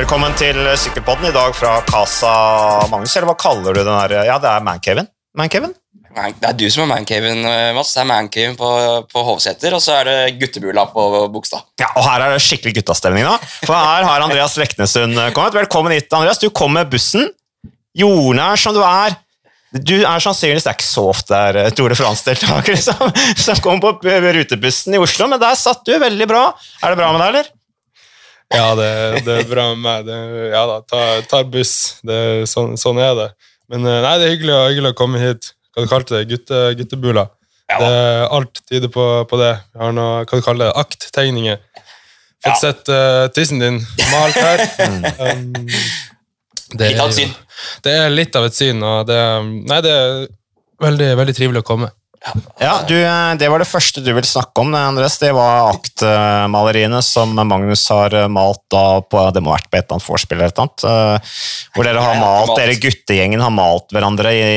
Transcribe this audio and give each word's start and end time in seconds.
Velkommen 0.00 0.32
til 0.32 0.56
Sykkelpodden 0.80 1.26
i 1.28 1.32
dag 1.34 1.52
fra 1.52 1.74
Casa 1.84 2.30
Magnus, 2.88 3.12
eller 3.18 3.28
hva 3.28 3.34
kaller 3.36 3.76
du 3.76 3.82
den 3.82 3.92
her? 3.92 4.14
Ja, 4.24 4.38
det 4.40 4.48
er 4.48 4.62
Mancaven. 4.64 5.08
Mancaven? 5.36 5.74
Man- 6.16 6.32
Det 6.40 6.48
er 6.48 6.54
du 6.56 6.64
som 6.70 6.82
er 6.84 6.94
mancaven, 6.94 7.44
eh, 7.44 7.72
Mats. 7.76 7.92
Det 7.92 8.00
er 8.00 8.06
mancaven 8.08 8.56
på, 8.56 8.70
på 9.12 9.24
Hovseter, 9.26 9.74
og 9.76 9.82
så 9.84 9.98
er 10.00 10.04
det 10.08 10.40
guttebula 10.40 10.86
på 10.90 11.28
Bogstad. 11.30 11.66
Ja, 11.78 11.90
og 11.96 12.02
her 12.08 12.24
er 12.24 12.32
det 12.32 12.40
skikkelig 12.40 12.78
guttastemning 12.80 13.28
nå. 13.28 13.36
For 13.66 13.76
her 13.76 14.08
har 14.08 14.24
Andreas 14.24 14.56
Leknesund 14.56 15.20
kommet. 15.36 15.60
Velkommen 15.60 15.92
hit, 15.92 16.08
Andreas. 16.16 16.40
Du 16.40 16.48
kom 16.48 16.72
med 16.72 16.88
bussen. 16.90 17.28
Jordnær 17.94 18.56
som 18.56 18.72
du 18.74 18.80
er. 18.80 19.20
Du 19.76 19.98
er 20.00 20.18
sannsynligvis 20.24 20.64
det 20.64 20.72
er 20.72 20.80
ikke 20.80 20.88
så 20.88 21.08
ofte 21.12 21.44
det 21.54 21.68
er 21.78 21.94
Frans-deltaker 21.94 22.72
liksom, 22.74 22.96
som, 23.04 23.36
som 23.36 23.62
kommer 23.62 24.00
på 24.00 24.18
rutebussen 24.40 24.96
i 24.96 24.98
Oslo, 24.98 25.28
men 25.28 25.38
der 25.38 25.54
satt 25.60 25.84
du 25.84 25.92
veldig 26.00 26.26
bra. 26.26 26.48
Er 26.82 26.88
det 26.88 26.98
bra 27.04 27.12
med 27.12 27.20
deg, 27.20 27.28
eller? 27.34 27.56
Ja, 28.50 28.74
det, 28.74 28.90
det 29.26 29.34
er 29.44 29.48
bra 29.50 29.68
med 29.74 29.82
meg. 29.84 30.06
Det, 30.08 30.16
ja 30.50 30.62
da, 30.66 30.80
tar, 30.90 31.20
tar 31.30 31.44
buss. 31.52 31.74
Det, 32.06 32.16
sånn, 32.50 32.74
sånn 32.80 32.98
er 33.02 33.12
det. 33.18 33.28
Men 33.70 33.86
eh, 33.86 34.00
nei, 34.02 34.14
det 34.18 34.26
er 34.26 34.32
hyggelig, 34.34 34.56
hyggelig 34.72 34.90
å 34.94 34.98
komme 34.98 35.20
hit. 35.22 35.52
Hva 35.70 35.84
du 35.84 35.90
kalte 35.92 36.16
det? 36.18 36.24
Gutte, 36.32 36.62
guttebula. 36.80 37.28
Ja. 37.70 37.76
Det, 37.78 37.92
alt 38.34 38.62
tyder 38.66 38.90
på, 38.90 39.04
på 39.30 39.38
det. 39.38 39.52
Jeg 39.76 39.82
har 39.84 39.94
noe, 39.94 40.24
hva 40.26 40.40
du 40.40 40.42
kaller 40.42 40.70
det? 40.72 40.80
Akttegninger. 40.86 41.60
Fått 42.40 42.56
Ja. 42.56 42.58
sett 42.58 42.88
uh, 42.88 43.28
tissen 43.36 43.60
din 43.62 43.78
malt 44.10 44.38
her. 44.40 44.62
Um, 45.20 45.52
det, 46.72 46.88
Litt 46.94 47.00
av 47.02 47.10
et 47.10 47.16
syn. 47.18 47.32
det 47.84 47.92
er 48.00 48.12
litt 48.14 48.36
av 48.38 48.44
et 48.46 48.54
syn, 48.56 48.78
og 48.86 49.06
det, 49.08 49.16
nei, 49.68 49.78
det 49.84 49.90
er 49.92 50.12
veldig, 50.80 51.08
veldig 51.18 51.34
trivelig 51.36 51.62
å 51.64 51.66
komme. 51.66 51.88
Ja, 52.60 52.82
du, 52.88 52.94
eh, 53.00 53.34
Det 53.40 53.48
var 53.48 53.62
det 53.62 53.68
første 53.68 54.02
du 54.04 54.10
ville 54.12 54.28
snakke 54.28 54.60
om, 54.60 54.74
Andres. 54.76 55.16
Det 55.18 55.30
var 55.32 55.70
aktmaleriene 55.72 57.00
som 57.04 57.32
Magnus 57.32 57.86
har 57.88 58.12
eh, 58.14 58.28
malt 58.28 58.60
da 58.72 59.00
på 59.00 59.22
Det 59.32 59.40
må 59.40 59.54
ha 59.54 59.56
vært 59.56 59.70
på 59.70 59.78
et 59.78 59.86
eller 59.86 59.96
annet 59.96 60.08
vorspiel 60.10 60.38
eller 60.38 60.52
et 60.52 60.58
eller 60.58 60.68
annet. 60.68 60.84
eh, 60.84 61.32
Hvor 61.74 61.88
dere 61.88 62.04
har 62.04 62.20
malt, 62.20 62.52
dere 62.58 62.76
guttegjengen 62.82 63.40
har 63.40 63.54
malt 63.54 63.88
hverandre 63.94 64.34
i 64.36 64.52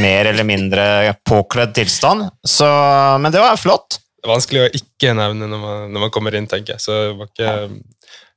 mer 0.00 0.32
eller 0.32 0.48
mindre 0.48 0.86
påkledd 1.28 1.76
tilstand. 1.76 2.30
Så, 2.48 2.68
men 3.20 3.32
det 3.34 3.44
var 3.44 3.60
flott. 3.60 4.00
Det 4.16 4.28
er 4.30 4.36
vanskelig 4.36 4.64
å 4.64 4.72
ikke 4.80 5.14
nevne 5.18 5.50
når 5.50 5.60
man, 5.66 5.86
når 5.92 6.06
man 6.06 6.14
kommer 6.14 6.36
inn, 6.38 6.48
tenker 6.48 6.76
jeg. 6.78 6.84
Så 6.84 6.98
jeg 7.36 7.72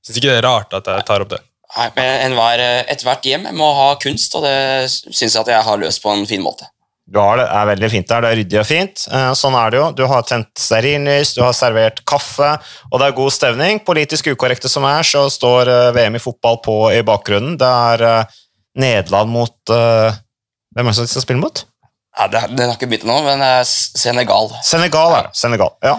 syns 0.03 0.17
ikke 0.17 0.31
det 0.33 0.39
er 0.41 0.47
rart 0.49 0.75
at 0.75 0.91
jeg 0.91 1.07
tar 1.07 1.23
opp 1.23 1.31
det. 1.37 1.43
Nei, 1.75 1.89
men 1.95 2.39
Ethvert 2.91 3.25
hjem 3.27 3.47
må 3.55 3.67
ha 3.75 3.89
kunst, 3.99 4.35
og 4.35 4.43
det 4.45 4.87
syns 4.91 5.33
jeg 5.33 5.41
at 5.43 5.51
jeg 5.51 5.67
har 5.67 5.79
løst 5.81 6.03
på 6.03 6.11
en 6.11 6.27
fin 6.27 6.43
måte. 6.43 6.67
Du 7.05 7.19
har 7.21 7.37
det, 7.37 7.45
er 7.53 7.67
veldig 7.69 7.89
fint 7.93 8.07
der, 8.09 8.23
det 8.25 8.29
er 8.31 8.39
ryddig 8.39 8.57
og 8.57 8.65
fint. 8.65 9.03
Eh, 9.13 9.31
Sånn 9.37 9.55
er 9.59 9.73
det 9.73 9.77
jo. 9.77 9.89
Du 9.93 10.03
har 10.09 10.25
tent 10.25 10.49
stearinlys, 10.57 11.35
du 11.37 11.43
har 11.45 11.53
servert 11.53 12.01
kaffe, 12.09 12.55
og 12.89 12.97
det 12.97 13.09
er 13.09 13.19
god 13.19 13.35
stevning. 13.35 13.81
Politisk 13.85 14.31
ukorrekte 14.33 14.71
som 14.71 14.87
er, 14.89 15.05
så 15.05 15.27
står 15.29 15.69
eh, 15.69 15.91
VM 15.97 16.17
i 16.17 16.23
fotball 16.23 16.57
på 16.65 16.79
i 16.95 17.03
bakgrunnen. 17.05 17.59
Det 17.61 17.69
er 17.91 18.05
eh, 18.09 18.41
Nederland 18.81 19.31
mot 19.31 19.55
Hvem 19.71 20.81
er 20.81 20.91
det 20.91 20.97
som 20.97 21.05
skal 21.07 21.23
spille 21.23 21.39
mot? 21.39 21.61
Ja, 22.17 22.25
det, 22.31 22.41
det 22.57 22.65
har 22.65 22.73
ikke 22.75 22.89
begynt 22.91 23.05
ennå, 23.05 23.21
men 23.23 23.39
det 23.43 23.67
Senegal. 23.67 24.49
Senegal, 24.63 25.13
er 25.15 25.27
det. 25.27 25.37
Senegal, 25.39 25.71
ja. 25.83 25.93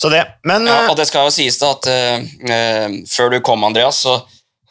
Så 0.00 0.08
det. 0.12 0.22
Men 0.48 0.68
Ja, 0.68 0.86
og 0.88 0.96
det 0.96 1.08
skal 1.10 1.28
jo 1.28 1.34
sies 1.34 1.58
da 1.60 1.74
at 1.74 1.88
eh, 1.92 2.86
før 3.12 3.34
du 3.34 3.40
kom, 3.44 3.64
Andreas, 3.68 4.02
så 4.04 4.18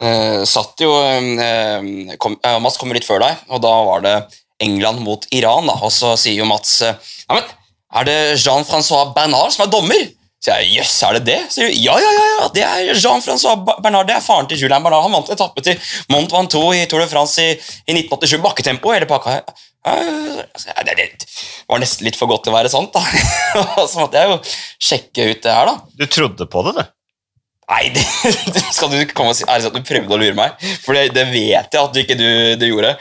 uh, 0.02 0.42
satt 0.48 0.82
jo 0.82 0.90
uh, 0.90 2.14
kom, 2.22 2.38
Mats 2.62 2.78
kom 2.80 2.94
litt 2.94 3.06
før 3.06 3.22
deg, 3.22 3.42
og 3.50 3.62
da 3.62 3.74
var 3.86 4.06
det 4.06 4.16
England 4.64 5.02
mot 5.04 5.26
Iran. 5.34 5.68
da, 5.70 5.76
Og 5.82 5.92
så 5.94 6.14
sier 6.20 6.40
jo 6.40 6.48
Mats 6.48 6.80
eh, 6.86 7.12
ja, 7.28 7.38
men 7.38 7.50
er 7.92 8.08
det 8.08 8.18
Jean-Francois 8.40 9.12
Bernard 9.16 9.52
som 9.52 9.66
er 9.66 9.72
dommer? 9.72 10.04
Så 10.42 10.56
jeg, 10.56 10.70
Jøss, 10.78 10.94
er 11.06 11.18
det 11.18 11.26
det? 11.28 11.40
Så, 11.54 11.60
jeg, 11.62 11.76
ja, 11.84 11.94
ja, 12.02 12.12
ja, 12.16 12.22
ja, 12.32 12.46
det 12.54 12.62
er 12.66 12.96
Jean-Francois 12.96 13.60
Bernard. 13.84 14.08
Det 14.08 14.16
er 14.16 14.24
faren 14.24 14.48
til 14.50 14.64
Julien 14.64 14.82
Bernard. 14.82 15.04
Han 15.04 15.14
vant 15.14 15.30
etappe 15.30 15.62
til 15.62 15.78
Mont 16.10 16.32
Ventoux 16.34 16.72
i 16.74 16.86
Tour 16.90 17.04
de 17.04 17.10
France 17.10 17.44
i, 17.44 17.52
i 17.86 17.94
1987. 18.00 18.40
Bakketempo, 18.42 18.90
hele 18.94 19.06
pakka. 19.10 19.36
Det, 19.82 20.96
det 20.98 21.06
var 21.70 21.82
nesten 21.82 22.06
litt 22.06 22.18
for 22.18 22.30
godt 22.30 22.46
til 22.46 22.54
å 22.54 22.56
være 22.56 22.72
sant, 22.72 22.94
da. 22.94 23.04
Så 23.90 24.00
måtte 24.00 24.18
jeg 24.18 24.32
jo 24.32 24.40
sjekke 24.82 25.30
ut 25.30 25.46
det 25.46 25.54
her, 25.54 25.70
da. 25.70 25.94
du 26.02 26.04
trodde 26.10 26.48
på 26.50 26.66
det, 26.66 26.74
du. 26.80 26.98
Nei, 27.72 27.84
det, 27.94 28.02
skal 28.76 28.90
du 28.92 28.98
komme 29.14 29.32
og 29.32 29.38
si. 29.38 29.46
ærlig 29.48 29.70
at 29.70 29.76
du 29.78 29.86
prøvde 29.86 30.16
å 30.16 30.20
lure 30.20 30.36
meg? 30.36 30.58
For 30.82 30.98
det, 30.98 31.12
det 31.16 31.28
vet 31.30 31.70
jeg 31.70 31.80
at 31.80 31.94
du 31.94 32.02
ikke 32.02 32.18
du, 32.18 32.26
du 32.58 32.66
gjorde. 32.66 32.96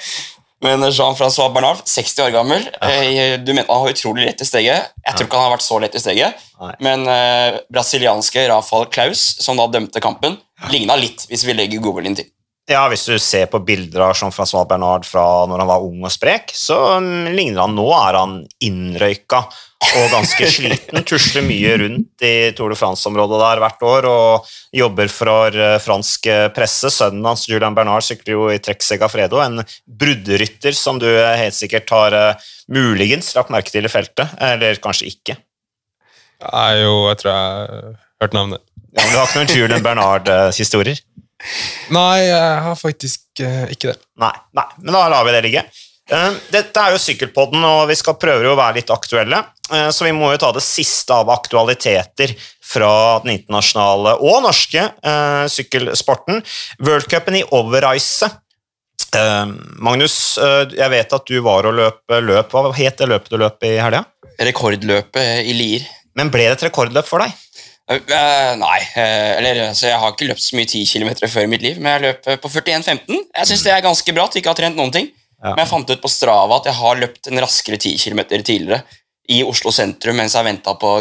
Men 0.61 0.83
Jean-Francois 0.91 1.53
Bernard, 1.55 1.81
60 1.89 2.21
år 2.27 2.33
gammel, 2.35 2.67
ja. 2.69 3.37
du 3.41 3.49
mente 3.53 3.71
han 3.71 3.81
var 3.81 3.95
utrolig 3.95 4.27
lett 4.27 4.43
i 4.43 4.45
steget. 4.45 4.91
Jeg 5.01 5.15
tror 5.17 5.25
ikke 5.25 5.39
han 5.39 5.47
har 5.47 5.55
vært 5.55 5.65
så 5.65 5.79
lett 5.81 5.97
i 5.97 6.01
steget. 6.03 6.43
Nei. 6.61 6.75
Men 6.85 7.07
eh, 7.09 7.57
brasilianske 7.73 8.43
Rafael 8.51 8.85
Klaus, 8.93 9.23
som 9.41 9.57
da 9.57 9.65
dømte 9.73 10.03
kampen, 10.03 10.37
ligna 10.69 10.99
litt, 11.01 11.25
hvis 11.31 11.47
vi 11.47 11.57
legger 11.57 11.81
godviljen 11.81 12.19
til. 12.21 12.29
Ja, 12.69 12.85
Hvis 12.91 13.07
du 13.09 13.17
ser 13.19 13.49
på 13.51 13.59
bilder 13.65 14.05
av 14.05 14.13
Jean-Francois 14.15 14.67
Bernard 14.69 15.07
fra 15.07 15.25
når 15.49 15.63
han 15.63 15.71
var 15.71 15.83
ung 15.83 16.05
og 16.05 16.13
sprek, 16.13 16.53
så 16.55 16.77
mm, 17.01 17.31
ligner 17.33 17.65
han 17.65 17.75
nå 17.75 17.87
er 17.97 18.19
han 18.19 18.37
innrøyka 18.63 19.43
og 19.81 20.11
ganske 20.13 20.47
sliten. 20.47 21.01
Tusler 21.07 21.43
mye 21.45 21.73
rundt 21.81 22.25
i 22.25 22.33
Tour 22.57 22.71
de 22.71 22.77
France-området 22.79 23.39
der 23.41 23.61
hvert 23.63 23.85
år 23.87 24.07
og 24.09 24.51
jobber 24.75 25.11
for 25.11 25.57
eh, 25.57 25.77
fransk 25.83 26.29
eh, 26.31 26.47
presse. 26.55 26.91
Sønnen 26.93 27.25
hans, 27.27 27.47
Julian 27.49 27.75
Bernard, 27.77 28.05
sykler 28.05 28.35
jo 28.35 28.47
i 28.53 28.59
Trek 28.63 28.85
Segafredo, 28.85 29.41
en 29.43 29.63
bruddrytter 29.85 30.75
som 30.77 31.01
du 31.01 31.09
eh, 31.09 31.37
helt 31.41 31.57
sikkert 31.57 31.91
har 31.95 32.17
muligens 32.71 33.33
lagt 33.35 33.51
merke 33.53 33.73
til 33.73 33.87
i 33.87 33.91
feltet, 33.91 34.37
eller 34.39 34.79
kanskje 34.83 35.11
ikke. 35.11 35.37
Jeg 36.41 36.81
jo, 36.81 36.95
jeg 37.11 37.21
tror 37.21 37.31
jeg 37.31 37.41
har 37.41 37.95
hørt 38.23 38.37
navnet. 38.37 38.65
Ja, 38.91 39.03
men 39.03 39.11
du 39.11 39.17
har 39.19 39.29
ikke 39.29 39.41
noen 39.41 39.55
Julian 39.59 39.85
Bernard-historier? 39.85 41.05
Nei, 41.93 42.17
jeg 42.27 42.57
har 42.67 42.75
faktisk 42.77 43.41
ikke 43.41 43.91
det. 43.91 43.97
Nei, 44.21 44.33
nei, 44.57 44.67
men 44.81 44.93
da 44.93 45.07
lar 45.09 45.25
vi 45.25 45.33
det 45.33 45.45
ligge. 45.47 45.63
Eh, 46.11 46.37
Dette 46.51 46.83
er 46.83 46.93
jo 46.93 46.99
Sykkelpodden, 46.99 47.63
og 47.63 47.85
vi 47.91 47.95
skal 47.99 48.17
prøve 48.19 48.51
å 48.51 48.57
være 48.59 48.81
litt 48.81 48.91
aktuelle. 48.91 49.39
Eh, 49.71 49.89
Så 49.95 50.05
vi 50.07 50.11
må 50.15 50.31
jo 50.33 50.41
ta 50.41 50.51
det 50.51 50.63
siste 50.65 51.15
av 51.15 51.29
aktualiteter 51.31 52.35
fra 52.71 53.19
den 53.23 53.37
internasjonale 53.37 54.17
og 54.19 54.43
norske 54.43 54.83
eh, 54.83 55.45
sykkelsporten. 55.47 56.43
Worldcupen 56.79 57.39
i 57.39 57.45
Overreise. 57.51 58.31
Magnus, 59.11 60.37
jeg 60.39 60.87
vet 60.87 61.13
at 61.17 61.25
du 61.27 61.41
var 61.43 61.65
og 61.67 61.73
løp 61.75 62.13
løp. 62.23 62.53
Hva 62.53 62.69
het 62.77 63.01
det 63.01 63.09
løpet 63.11 63.33
du 63.33 63.41
løp 63.41 63.65
i 63.67 63.73
helga? 63.75 64.05
Rekordløpet 64.39 65.49
i 65.51 65.55
Lier. 65.57 65.83
Men 66.15 66.31
ble 66.31 66.45
det 66.47 66.53
et 66.55 66.63
rekordløp 66.69 67.09
for 67.09 67.19
deg? 67.19 67.33
Eh, 67.91 68.53
nei, 68.61 68.79
Uh, 68.95 69.31
eller 69.39 69.59
så 69.75 69.89
jeg 69.89 69.99
har 69.99 70.13
ikke 70.13 70.29
løpt 70.29 70.43
så 70.43 70.55
mye 70.55 70.67
10 70.67 70.85
km 70.87 71.09
før 71.27 71.43
i 71.43 71.49
mitt 71.51 71.63
liv, 71.63 71.79
men 71.79 71.97
jeg 71.97 72.03
løp 72.05 72.29
på 72.43 72.51
41,15. 72.51 73.19
Jeg 73.35 73.49
syns 73.49 73.63
det 73.65 73.73
er 73.73 73.83
ganske 73.83 74.15
bra 74.15 74.25
at 74.27 74.35
jeg 74.35 74.43
ikke 74.43 74.51
har 74.53 74.59
trent 74.61 74.79
noen 74.79 74.93
ting. 74.95 75.09
Ja. 75.41 75.55
Men 75.55 75.63
jeg 75.63 75.71
fant 75.71 75.89
ut 75.89 76.03
på 76.03 76.11
Strava 76.11 76.59
at 76.59 76.69
jeg 76.69 76.77
har 76.77 76.99
løpt 77.01 77.29
en 77.31 77.41
raskere 77.41 77.79
10 77.79 77.97
km 77.97 78.21
tidligere 78.29 78.83
i 79.31 79.41
Oslo 79.47 79.73
sentrum 79.73 80.17
mens 80.19 80.35
jeg 80.37 80.45
venta 80.45 80.75
på 80.77 80.93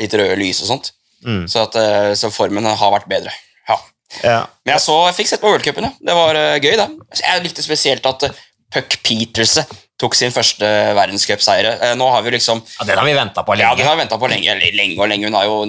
litt 0.00 0.16
røde 0.18 0.38
lys 0.40 0.62
og 0.64 0.72
sånt. 0.72 0.90
Mm. 1.24 1.44
Så, 1.48 1.62
at, 1.62 1.76
eh, 1.78 2.10
så 2.18 2.30
formen 2.34 2.66
har 2.66 2.94
vært 2.96 3.06
bedre. 3.10 3.32
Ja. 3.68 3.78
Ja. 4.22 4.40
Men 4.66 4.74
jeg, 4.74 4.84
så, 4.84 4.96
jeg 5.08 5.18
fikk 5.20 5.30
sett 5.30 5.44
på 5.44 5.52
worldcupen. 5.52 5.86
Ja. 5.86 5.94
Det 6.10 6.18
var 6.18 6.38
uh, 6.38 6.56
gøy, 6.58 6.74
det. 6.80 6.88
Jeg 7.22 7.44
likte 7.46 7.64
spesielt 7.64 8.06
at 8.10 8.26
uh, 8.28 8.42
Puck 8.74 8.98
Peterse 9.06 9.64
tok 10.00 10.18
sin 10.18 10.34
første 10.34 10.68
verdenscupseier. 10.98 11.70
Uh, 11.80 11.94
nå 11.98 12.10
har 12.12 12.26
vi 12.26 12.34
liksom 12.34 12.60
ja, 12.60 12.88
Den 12.90 13.00
har 13.00 13.08
vi 13.08 13.16
venta 13.16 13.46
på 13.46 13.56
lenge. 13.56 13.70
ja, 13.70 13.78
den 13.78 13.88
har 13.88 13.98
vi 14.00 14.08
på 14.10 14.30
lenge, 14.34 14.58
lenge 14.74 14.98
og 14.98 15.10
lenge. 15.10 15.30
Hun 15.30 15.38
har 15.38 15.48
jo 15.48 15.62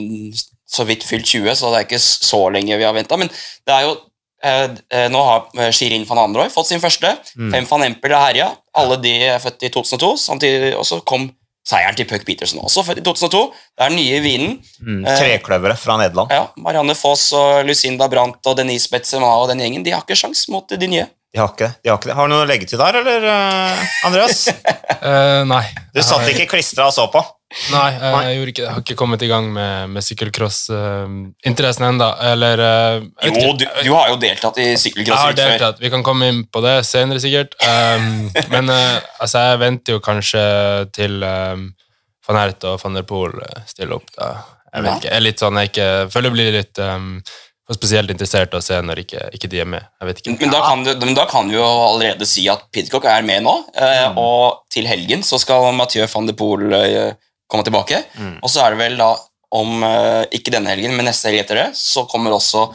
så 0.76 0.84
vidt 0.90 1.06
fylt 1.06 1.30
20, 1.30 1.54
så 1.56 1.72
det 1.72 1.80
er 1.80 1.88
ikke 1.88 2.02
så 2.02 2.42
lenge 2.54 2.82
vi 2.82 2.88
har 2.88 2.96
venta. 2.98 3.22
Men 3.22 3.30
det 3.30 3.78
er 3.78 3.86
jo 3.88 3.96
Nå 5.12 5.24
har 5.26 5.48
eh, 5.60 5.72
Shirin 5.74 6.06
van 6.10 6.22
Androy 6.26 6.52
fått 6.54 6.70
sin 6.70 6.84
første. 6.84 7.16
Mm. 7.38 7.50
Fem 7.56 7.70
van 7.72 7.88
Empel 7.88 8.14
har 8.16 8.30
herja. 8.30 8.52
Alle 8.78 9.00
de 9.02 9.16
er 9.32 9.42
født 9.44 9.66
i 9.66 9.72
2002. 9.74 10.12
Samtidig, 10.22 10.76
og 10.78 10.86
så 10.88 11.00
kom 11.08 11.30
seieren 11.66 11.98
til 11.98 12.06
Puck 12.10 12.26
Petersen, 12.28 12.62
også 12.62 12.84
født 12.86 13.02
i 13.02 13.06
2002. 13.06 13.42
Det 13.74 13.86
er 13.86 13.94
den 13.94 13.98
nye 13.98 14.22
vinen. 14.22 14.56
Mm, 14.80 15.04
Trekløveret 15.08 15.82
fra 15.82 15.98
Nederland. 16.02 16.34
Ja, 16.34 16.48
Marianne 16.62 16.94
Foss 16.98 17.32
og 17.38 17.66
Lucinda 17.66 18.08
Brandt 18.12 18.46
og 18.46 18.58
Denise 18.60 18.92
Betsema 18.92 19.32
og 19.42 19.50
den 19.50 19.64
gjengen 19.64 19.86
de 19.86 19.96
har 19.96 20.06
ikke 20.06 20.18
sjans 20.20 20.46
mot 20.54 20.70
de 20.70 20.90
nye. 20.92 21.08
De 21.36 21.42
har 21.42 21.50
ikke. 21.52 21.72
De 21.84 21.92
har, 21.92 21.98
ikke 21.98 22.12
det. 22.12 22.16
har 22.16 22.30
du 22.30 22.32
noe 22.32 22.44
å 22.46 22.48
legge 22.48 22.68
til 22.70 22.80
der, 22.80 22.96
eller, 23.02 23.26
eh, 23.28 23.82
Andreas? 24.08 24.46
uh, 25.02 25.42
nei. 25.56 25.66
Du 25.92 26.00
satt 26.06 26.30
ikke 26.32 26.48
klistra 26.54 26.86
og 26.88 26.96
så 26.96 27.10
på? 27.12 27.24
Nei, 27.72 27.90
eh, 27.96 28.16
jeg 28.28 28.38
gjorde 28.38 28.52
ikke 28.52 28.62
det. 28.62 28.68
Jeg 28.68 28.74
har 28.76 28.84
ikke 28.84 28.98
kommet 29.00 29.22
i 29.24 29.30
gang 29.32 29.46
med, 29.56 29.90
med 29.96 30.04
sykkelcross-interessen 30.04 31.86
enda. 31.88 32.10
Eller 32.34 32.60
uh, 32.60 33.06
Jo, 33.30 33.54
du, 33.56 33.64
du 33.66 33.92
har 33.94 34.12
jo 34.12 34.18
deltatt 34.22 34.60
i 34.64 34.68
sykkelcross 34.80 35.22
før. 35.30 35.38
deltatt. 35.40 35.80
Vi 35.84 35.92
kan 35.94 36.04
komme 36.06 36.30
inn 36.32 36.44
på 36.52 36.62
det 36.66 36.76
senere, 36.88 37.22
sikkert. 37.24 37.56
Um, 37.64 38.28
men 38.54 38.70
uh, 38.74 39.00
altså, 39.24 39.46
jeg 39.52 39.64
venter 39.64 39.98
jo 39.98 40.04
kanskje 40.04 40.44
til 40.96 41.24
um, 41.24 41.70
van 42.28 42.42
Ert 42.42 42.64
og 42.68 42.80
van 42.82 42.96
der 42.98 43.06
Poel 43.08 43.36
eh, 43.46 43.66
stiller 43.70 44.00
opp. 44.00 44.08
da. 44.18 44.34
Jeg 44.76 44.84
vet 44.84 44.96
ikke. 44.98 45.10
Jeg 45.12 45.18
er 45.22 45.24
litt 45.24 45.42
sånn, 45.44 45.60
jeg 45.62 45.70
ikke, 45.72 45.90
føler 46.12 46.32
jeg 46.32 46.36
blir 46.36 46.56
litt 46.58 46.80
um, 46.84 47.12
for 47.66 47.78
spesielt 47.78 48.12
interessert 48.14 48.54
å 48.58 48.62
se 48.62 48.78
når 48.84 49.00
ikke, 49.06 49.22
ikke 49.38 49.50
de 49.50 49.62
er 49.64 49.70
med. 49.70 49.86
Jeg 50.02 50.10
vet 50.10 50.20
ikke. 50.22 50.34
Men 50.42 50.52
da, 50.54 50.60
kan 50.66 50.84
du, 50.86 50.90
men 51.02 51.16
da 51.18 51.24
kan 51.30 51.48
du 51.50 51.56
jo 51.56 51.64
allerede 51.66 52.28
si 52.30 52.44
at 52.52 52.66
Pidcock 52.76 53.08
er 53.10 53.24
med 53.26 53.46
nå, 53.46 53.56
eh, 53.78 54.04
Mm. 54.10 54.18
og 54.22 54.66
til 54.74 54.86
helgen 54.90 55.24
så 55.26 55.40
skal 55.42 55.72
Mathieu 55.74 56.06
van 56.12 56.28
de 56.28 56.36
Poel 56.38 56.76
eh, 56.78 57.14
komme 57.52 57.66
tilbake. 57.68 58.02
Mm. 58.18 58.38
Og 58.42 58.52
så 58.52 58.64
er 58.64 58.74
det 58.74 58.82
vel 58.82 59.00
da 59.00 59.14
om 59.56 59.86
eh, 59.88 60.24
ikke 60.36 60.54
denne 60.54 60.74
helgen, 60.74 60.96
men 60.98 61.08
neste 61.08 61.30
helg 61.30 61.44
etter 61.44 61.62
det, 61.62 61.70
så 61.80 62.06
kommer 62.10 62.36
også 62.36 62.68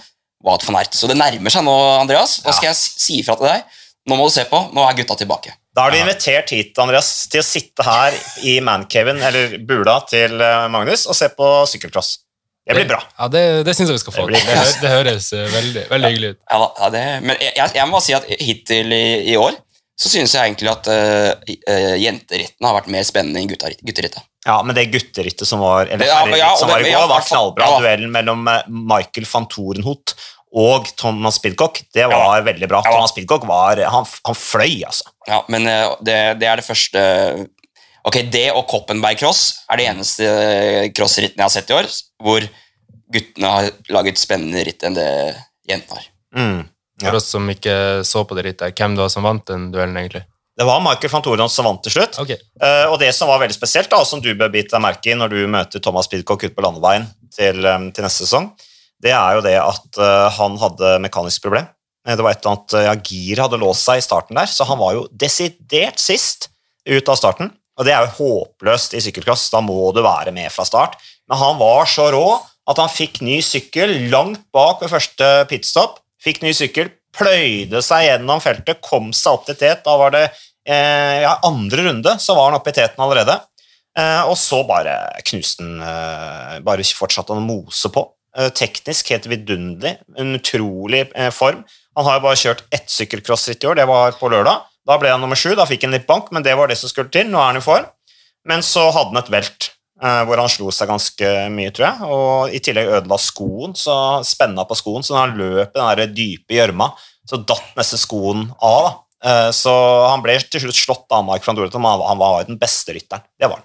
Wout 0.47 0.65
van 0.65 0.79
Ert. 0.81 0.97
Så 0.97 1.11
det 1.11 1.19
nærmer 1.21 1.53
seg 1.53 1.67
nå, 1.67 1.75
Andreas. 2.01 2.39
Da 2.45 2.55
skal 2.57 2.71
jeg 2.71 2.79
si 2.81 3.19
ifra 3.21 3.37
til 3.37 3.51
deg. 3.51 3.81
Nå 4.09 4.17
må 4.17 4.29
du 4.29 4.33
se 4.33 4.47
på. 4.49 4.63
Nå 4.73 4.85
er 4.87 4.97
gutta 4.97 5.19
tilbake. 5.21 5.53
Da 5.77 5.85
er 5.87 5.95
du 5.95 6.01
invitert 6.01 6.51
hit 6.55 6.79
Andreas, 6.83 7.11
til 7.31 7.43
å 7.43 7.47
sitte 7.47 7.85
her 7.87 8.17
i 8.49 8.57
mancaven 8.65 9.21
eller 9.23 9.59
bula 9.67 10.01
til 10.09 10.41
eh, 10.41 10.67
Magnus 10.73 11.07
og 11.07 11.19
se 11.19 11.29
på 11.37 11.51
sykkelcross. 11.71 12.17
Det 12.71 12.77
blir 12.77 12.89
bra. 12.91 13.01
Ja, 13.19 13.29
Det, 13.33 13.43
det 13.67 13.75
syns 13.75 13.91
jeg 13.91 13.99
vi 13.99 14.03
skal 14.03 14.15
få. 14.15 14.27
Det 14.31 14.41
Det, 14.47 14.65
det 14.83 14.93
høres 14.93 15.33
eh, 15.37 15.47
veldig, 15.51 15.85
veldig 15.91 16.11
hyggelig 16.13 16.33
ut. 16.33 16.41
Ja, 16.43 16.59
da, 16.63 16.69
ja, 16.79 16.91
det, 16.95 17.05
men 17.27 17.43
jeg, 17.43 17.69
jeg, 17.75 17.85
må 17.87 17.99
bare 17.99 18.07
si 18.07 18.17
at 18.17 18.29
hittil 18.41 18.95
i, 18.95 19.05
i 19.33 19.37
år 19.41 19.57
så 20.01 20.09
synes 20.09 20.33
jeg 20.33 20.49
egentlig 20.49 20.71
at 20.71 20.87
uh, 20.89 21.97
jenterittene 22.01 22.65
har 22.65 22.77
vært 22.79 22.87
mer 22.89 23.03
spennende 23.05 23.43
enn 23.43 23.51
gutterittet. 23.51 24.23
Ja, 24.47 24.63
men 24.65 24.75
det 24.77 24.87
gutterittet 24.93 25.49
som 25.49 25.61
var 25.61 25.87
eller 25.87 26.09
Ja, 26.09 26.21
ja, 26.37 26.51
som 26.57 26.71
var 26.71 26.81
i 26.81 26.89
går, 26.89 26.95
ja, 26.95 27.07
var 27.11 27.25
knallbra. 27.27 27.67
ja. 27.67 27.81
Duellen 27.85 28.13
mellom 28.15 28.47
eh, 28.49 28.69
Michael 28.69 29.27
van 29.29 29.49
Torenhout 29.53 30.15
og 30.51 30.89
Thomas 30.99 31.39
Pidcock, 31.39 31.83
det 31.95 32.09
var 32.11 32.43
veldig 32.43 32.67
bra. 32.69 32.81
Ja. 32.83 32.97
Thomas 32.97 33.13
Pidcock 33.15 33.45
var, 33.47 33.79
han, 33.93 34.07
han 34.27 34.35
fløy, 34.39 34.81
altså. 34.89 35.13
Ja, 35.29 35.45
men 35.53 35.69
eh, 35.71 35.93
det, 36.01 36.19
det 36.41 36.49
er 36.51 36.63
det 36.63 36.67
første 36.67 37.03
Ok, 38.09 38.17
det 38.33 38.47
og 38.57 38.65
Koppenberg 38.65 39.19
Cross 39.21 39.67
er 39.69 39.77
de 39.77 39.87
eneste 39.91 40.25
eh, 40.25 40.87
crossrittene 40.97 41.43
jeg 41.43 41.45
har 41.45 41.53
sett 41.53 41.69
i 41.69 41.77
år 41.77 41.89
hvor 42.25 42.47
guttene 43.13 43.51
har 43.53 43.69
laget 43.93 44.21
spennende 44.21 44.63
ritt 44.65 44.87
enn 44.87 44.97
det 44.97 45.09
jentene 45.69 45.99
har. 46.01 46.07
Mm. 46.33 46.61
Ja. 47.01 47.11
For 47.11 47.19
oss 47.19 47.29
som 47.33 47.49
ikke 47.53 47.75
så 48.09 48.25
på 48.25 48.37
det 48.39 48.47
rittet, 48.49 48.73
hvem 48.79 48.97
da 48.97 49.09
som 49.13 49.25
vant 49.27 49.45
den 49.49 49.69
duellen, 49.75 49.99
egentlig? 50.01 50.25
Det 50.61 50.67
var 50.69 50.83
Michael 50.85 51.09
van 51.09 51.23
Toren 51.25 51.49
som 51.49 51.65
vant 51.65 51.81
til 51.81 51.95
slutt. 51.95 52.19
Okay. 52.21 52.37
Uh, 52.61 52.91
og 52.93 52.99
det 53.01 53.15
som 53.17 53.31
var 53.31 53.41
veldig 53.41 53.57
spesielt, 53.57 53.89
da, 53.89 54.03
som 54.05 54.21
du 54.21 54.29
bør 54.37 54.51
bite 54.53 54.75
deg 54.75 54.83
merke 54.85 55.09
i 55.09 55.17
når 55.17 55.33
du 55.33 55.39
møter 55.49 55.81
Thomas 55.81 56.11
Pidcock 56.13 56.45
ute 56.45 56.53
på 56.53 56.65
landeveien 56.67 57.07
til, 57.33 57.65
um, 57.65 57.87
til 57.97 58.05
neste 58.05 58.27
sesong, 58.27 58.51
det 59.01 59.15
er 59.17 59.39
jo 59.39 59.45
det 59.47 59.55
at 59.57 60.01
uh, 60.03 60.27
han 60.37 60.59
hadde 60.61 60.99
mekanisk 61.01 61.47
problem. 61.47 61.65
Det 62.05 62.21
var 62.21 62.35
et 62.35 62.45
eller 62.45 62.59
annet, 62.59 62.77
ja, 62.85 62.93
Gir 63.09 63.41
hadde 63.41 63.61
låst 63.61 63.89
seg 63.89 64.03
i 64.03 64.05
starten 64.05 64.37
der, 64.37 64.53
så 64.53 64.67
han 64.69 64.81
var 64.81 64.99
jo 64.99 65.07
desidert 65.17 66.01
sist 66.01 66.51
ut 66.89 67.09
av 67.09 67.17
starten. 67.17 67.55
Og 67.81 67.89
det 67.89 67.97
er 67.97 68.05
jo 68.05 68.15
håpløst 68.19 68.97
i 68.97 69.01
sykkelklass. 69.01 69.49
da 69.53 69.63
må 69.65 69.89
du 69.97 70.03
være 70.05 70.33
med 70.37 70.53
fra 70.53 70.67
start. 70.69 70.99
Men 71.29 71.41
han 71.41 71.57
var 71.61 71.89
så 71.89 72.11
rå 72.13 72.27
at 72.69 72.81
han 72.81 72.93
fikk 72.93 73.23
ny 73.25 73.41
sykkel 73.45 73.95
langt 74.13 74.45
bak 74.53 74.85
ved 74.85 74.93
første 74.93 75.31
pitstop. 75.49 76.03
Fikk 76.21 76.43
ny 76.45 76.53
sykkel, 76.57 76.91
pløyde 77.17 77.81
seg 77.85 78.05
gjennom 78.09 78.43
feltet, 78.45 78.83
kom 78.85 79.15
seg 79.17 79.39
opp 79.39 79.49
til 79.49 79.57
tet. 79.61 79.81
Da 79.87 79.97
var 80.01 80.13
det 80.13 80.27
eh, 80.71 81.19
ja, 81.25 81.35
andre 81.47 81.89
runde, 81.89 82.15
så 82.23 82.37
var 82.39 82.51
han 82.51 82.61
oppe 82.61 82.73
i 82.73 82.79
teten 82.79 83.03
allerede. 83.03 83.37
Eh, 83.99 84.23
og 84.31 84.37
så 84.39 84.63
bare 84.69 84.95
knuste 85.27 85.65
han 85.65 85.81
eh, 85.83 86.59
Bare 86.63 86.85
fortsatte 86.95 87.35
han 87.35 87.43
å 87.43 87.47
mose 87.47 87.91
på. 87.93 88.05
Eh, 88.39 88.53
teknisk 88.55 89.11
helt 89.11 89.27
vidunderlig. 89.31 89.97
En 90.19 90.37
utrolig 90.39 91.09
eh, 91.15 91.33
form. 91.35 91.65
Han 91.99 92.07
har 92.07 92.21
jo 92.21 92.27
bare 92.29 92.39
kjørt 92.39 92.63
ett 92.71 92.91
sykkelcrossritt 92.93 93.65
i 93.65 93.71
år, 93.71 93.81
det 93.81 93.89
var 93.91 94.15
på 94.19 94.31
lørdag. 94.31 94.63
Da 94.87 94.97
ble 94.99 95.11
han 95.13 95.21
nummer 95.23 95.39
sju, 95.39 95.53
da 95.59 95.67
fikk 95.69 95.85
han 95.87 95.95
litt 95.95 96.07
bank, 96.09 96.31
men 96.33 96.47
det 96.47 96.55
var 96.59 96.71
det 96.71 96.79
som 96.79 96.91
skulle 96.91 97.13
til. 97.13 97.29
Nå 97.29 97.41
er 97.41 97.51
han 97.51 97.61
i 97.61 97.65
form. 97.65 97.91
Men 98.49 98.63
så 98.65 98.87
hadde 98.95 99.13
han 99.13 99.21
et 99.21 99.33
velt 99.35 99.69
eh, 100.01 100.23
hvor 100.29 100.41
han 100.41 100.51
slo 100.51 100.71
seg 100.75 100.89
ganske 100.91 101.35
mye, 101.53 101.75
tror 101.75 101.89
jeg. 101.89 102.11
Og 102.15 102.57
i 102.57 102.63
tillegg 102.65 102.95
ødela 103.01 103.19
skoen, 103.21 103.77
så 103.77 103.95
spenna 104.27 104.65
på 104.69 104.79
skoen, 104.79 105.05
så 105.05 105.17
når 105.17 105.23
han 105.27 105.39
løp 105.43 105.75
i 105.75 105.81
den 105.81 105.91
der 105.91 106.15
dype 106.15 106.57
gjørma, 106.57 106.93
så 107.29 107.43
datt 107.43 107.77
nesten 107.79 108.01
skoen 108.01 108.49
av. 108.57 108.87
da. 108.87 108.93
Eh, 109.25 109.51
Så 109.53 109.73
han 110.09 110.23
ble 110.25 110.39
til 110.41 110.61
slutt 110.65 110.79
slått 110.79 111.07
av 111.13 111.25
Mark 111.25 111.45
van 111.47 111.57
Doreto, 111.57 111.79
men 111.79 112.01
han 112.01 112.19
var- 112.19 112.41
jo 112.43 112.47
den 112.55 112.59
beste 112.59 112.95
rytteren. 112.95 113.23
Det 113.39 113.49
var 113.49 113.57
han. 113.61 113.65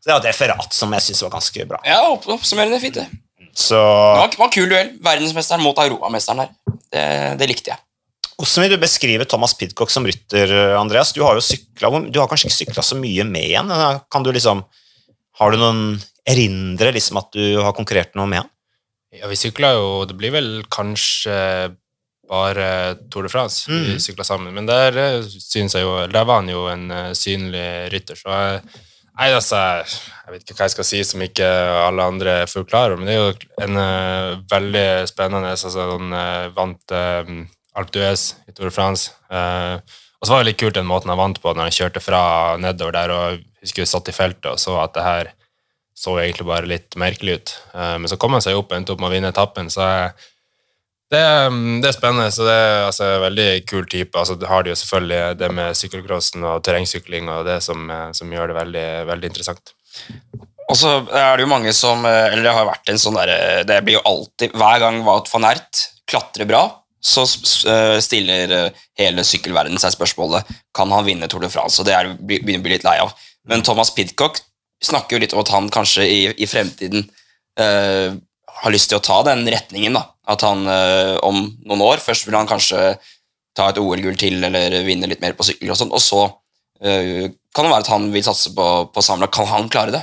Så 0.00 0.06
det 0.06 0.12
var 0.14 0.20
et 0.20 0.34
referat 0.34 0.72
som 0.72 0.92
jeg 0.92 1.02
syns 1.02 1.22
var 1.22 1.30
ganske 1.30 1.66
bra. 1.68 1.80
Ja, 1.84 2.02
opp- 2.12 2.26
oppsummerende 2.28 2.80
fint, 2.80 2.94
det. 2.94 3.08
Så 3.56 3.74
Det 3.74 4.20
var, 4.20 4.36
var 4.38 4.46
en 4.46 4.50
kul 4.52 4.68
duell. 4.68 4.98
Verdensmesteren 5.02 5.62
mot 5.62 5.76
europamesteren 5.76 6.38
her. 6.44 6.48
Det, 6.92 7.38
det 7.38 7.48
likte 7.48 7.72
jeg. 7.72 7.78
Hvordan 8.38 8.62
vil 8.62 8.70
du 8.70 8.76
beskrive 8.82 9.24
Thomas 9.26 9.54
Pidcock 9.54 9.88
som 9.90 10.04
rytter, 10.04 10.76
Andreas? 10.76 11.12
Du 11.12 11.22
har 11.24 11.34
jo 11.34 11.40
sykla, 11.40 11.88
du 12.12 12.20
har 12.20 12.28
kanskje 12.28 12.50
ikke 12.50 12.66
sykla 12.66 12.82
så 12.84 12.94
mye 13.00 13.24
med 13.24 13.42
igjen. 13.48 13.70
Kan 14.12 14.22
du 14.22 14.30
liksom, 14.30 14.62
har 15.40 15.50
du 15.50 15.56
noen 15.56 16.02
erindre 16.28 16.92
liksom 16.92 17.16
at 17.16 17.32
du 17.32 17.56
har 17.62 17.72
konkurrert 17.72 18.14
noe 18.14 18.26
med 18.26 18.42
han? 18.44 18.50
Ja, 19.16 19.26
vi 19.30 19.36
sykla 19.36 19.72
jo 19.72 20.04
Det 20.04 20.16
blir 20.18 20.30
vel 20.34 20.62
kanskje 20.68 21.74
bare 22.28 22.96
Tour 23.10 23.26
de 23.26 23.30
France 23.32 23.70
vi 23.70 23.94
Mm. 23.96 24.00
sykla 24.02 24.24
sammen, 24.24 24.54
men 24.54 24.66
der 24.66 24.96
eh, 24.96 25.22
jeg 25.78 25.82
jo 25.82 26.06
Der 26.06 26.24
var 26.24 26.42
han 26.42 26.48
jo 26.48 26.66
en 26.68 26.90
eh, 26.90 27.12
synlig 27.14 27.92
rytter, 27.92 28.16
så 28.16 28.28
jeg 28.28 28.60
Nei, 29.16 29.30
altså, 29.32 29.56
jeg 29.56 30.32
vet 30.34 30.42
ikke 30.44 30.58
hva 30.58 30.66
jeg 30.66 30.74
skal 30.74 30.84
si 30.84 30.98
som 31.08 31.22
ikke 31.24 31.46
alle 31.86 32.04
andre 32.04 32.32
er 32.42 32.50
over, 32.52 32.98
men 32.98 33.08
det 33.08 33.14
er 33.14 33.22
jo 33.22 33.62
en 33.64 33.78
uh, 33.80 34.42
veldig 34.50 34.88
spennende 35.08 35.54
altså, 35.54 35.72
Han 35.72 36.12
uh, 36.12 36.52
vant 36.52 36.92
uh, 36.92 37.30
Alpe 37.80 37.94
d'Huez 37.94 38.26
i 38.44 38.52
Tour 38.52 38.68
de 38.68 38.74
France. 38.76 39.14
Uh, 39.32 39.80
og 40.20 40.28
så 40.28 40.34
var 40.34 40.44
det 40.44 40.50
litt 40.50 40.60
kult 40.60 40.76
den 40.76 40.88
måten 40.88 41.08
han 41.08 41.20
vant 41.20 41.40
på, 41.40 41.48
når 41.48 41.70
han 41.70 41.76
kjørte 41.78 42.04
fra 42.04 42.20
nedover 42.60 42.92
der 42.92 43.14
og 43.14 43.24
jeg 43.38 43.42
husker 43.64 43.86
vi 43.86 43.88
satt 43.88 44.12
i 44.12 44.16
feltet 44.16 44.50
og 44.52 44.60
så 44.60 44.76
at 44.84 44.92
det 44.96 45.08
her 45.08 45.32
så 45.96 46.18
egentlig 46.20 46.44
bare 46.48 46.68
litt 46.68 46.96
merkelig 47.00 47.38
ut. 47.38 47.52
Men 47.72 48.08
så 48.08 48.18
kom 48.20 48.34
han 48.36 48.42
seg 48.44 48.56
opp 48.58 48.68
og 48.68 48.76
endte 48.76 48.92
opp 48.92 49.00
med 49.00 49.08
å 49.08 49.14
vinne 49.14 49.30
etappen, 49.32 49.70
så 49.72 49.86
jeg, 49.88 50.26
det, 51.12 51.22
mm, 51.52 51.80
det 51.82 51.90
er 51.90 51.96
spennende. 51.96 52.30
så 52.34 52.46
Det 52.46 52.54
er 52.56 52.84
altså, 52.86 53.10
veldig 53.22 53.48
kul 53.70 53.86
type. 53.86 54.18
Altså, 54.18 54.34
det 54.34 54.48
har 54.50 54.62
de 54.62 54.72
jo 54.72 54.78
selvfølgelig 54.80 55.38
det 55.38 55.50
med 55.54 55.78
sykkelcrossen 55.78 56.44
og 56.44 56.64
terrengsykling 56.66 57.30
og 57.30 57.46
det 57.46 57.60
som, 57.62 57.90
eh, 57.90 58.10
som 58.12 58.32
gjør 58.32 58.50
det 58.50 58.58
veldig, 58.60 58.88
veldig 59.12 59.30
interessant. 59.32 59.74
Og 60.66 60.74
så 60.74 60.96
er 61.14 61.36
det 61.36 61.44
jo 61.44 61.52
mange 61.52 61.72
som 61.76 62.04
eh, 62.04 62.32
Eller 62.32 62.48
det 62.48 62.56
har 62.56 62.66
vært 62.68 62.90
en 62.90 62.98
sånn 63.00 63.16
derre 63.16 63.62
Det 63.64 63.78
blir 63.86 63.96
jo 63.96 64.02
alltid 64.10 64.56
Hver 64.58 64.80
gang 64.82 64.98
Wout 65.06 65.30
van 65.30 65.46
Ert 65.52 65.86
klatrer 66.10 66.46
bra, 66.46 66.60
så 67.02 67.24
eh, 67.70 67.96
stiller 68.02 68.52
eh, 68.54 68.82
hele 69.00 69.24
sykkelverdenen 69.26 69.80
seg 69.82 69.94
spørsmålet 69.94 70.46
Kan 70.76 70.92
han 70.94 71.06
vinne 71.06 71.26
Tour 71.30 71.42
de 71.42 71.50
France. 71.50 71.80
Og 71.80 71.88
det 71.88 71.96
er 71.96 72.12
begynner 72.18 72.60
å 72.60 72.66
bli 72.66 72.74
litt 72.76 72.86
lei 72.86 72.98
av. 73.02 73.10
Men 73.50 73.64
Thomas 73.66 73.90
Pidcock 73.94 74.38
snakker 74.84 75.16
jo 75.16 75.22
litt 75.24 75.34
om 75.34 75.42
at 75.42 75.50
han 75.54 75.70
kanskje 75.72 76.06
i, 76.06 76.20
i 76.38 76.46
fremtiden 76.46 77.08
eh, 77.58 78.14
har 78.62 78.72
lyst 78.74 78.90
til 78.90 79.00
å 79.00 79.04
ta 79.04 79.20
den 79.26 79.44
retningen. 79.48 79.96
da 79.96 80.04
At 80.32 80.44
han 80.46 80.66
eh, 80.70 81.16
om 81.26 81.44
noen 81.66 81.84
år 81.84 82.02
Først 82.02 82.26
vil 82.26 82.36
han 82.38 82.48
kanskje 82.50 82.96
ta 83.56 83.70
et 83.70 83.80
OL-gull 83.80 84.18
til 84.20 84.42
eller 84.44 84.82
vinne 84.84 85.08
litt 85.08 85.22
mer 85.22 85.32
på 85.32 85.46
sykkel, 85.46 85.70
og 85.72 85.78
sånn, 85.80 85.92
og 85.96 86.02
så 86.04 86.26
eh, 86.84 87.30
kan 87.56 87.64
det 87.64 87.70
være 87.72 87.84
at 87.86 87.88
han 87.88 88.10
vil 88.12 88.24
satse 88.26 88.50
på, 88.52 88.66
på 88.92 89.04
samla. 89.04 89.30
Kan 89.32 89.48
han 89.48 89.70
klare 89.72 89.94
det? 89.94 90.02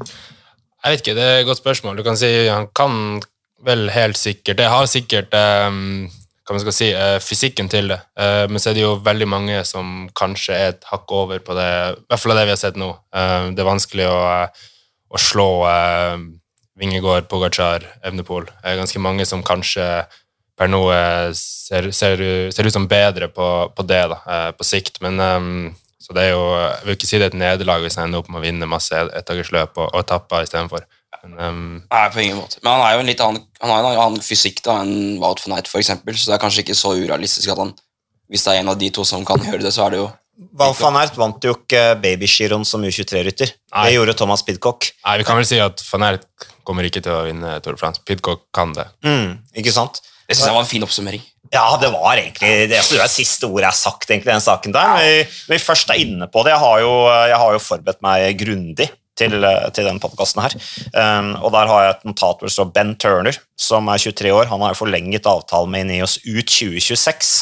Jeg 0.00 0.94
vet 0.94 1.02
ikke, 1.02 1.16
det 1.18 1.26
er 1.26 1.40
et 1.42 1.48
godt 1.50 1.60
spørsmål. 1.60 1.98
Du 2.00 2.04
kan 2.06 2.16
si 2.16 2.30
han 2.48 2.70
kan 2.72 3.20
vel 3.64 3.90
helt 3.92 4.16
sikkert 4.16 4.56
Det 4.56 4.70
har 4.72 4.88
sikkert 4.88 5.36
um, 5.36 6.08
hva 6.44 6.56
man 6.56 6.62
skal 6.64 6.76
si, 6.76 6.88
fysikken 7.24 7.68
til 7.72 7.92
det. 7.92 7.98
Men 8.48 8.60
så 8.60 8.70
er 8.70 8.76
det 8.76 8.82
jo 8.82 8.98
veldig 9.04 9.28
mange 9.32 9.60
som 9.68 10.08
kanskje 10.16 10.56
er 10.56 10.72
et 10.74 10.88
hakk 10.90 11.12
over 11.16 11.40
på 11.44 11.56
det, 11.56 11.68
i 11.96 12.08
hvert 12.08 12.20
fall 12.20 12.34
av 12.34 12.40
det 12.40 12.44
vi 12.44 12.52
har 12.52 12.60
sett 12.60 12.80
nå. 12.80 12.90
Det 13.12 13.64
er 13.64 13.68
vanskelig 13.68 14.08
å, 14.12 14.18
å 15.08 15.22
slå 15.24 15.46
Vingegård, 16.80 17.28
Pogacar, 17.30 17.86
Evnepol. 18.02 18.48
Ganske 18.64 19.02
mange 19.02 19.26
som 19.28 19.44
kanskje 19.46 19.86
per 20.58 20.70
nå 20.70 20.80
eh, 20.94 21.30
ser, 21.34 21.90
ser, 21.94 22.20
ser 22.54 22.66
ut 22.66 22.74
som 22.74 22.88
bedre 22.90 23.28
på, 23.32 23.46
på 23.74 23.86
det 23.86 24.02
da, 24.12 24.18
eh, 24.26 24.50
på 24.54 24.66
sikt. 24.66 25.00
Men 25.02 25.18
um, 25.20 25.48
så 26.02 26.14
det 26.16 26.26
er 26.26 26.34
jo, 26.34 26.42
jeg 26.58 26.84
vil 26.84 26.98
ikke 26.98 27.08
si 27.08 27.18
det 27.18 27.26
er 27.26 27.32
et 27.32 27.40
nederlag 27.40 27.84
hvis 27.84 27.96
han 27.98 28.10
ender 28.10 28.20
opp 28.20 28.28
med 28.30 28.42
å 28.42 28.44
vinne 28.44 28.68
masse 28.70 28.92
ettdagersløp 28.92 29.78
og, 29.80 29.88
og 29.88 30.02
etapper 30.02 30.44
istedenfor. 30.44 30.84
Um, 31.24 31.36
ehm, 31.40 31.62
Nei, 31.88 32.02
på 32.12 32.20
ingen 32.20 32.42
måte. 32.42 32.60
Men 32.60 32.76
han 32.76 32.84
er 32.84 32.94
jo 32.94 33.04
en 33.04 33.08
litt 33.08 33.22
annen, 33.24 33.46
han 33.62 33.72
har 33.72 33.86
en 33.88 34.02
annen 34.02 34.24
fysikk 34.24 34.60
da 34.66 34.82
enn 34.82 35.16
Wout 35.22 35.40
van 35.40 35.56
Night, 35.56 35.70
eksempel, 35.80 36.18
så 36.18 36.28
det 36.28 36.36
er 36.36 36.42
kanskje 36.42 36.66
ikke 36.66 36.76
så 36.76 36.92
urealistisk 36.98 37.54
at 37.54 37.62
han 37.62 37.72
Hvis 38.28 38.44
det 38.44 38.54
er 38.54 38.62
en 38.62 38.70
av 38.72 38.78
de 38.80 38.88
to 38.88 39.04
som 39.04 39.24
kan 39.24 39.42
gjøre 39.44 39.62
det, 39.64 39.72
så 39.72 39.84
er 39.84 39.94
det 39.94 39.98
jo 40.00 40.06
van 40.54 40.98
Aert 40.98 41.18
vant 41.18 41.44
jo 41.46 41.54
ikke 41.56 41.82
babygiroen 42.02 42.64
som 42.66 42.82
U23-rytter. 42.84 43.52
Det 43.54 43.92
gjorde 43.94 44.16
Thomas 44.18 44.42
Pidcock. 44.46 44.90
nei, 45.06 45.18
vi 45.20 45.28
kan 45.28 45.38
vel 45.38 45.46
si 45.48 45.60
at 45.62 45.84
van 45.92 46.08
Aert 46.08 46.26
kommer 46.66 46.86
ikke 46.88 47.02
til 47.04 47.14
å 47.14 47.22
vinne 47.28 47.58
Tour 47.62 47.76
de 47.76 47.82
France. 47.82 48.02
Pidcock 48.06 48.46
kan 48.54 48.74
det. 48.76 48.88
Mm, 49.06 49.38
ikke 49.60 49.74
sant? 49.74 50.02
Det 50.24 50.36
syns 50.36 50.48
jeg 50.48 50.56
var 50.56 50.64
en 50.64 50.70
fin 50.70 50.84
oppsummering. 50.86 51.22
Ja, 51.52 51.66
det 51.78 51.90
var 51.92 52.16
egentlig 52.16 52.68
det, 52.70 52.80
det 52.80 52.98
er 52.98 53.10
siste 53.12 53.46
ordet 53.46 53.66
jeg 53.66 53.70
har 53.70 53.78
sagt, 53.78 54.08
egentlig, 54.08 54.32
den 54.32 54.42
saken 54.42 54.74
der. 54.74 54.92
Men 54.96 55.04
vi, 55.04 55.24
når 55.46 55.54
vi 55.58 55.62
først 55.62 55.92
er 55.92 56.02
inne 56.02 56.28
på 56.32 56.42
det, 56.46 56.54
jeg 56.54 56.62
har 56.64 56.82
jo, 56.82 56.92
jeg 57.30 57.40
har 57.42 57.54
jo 57.54 57.62
forberedt 57.62 58.04
meg 58.04 58.38
grundig 58.40 58.88
til, 59.18 59.36
til 59.76 59.86
den 59.86 60.00
podkasten 60.02 60.42
her. 60.42 60.56
Um, 60.96 61.34
og 61.44 61.52
der 61.54 61.70
har 61.70 61.84
jeg 61.84 61.94
et 61.94 62.06
notat 62.08 62.40
hvor 62.40 62.50
det 62.50 62.56
står 62.56 62.72
Ben 62.74 62.94
Turner, 62.98 63.38
som 63.60 63.90
er 63.92 64.02
23 64.02 64.32
år. 64.34 64.50
Han 64.50 64.64
har 64.64 64.74
jo 64.74 64.80
forlenget 64.82 65.28
avtalen 65.30 65.70
med 65.74 65.86
Ineos 65.86 66.18
ut 66.24 66.48
2026. 66.48 67.34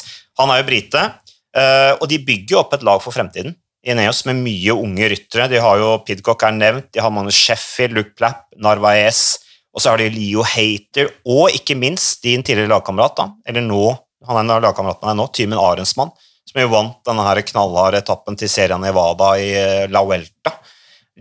Han 0.43 0.53
er 0.53 0.61
jo 0.61 0.69
brite, 0.69 1.07
og 1.53 2.07
de 2.09 2.17
bygger 2.25 2.63
opp 2.63 2.73
et 2.73 2.85
lag 2.87 3.03
for 3.05 3.13
fremtiden. 3.13 3.53
Ineos 3.83 4.23
med 4.29 4.39
mye 4.41 4.73
unge 4.73 5.09
ryttere. 5.11 5.49
De 5.51 5.59
har 5.61 5.81
jo 5.81 5.91
Pidcock 6.07 6.45
er 6.47 6.55
nevnt, 6.55 6.89
de 6.95 7.03
har 7.03 7.13
Magnus 7.13 7.37
Sheffield, 7.37 7.97
Luke 7.99 8.15
Plapp, 8.17 8.47
Narvaez, 8.57 9.43
og 9.73 9.83
så 9.83 9.93
har 9.93 10.03
de 10.03 10.11
Leo 10.13 10.45
Hater, 10.47 11.09
og 11.25 11.55
ikke 11.57 11.77
minst 11.79 12.23
din 12.25 12.45
tidligere 12.45 12.71
lagkamerat, 12.75 13.23
eller 13.49 13.65
nå, 13.65 13.85
han 14.29 14.39
er 14.39 14.45
en 14.45 14.67
lagkamerat 14.67 15.01
med 15.01 15.11
deg 15.11 15.19
nå, 15.19 15.27
Tymen 15.35 15.61
Arensmann, 15.61 16.13
som 16.49 16.61
jo 16.61 16.71
vant 16.73 17.01
denne 17.09 17.45
knallharde 17.49 18.03
etappen 18.03 18.37
til 18.39 18.51
Seria 18.53 18.79
Nevada 18.79 19.33
i 19.41 19.49
eh, 19.57 19.89
La 19.91 20.05
Vuelta. 20.05 20.55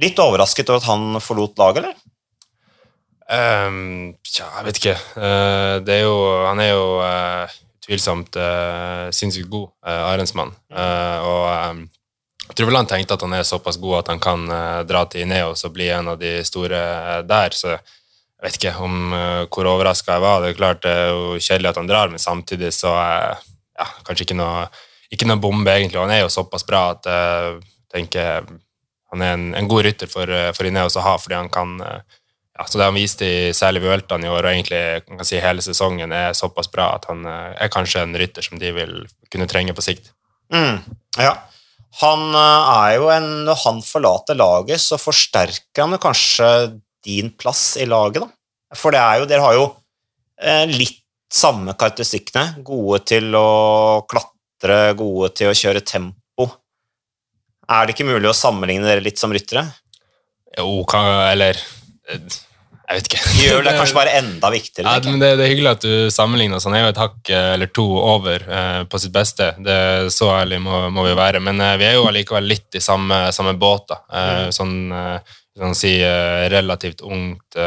Litt 0.02 0.20
overrasket 0.20 0.70
over 0.70 0.82
at 0.82 0.90
han 0.90 1.22
forlot 1.24 1.58
laget, 1.62 1.86
eller? 1.86 1.98
Um, 3.32 4.12
tja, 4.28 4.50
jeg 4.58 4.68
vet 4.68 4.80
ikke. 4.82 4.96
Uh, 5.16 5.80
det 5.88 6.02
er 6.02 6.04
jo, 6.04 6.16
han 6.50 6.60
er 6.60 6.74
jo 6.74 6.86
uh, 7.00 7.60
utvilsomt 7.82 8.38
uh, 8.38 9.10
sinnssykt 9.14 9.50
god 9.50 9.72
uh, 9.88 10.12
Arensmann. 10.12 10.54
og 10.70 11.48
um, 11.72 11.82
jeg 12.48 12.58
tror 12.58 12.68
vel 12.68 12.78
han 12.82 12.90
tenkte 12.90 13.16
at 13.16 13.24
han 13.24 13.34
er 13.38 13.48
såpass 13.48 13.78
god 13.80 14.02
at 14.02 14.10
han 14.12 14.20
kan 14.20 14.42
dra 14.84 15.06
til 15.08 15.24
Ineos 15.24 15.62
og 15.64 15.72
bli 15.72 15.86
en 15.94 16.10
av 16.12 16.18
de 16.20 16.32
store 16.44 16.82
der. 17.24 17.54
Så 17.56 17.70
jeg 17.72 18.44
vet 18.44 18.58
ikke 18.58 18.74
om 18.84 19.14
hvor 19.54 19.70
overraska 19.72 20.18
jeg 20.18 20.24
var. 20.26 20.42
Det 20.42 20.50
er 20.50 20.58
klart 20.58 20.82
det 20.84 20.92
er 20.92 21.14
jo 21.14 21.38
kjedelig 21.38 21.70
at 21.70 21.80
han 21.80 21.88
drar, 21.88 22.12
men 22.12 22.20
samtidig 22.20 22.74
så 22.76 22.92
ja, 22.92 23.88
kanskje 24.04 24.26
ikke 24.26 24.40
noe, 24.42 24.66
ikke 25.16 25.30
noe 25.30 25.40
bombe, 25.40 25.72
egentlig. 25.72 26.02
Han 26.02 26.12
er 26.12 26.26
jo 26.26 26.34
såpass 26.34 26.68
bra 26.68 26.90
at 26.98 27.08
jeg 27.08 27.62
tenker 27.94 28.52
han 29.14 29.24
er 29.24 29.38
en, 29.38 29.48
en 29.62 29.72
god 29.72 29.86
rytter 29.88 30.12
for, 30.12 30.36
for 30.58 30.68
Ineos 30.68 31.00
å 31.00 31.06
ha, 31.08 31.16
fordi 31.24 31.40
han 31.40 31.54
kan 31.56 31.78
ja, 32.58 32.65
så 32.67 32.77
det 32.79 32.88
han 32.89 32.98
viste 32.98 33.27
i 33.27 33.53
særlig 33.55 33.84
Vueltaen 33.86 34.25
i 34.25 34.29
år, 34.29 34.43
og 34.43 34.51
egentlig 34.51 34.81
kan 35.08 35.27
si 35.27 35.39
hele 35.41 35.63
sesongen, 35.63 36.12
er 36.12 36.36
såpass 36.38 36.67
bra 36.72 36.91
at 36.98 37.08
han 37.10 37.24
eh, 37.27 37.53
er 37.63 37.72
kanskje 37.72 38.03
en 38.03 38.17
rytter 38.20 38.46
som 38.46 38.60
de 38.60 38.74
vil 38.75 38.98
kunne 39.31 39.48
trenge 39.50 39.75
på 39.77 39.86
sikt. 39.86 40.12
Mm, 40.53 40.81
ja. 41.22 41.31
Han 42.01 42.27
eh, 42.36 42.72
er 42.75 42.98
jo 42.98 43.08
en 43.12 43.29
Når 43.48 43.62
han 43.63 43.81
forlater 43.84 44.39
laget, 44.39 44.84
så 44.84 45.00
forsterker 45.00 45.86
han 45.86 46.00
kanskje 46.01 46.51
din 47.08 47.31
plass 47.39 47.77
i 47.79 47.88
laget, 47.88 48.25
da. 48.25 48.75
For 48.77 48.93
det 48.93 49.01
er 49.01 49.22
jo 49.22 49.29
Dere 49.31 49.46
har 49.48 49.58
jo 49.58 49.65
eh, 50.43 50.67
litt 50.70 51.00
samme 51.31 51.74
karakteristikkene. 51.79 52.62
Gode 52.67 53.01
til 53.08 53.31
å 53.36 54.03
klatre, 54.12 54.91
gode 55.00 55.31
til 55.39 55.51
å 55.51 55.55
kjøre 55.55 55.84
tempo. 55.88 56.50
Er 57.72 57.88
det 57.88 57.96
ikke 57.96 58.12
mulig 58.12 58.27
å 58.27 58.36
sammenligne 58.36 58.84
dere 58.84 59.03
litt 59.03 59.20
som 59.22 59.31
ryttere? 59.31 59.63
Jo, 60.60 60.81
kan, 60.91 61.08
eller 61.31 61.55
jeg 62.91 63.00
vet 63.00 63.08
ikke. 63.08 63.20
Gjør 63.39 63.65
det 63.65 63.74
kanskje 63.79 63.98
bare 63.98 64.13
enda 64.20 64.51
viktigere? 64.51 64.93
Ja, 64.98 65.03
men 65.05 65.22
det, 65.22 65.31
det, 65.39 65.46
er 65.46 65.53
hyggelig 65.53 65.74
at 65.77 65.86
du 65.86 66.13
sammenligner 66.13 66.60
oss. 66.60 66.67
Han 66.67 66.75
er 66.77 66.86
jo 66.86 66.93
et 66.93 67.01
hakk 67.01 67.31
eh, 67.31 67.51
eller 67.55 67.72
to 67.72 67.86
over 67.98 68.43
eh, 68.43 68.79
på 68.91 69.01
sitt 69.01 69.13
beste. 69.15 69.51
Det 69.63 69.77
Så 70.13 70.31
ærlig 70.34 70.62
må, 70.63 70.84
må 70.93 71.05
vi 71.08 71.15
være. 71.17 71.43
Men 71.43 71.62
eh, 71.63 71.77
vi 71.79 71.88
er 71.88 71.96
jo 71.98 72.08
allikevel 72.10 72.50
litt 72.51 72.79
i 72.79 72.84
samme, 72.84 73.24
samme 73.36 73.55
båt. 73.60 73.96
Eh, 73.96 74.34
mm. 74.48 74.55
Sånn, 74.55 74.75
sånn 75.62 75.77
si, 75.77 75.93
relativt 76.51 77.03
ungt 77.05 77.60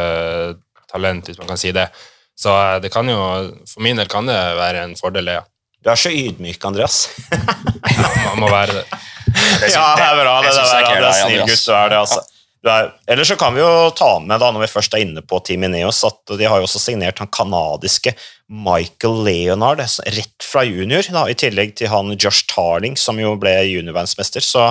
talent, 0.90 1.28
hvis 1.28 1.40
man 1.40 1.50
kan 1.52 1.60
si 1.60 1.72
det. 1.74 1.88
Så 2.36 2.52
det 2.82 2.90
kan 2.90 3.08
jo, 3.08 3.18
for 3.70 3.84
min 3.84 3.98
del 4.00 4.08
kan 4.10 4.26
det 4.26 4.38
være 4.58 4.84
en 4.88 4.96
fordel, 4.98 5.30
ja. 5.38 5.44
Du 5.84 5.90
er 5.92 6.00
så 6.00 6.10
ydmyk, 6.10 6.62
Andreas. 6.64 7.10
ja, 7.30 8.06
man 8.30 8.40
må 8.40 8.48
være 8.48 8.80
det. 8.80 8.84
ja, 9.68 9.90
det 9.98 10.06
er 10.06 10.16
bra. 10.16 10.38
Det, 10.40 10.54
det, 10.54 10.62
det, 10.64 10.78
det, 10.88 10.94
det 10.96 11.10
er 11.10 11.18
snill 11.20 11.44
gutt 11.44 11.66
du 11.66 11.74
er 11.76 11.92
det, 11.92 11.98
altså. 12.00 12.22
Eller 12.64 13.28
så 13.28 13.36
kan 13.36 13.54
vi 13.54 13.60
jo 13.60 13.90
ta 13.96 14.16
med, 14.22 14.38
da, 14.40 14.48
når 14.54 14.64
vi 14.64 14.72
først 14.72 14.94
er 14.96 15.04
inne 15.04 15.20
på 15.24 15.40
Team 15.44 15.66
Ineos, 15.66 16.00
at 16.06 16.34
de 16.38 16.48
har 16.48 16.60
jo 16.60 16.68
også 16.68 16.80
signert 16.80 17.20
han 17.20 17.28
kanadiske 17.28 18.14
Michael 18.48 19.20
Leonard 19.26 19.82
rett 19.84 20.44
fra 20.44 20.64
junior, 20.64 21.04
da, 21.12 21.26
i 21.28 21.36
tillegg 21.36 21.74
til 21.76 21.92
han 21.92 22.14
Josh 22.16 22.48
Tarling, 22.50 22.96
som 23.00 23.20
jo 23.20 23.34
ble 23.40 23.52
juniorverdensmester. 23.68 24.44
Så 24.44 24.70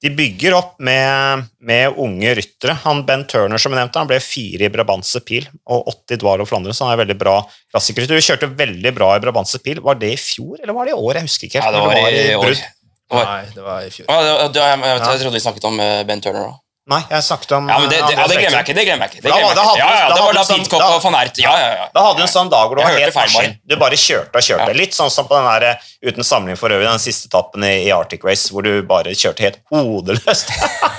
de 0.00 0.10
bygger 0.16 0.54
opp 0.56 0.78
med, 0.80 1.48
med, 1.60 1.96
unge 2.00 2.32
ryttere. 2.38 2.76
Han 2.86 3.02
Ben 3.08 3.26
Turner 3.28 3.60
som 3.60 3.74
jeg 3.74 3.82
nevnte, 3.82 4.00
han 4.00 4.08
ble 4.08 4.20
fire 4.24 4.68
i 4.68 4.72
Brabantse 4.72 5.20
Pil 5.24 5.48
og 5.68 5.90
åtte 5.92 6.16
i 6.16 6.20
Dwalo 6.20 6.46
Flandre, 6.48 6.72
så 6.76 6.86
han 6.86 6.94
er 6.94 7.02
veldig 7.02 7.18
bra 7.20 7.36
klassikerrytter. 7.72 8.16
Du 8.16 8.28
kjørte 8.30 8.48
veldig 8.56 8.94
bra 8.96 9.12
i 9.16 9.22
Brabantse 9.24 9.60
Pil. 9.64 9.82
Var 9.84 10.00
det 10.00 10.14
i 10.16 10.20
fjor, 10.20 10.56
eller 10.62 10.76
var 10.76 10.88
det 10.88 10.96
i 10.96 11.00
år? 11.00 11.20
Jeg 11.20 11.28
husker 11.28 11.50
ikke. 11.50 11.60
Ja, 11.60 11.72
det 11.72 11.84
var, 11.84 11.92
det 11.96 12.04
var 12.04 12.16
i, 12.16 12.24
i 12.24 12.40
år. 12.40 12.64
Nei, 13.10 13.44
det 13.52 13.66
var 13.66 13.84
i 13.84 13.92
fjor. 13.92 14.08
Ja, 14.08 14.18
det, 14.24 14.34
det, 14.56 14.64
jeg, 14.64 14.82
jeg, 14.86 14.98
jeg, 15.04 15.22
trodde 15.24 15.36
vi 15.36 15.44
snakket 15.44 15.68
om 15.68 15.80
eh, 15.84 16.02
Ben 16.08 16.24
Turner 16.24 16.48
òg. 16.48 16.58
Nei, 16.90 16.98
jeg 17.06 17.22
snakket 17.22 17.52
om 17.54 17.68
Ja, 17.70 17.76
men 17.78 17.90
det, 17.90 17.98
det, 18.02 18.14
ja, 18.16 18.24
det 18.26 18.36
glemmer 18.40 18.56
jeg 18.56 18.64
ikke. 18.66 18.74
Det 18.74 18.84
glemmer 18.86 19.06
jeg 19.06 19.12
ikke. 19.12 19.22
Det, 19.22 19.30
glemmer 19.30 19.52
jeg 19.54 19.62
ikke. 19.62 19.78
Ja, 19.78 19.90
ja, 19.94 20.06
det 20.10 20.22
var 20.24 20.34
da 20.34 20.42
Pitcock 20.48 20.84
og 20.86 21.04
van 21.04 21.16
Ert. 21.20 21.38
Ja, 21.38 21.52
ja, 21.60 21.68
ja. 21.78 21.84
Da 21.94 22.02
hadde 22.06 22.18
du 22.18 22.24
en 22.24 22.32
sånn 22.32 22.50
dag 22.50 22.64
hvor 22.66 22.80
du 22.80 22.82
var 22.82 22.96
helt 22.96 23.18
maskin. 23.18 23.54
Du 23.62 23.76
bare 23.78 23.98
kjørte 24.00 24.40
og 24.40 24.46
kjørte. 24.46 24.72
Litt 24.74 24.96
sånn 24.96 25.12
som 25.14 25.28
på 25.28 25.38
den 25.38 25.46
der, 25.46 25.66
eh, 25.68 25.90
uten 26.08 26.26
sammenligning 26.26 26.58
for 26.58 26.74
øvrig, 26.74 26.88
den 26.88 27.02
siste 27.02 27.30
etappen 27.30 27.66
i, 27.68 27.72
i, 27.84 27.92
Arctic 27.94 28.26
Race, 28.26 28.50
hvor 28.50 28.66
du 28.66 28.72
bare 28.90 29.14
kjørte 29.14 29.46
helt 29.46 29.60
hodeløst. 29.70 30.50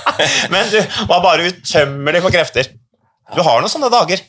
men 0.54 0.72
du 0.72 0.78
var 1.10 1.20
bare 1.26 1.50
utømmelig 1.52 2.24
for 2.24 2.38
krefter. 2.38 2.72
Du 3.36 3.42
har 3.44 3.60
noen 3.60 3.72
sånne 3.72 3.92
dager. 3.92 4.24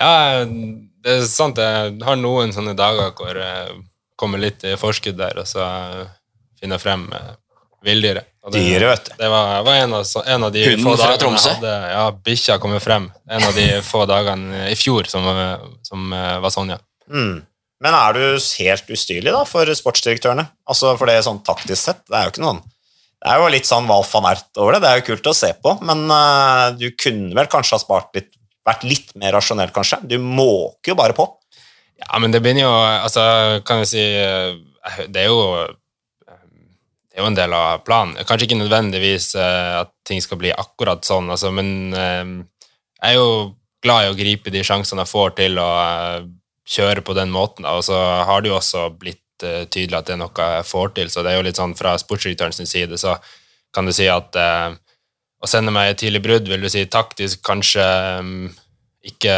Ja, 0.00 0.42
det 0.42 1.14
er 1.20 1.28
sant. 1.30 1.62
Jeg 1.62 2.00
har 2.02 2.18
noen 2.18 2.50
sånne 2.56 2.74
dager 2.78 3.14
hvor 3.14 3.38
jeg 3.38 3.78
kommer 4.18 4.42
litt 4.42 4.66
i 4.66 4.74
forskudd 4.80 5.22
der, 5.22 5.38
og 5.38 5.46
så 5.46 5.70
finner 6.58 6.80
jeg 6.80 6.88
frem 6.88 7.06
eh, 7.14 7.30
villdyret. 7.84 8.26
Dyret, 8.50 8.86
vet 8.88 9.04
du. 9.04 9.12
Det 9.20 9.28
var, 9.28 9.62
var 9.66 9.76
en, 9.82 9.94
av, 9.98 10.06
en, 10.24 10.44
av, 10.46 10.52
de 10.52 10.64
Hunden 10.64 10.86
få 10.86 10.94
dagene 10.96 11.20
Tromsø? 11.20 11.52
hadde 11.58 11.74
ja, 11.92 12.06
bikkja 12.24 12.56
kommet 12.62 12.84
frem. 12.84 13.10
En 13.28 13.44
av 13.44 13.54
de 13.56 13.66
få 13.84 14.06
dagene 14.08 14.64
i 14.72 14.76
fjor 14.80 15.10
som, 15.12 15.28
som 15.86 16.16
eh, 16.16 16.36
var 16.40 16.54
sånn, 16.54 16.72
ja. 16.72 16.80
Mm. 17.12 17.42
Men 17.84 17.96
er 17.96 18.16
du 18.16 18.24
helt 18.60 18.92
ustyrlig 18.92 19.32
da, 19.32 19.44
for 19.48 19.68
sportsdirektørene? 19.76 20.46
Altså 20.68 20.94
For 21.00 21.08
det 21.08 21.20
sånn 21.26 21.42
taktisk 21.44 21.80
sett, 21.80 22.02
det 22.08 22.16
er 22.16 22.26
jo 22.26 22.34
ikke 22.34 22.44
noen 22.44 22.60
Det 22.62 23.30
er 23.32 23.40
jo 23.40 23.52
litt 23.52 23.68
sånn 23.68 23.88
Valf 23.88 24.12
van 24.16 24.28
Ert 24.30 24.60
over 24.60 24.76
det, 24.76 24.82
det 24.84 24.90
er 24.90 25.00
jo 25.00 25.06
kult 25.08 25.30
å 25.32 25.36
se 25.36 25.50
på, 25.56 25.72
men 25.88 26.04
uh, 26.12 26.68
du 26.76 26.90
kunne 26.92 27.32
vel 27.36 27.48
kanskje 27.50 27.78
ha 27.78 27.82
spart 27.82 28.12
litt 28.18 28.34
vært 28.68 28.86
litt 28.86 29.12
mer 29.18 29.34
rasjonell, 29.36 29.72
kanskje? 29.74 30.00
Du 30.04 30.18
måker 30.20 30.92
jo 30.92 30.98
bare 30.98 31.16
på. 31.16 31.26
Ja, 32.00 32.18
men 32.20 32.32
det 32.32 32.42
begynner 32.44 32.64
jo 32.64 32.72
Altså, 32.72 33.22
kan 33.68 33.82
jeg 33.82 33.88
si 33.90 34.04
eh, 34.16 34.54
Det 35.12 35.24
er 35.24 35.28
jo 35.28 35.40
jo 37.20 37.28
en 37.28 37.36
del 37.36 37.54
av 37.56 37.84
planen. 37.86 38.18
Kanskje 38.26 38.48
ikke 38.48 38.60
nødvendigvis 38.60 39.32
uh, 39.38 39.80
at 39.84 39.92
ting 40.08 40.22
skal 40.24 40.40
bli 40.40 40.52
akkurat 40.52 41.06
sånn, 41.06 41.30
altså, 41.32 41.52
men 41.54 41.94
uh, 41.94 42.34
jeg 43.00 43.14
er 43.14 43.18
jo 43.18 43.30
glad 43.84 44.04
i 44.04 44.12
å 44.12 44.18
gripe 44.18 44.52
de 44.52 44.64
sjansene 44.66 45.04
jeg 45.04 45.12
får 45.12 45.34
til 45.38 45.60
å 45.62 45.68
uh, 45.80 46.28
kjøre 46.68 47.04
på 47.06 47.16
den 47.16 47.32
måten. 47.32 47.68
Og 47.68 47.84
så 47.86 47.98
har 48.28 48.42
det 48.42 48.52
jo 48.52 48.58
også 48.58 48.88
blitt 48.96 49.24
tydelig 49.40 49.96
at 49.96 50.04
det 50.04 50.12
er 50.18 50.18
noe 50.20 50.46
jeg 50.52 50.64
får 50.68 50.90
til, 50.98 51.08
så 51.08 51.22
det 51.24 51.30
er 51.32 51.38
jo 51.38 51.44
litt 51.46 51.56
sånn 51.56 51.72
fra 51.72 51.94
sportsdirektørens 51.96 52.60
side 52.68 52.98
så 53.00 53.14
kan 53.72 53.86
du 53.88 53.92
si 53.96 54.04
at 54.12 54.36
å 54.36 55.48
sende 55.48 55.72
meg 55.72 55.94
et 55.94 56.00
tidlig 56.02 56.20
brudd, 56.26 56.50
vil 56.50 56.60
du 56.60 56.68
si 56.68 56.82
taktisk 56.92 57.40
kanskje 57.48 57.86
ikke 59.08 59.36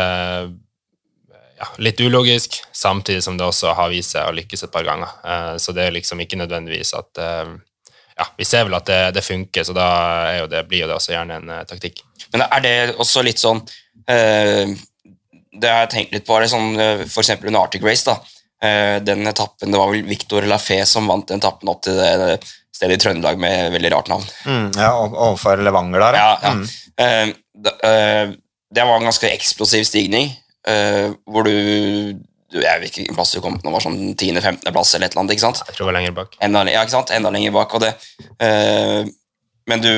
ja, 1.62 1.68
litt 1.78 2.02
ulogisk, 2.02 2.58
samtidig 2.74 3.22
som 3.22 3.38
det 3.38 3.46
også 3.46 3.76
har 3.78 3.94
vist 3.94 4.16
seg 4.16 4.26
å 4.26 4.34
lykkes 4.34 4.66
et 4.66 4.74
par 4.74 4.88
ganger. 4.90 5.14
Så 5.62 5.70
det 5.70 5.86
er 5.86 5.94
liksom 5.94 6.18
ikke 6.26 6.40
nødvendigvis 6.42 6.90
at 6.98 7.22
Ja, 8.22 8.28
vi 8.38 8.46
ser 8.48 8.66
vel 8.68 8.78
at 8.78 8.88
det, 8.88 9.00
det 9.18 9.24
funker, 9.26 9.66
så 9.66 9.74
da 9.76 9.88
det, 10.50 10.64
blir 10.70 10.84
jo 10.84 10.90
det 10.90 10.96
også 10.96 11.16
gjerne 11.16 11.40
en 11.40 11.52
uh, 11.52 11.62
taktikk. 11.68 12.04
Men 12.32 12.46
er 12.46 12.64
det 12.64 12.76
også 13.02 13.24
litt 13.26 13.40
sånn 13.42 13.58
Det 14.02 15.68
har 15.68 15.82
jeg 15.82 15.90
tenkt 15.92 16.14
litt 16.14 16.24
på, 16.26 16.34
er 16.34 16.44
det 16.44 16.52
sånn 16.52 16.70
f.eks. 17.04 17.34
under 17.42 17.60
Arctic 17.60 17.84
Race, 17.84 18.06
da. 18.08 18.16
den 19.04 19.28
etappen, 19.28 19.70
Det 19.70 19.78
var 19.78 19.92
vel 19.92 20.06
Victor 20.08 20.46
Lafay 20.48 20.86
som 20.88 21.10
vant 21.10 21.28
den 21.28 21.42
etappen 21.42 21.70
opp 21.70 21.82
til 21.84 21.98
det 22.00 22.38
stedet 22.82 22.96
i 22.96 23.02
Trøndelag 23.04 23.38
med 23.38 23.72
veldig 23.76 23.92
rart 23.92 24.10
navn. 24.10 24.24
Mm, 24.46 24.68
ja, 24.74 24.90
Overfor 25.06 25.62
Levanger 25.62 26.02
der, 26.02 26.18
ja. 26.18 26.30
ja, 26.42 26.48
ja. 26.48 26.54
Mm. 26.56 28.34
det 28.74 28.86
var 28.88 28.96
en 28.96 29.10
ganske 29.10 29.30
eksplosiv 29.30 29.84
stigning. 29.86 30.32
Uh, 30.68 31.14
hvor 31.26 31.46
du 31.46 32.18
Jeg 32.52 32.80
vet 32.82 32.90
ikke 32.90 33.00
hvilken 33.02 33.16
plass 33.16 33.32
du 33.34 33.40
kom 33.44 33.56
på, 33.56 33.64
nå 33.64 33.72
var 33.72 33.84
sånn 33.84 33.98
10.-15.-plass 34.12 34.94
eller 34.96 35.08
et 35.08 35.14
eller 35.14 35.22
annet. 35.22 35.34
ikke 35.36 35.44
sant? 35.46 35.62
Jeg 35.64 35.76
tror 35.76 35.86
det 35.86 35.88
var 35.88 35.98
lenger 35.98 36.16
bak. 36.16 36.36
Enda, 36.44 36.64
ja, 36.68 36.82
ikke 36.84 36.94
sant? 36.94 37.12
Enda 37.16 37.32
lenger 37.32 37.54
bak. 37.54 37.76
og 37.76 37.84
det 37.84 37.92
uh, 38.44 39.08
Men 39.70 39.84
du, 39.84 39.92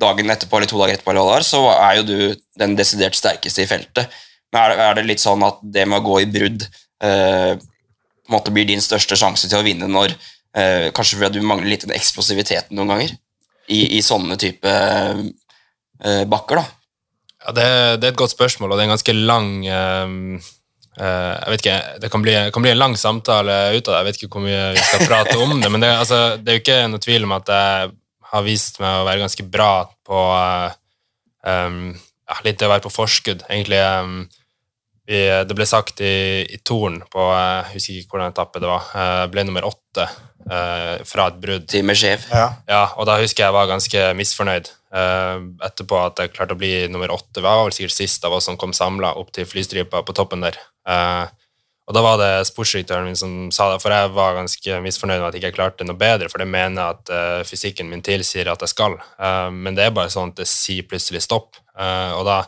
dagen 0.00 0.30
etterpå 0.34 0.58
eller 0.58 0.70
to 0.70 0.80
dager 0.80 0.98
etterpå 0.98 1.14
eller 1.14 1.26
hva 1.26 1.38
der, 1.38 1.46
så 1.48 1.62
er 1.72 1.98
jo 1.98 2.06
du 2.08 2.16
den 2.60 2.76
desidert 2.78 3.18
sterkeste 3.18 3.64
i 3.64 3.70
feltet. 3.70 4.14
Men 4.52 4.62
er 4.62 4.74
det, 4.74 4.86
er 4.86 4.98
det 4.98 5.06
litt 5.08 5.24
sånn 5.24 5.42
at 5.46 5.58
det 5.62 5.86
med 5.90 6.02
å 6.02 6.06
gå 6.06 6.20
i 6.22 6.30
brudd 6.30 6.66
uh, 6.66 7.54
på 7.54 8.30
en 8.30 8.36
måte 8.38 8.54
blir 8.54 8.68
din 8.68 8.82
største 8.82 9.18
sjanse 9.20 9.50
til 9.50 9.60
å 9.60 9.66
vinne 9.66 9.90
når 9.90 10.16
Kanskje 10.54 11.16
fordi 11.18 11.40
du 11.42 11.46
mangler 11.48 11.66
litt 11.66 11.82
den 11.82 11.96
eksplosiviteten 11.96 12.76
noen 12.78 12.92
ganger 12.92 13.08
i, 13.74 13.98
i 13.98 14.02
sånne 14.06 14.36
type 14.38 14.70
bakker, 16.30 16.60
da? 16.60 16.84
Ja, 17.44 17.52
det, 17.52 17.64
det, 18.00 18.06
er 18.06 18.12
et 18.14 18.20
godt 18.20 18.32
spørsmål, 18.32 18.72
og 18.72 18.78
det 18.78 18.84
er 18.84 18.88
en 18.88 18.94
ganske 18.94 19.14
lang 19.18 19.48
uh, 19.68 20.12
uh, 20.38 20.52
Jeg 20.94 21.50
vet 21.50 21.62
ikke, 21.64 21.78
Det 22.02 22.10
kan 22.12 22.22
bli, 22.22 22.34
kan 22.54 22.62
bli, 22.62 22.70
en 22.70 22.78
lang 22.78 22.94
samtale 22.98 23.56
ut 23.74 23.88
av 23.88 23.94
det. 23.94 23.98
Jeg 23.98 24.06
vet 24.06 24.18
ikke 24.20 24.30
hvor 24.36 24.44
mye 24.44 24.62
vi 24.76 24.84
skal 24.84 25.06
prate 25.08 25.36
om 25.42 25.56
det. 25.58 25.70
Men 25.72 25.82
det, 25.82 25.90
altså, 25.90 26.20
det 26.38 26.52
er 26.52 26.58
jo 26.58 26.62
ikke 26.62 26.80
noe 26.92 27.02
tvil 27.02 27.26
om 27.26 27.34
at 27.34 27.50
jeg 27.50 27.92
har 28.34 28.46
vist 28.46 28.80
meg 28.82 29.00
å 29.00 29.06
være 29.08 29.22
ganske 29.24 29.46
bra 29.46 29.72
på 30.06 30.22
uh, 30.34 30.74
um, 31.46 31.92
ja, 31.94 32.38
Litt 32.46 32.60
det 32.60 32.68
å 32.68 32.72
være 32.72 32.86
på 32.86 32.94
forskudd, 32.94 33.42
egentlig. 33.48 33.80
Um, 33.82 34.24
vi, 35.04 35.18
det 35.44 35.56
ble 35.56 35.66
sagt 35.68 36.00
i, 36.00 36.44
i 36.48 36.58
Torn 36.64 37.02
på 37.12 37.26
Jeg 37.28 37.74
husker 37.74 37.98
ikke 37.98 38.14
hvordan 38.14 38.32
etappe 38.32 38.62
det 38.62 38.70
var. 38.70 38.86
Jeg 38.94 39.34
ble 39.34 39.44
nummer 39.48 39.66
åtte 39.68 40.08
fra 40.44 41.30
et 41.30 41.36
brudd. 41.40 41.62
Timeskjev. 41.72 42.26
Ja. 42.28 42.48
ja, 42.68 42.80
og 43.00 43.06
da 43.08 43.14
husker 43.16 43.46
jeg 43.46 43.48
jeg 43.48 43.56
var 43.56 43.68
ganske 43.70 44.02
misfornøyd. 44.18 44.68
Uh, 44.94 45.50
etterpå 45.66 45.98
at 45.98 46.20
jeg 46.22 46.30
klarte 46.36 46.54
å 46.54 46.60
bli 46.60 46.84
nummer 46.92 47.10
åtte. 47.10 47.40
Jeg 47.40 47.46
var 47.48 47.64
vel 47.66 47.74
sikkert 47.74 47.96
sist 47.96 48.24
av 48.28 48.36
oss 48.36 48.46
som 48.46 48.58
kom 48.60 48.72
samla 48.76 49.14
opp 49.18 49.32
til 49.34 49.48
flystripa 49.48 50.04
på 50.06 50.14
toppen 50.14 50.44
der. 50.44 50.60
Uh, 50.88 51.26
og 51.84 51.96
da 51.96 52.00
var 52.00 52.16
det 52.16 52.46
sportsdirektøren 52.48 53.04
min 53.10 53.18
som 53.18 53.32
sa 53.52 53.68
det, 53.72 53.80
for 53.82 53.92
jeg 53.92 54.12
var 54.16 54.38
ganske 54.38 54.78
misfornøyd 54.86 55.18
med 55.18 55.26
at 55.28 55.36
jeg 55.36 55.42
ikke 55.44 55.58
klarte 55.58 55.84
noe 55.84 56.00
bedre, 56.00 56.30
for 56.32 56.40
det 56.40 56.48
mener 56.48 56.80
jeg 56.80 56.96
at 56.96 57.12
uh, 57.12 57.40
fysikken 57.44 57.90
min 57.90 58.04
tilsier 58.04 58.48
at 58.48 58.64
jeg 58.64 58.72
skal. 58.72 58.96
men 59.52 59.76
det 59.76 59.84
er 59.84 59.96
bare 59.96 60.12
sånn 60.12 60.32
at 60.32 60.40
det 60.40 60.48
sier 60.48 60.86
plutselig 60.88 61.24
stopp. 61.26 61.60
og 61.76 62.24
da 62.24 62.44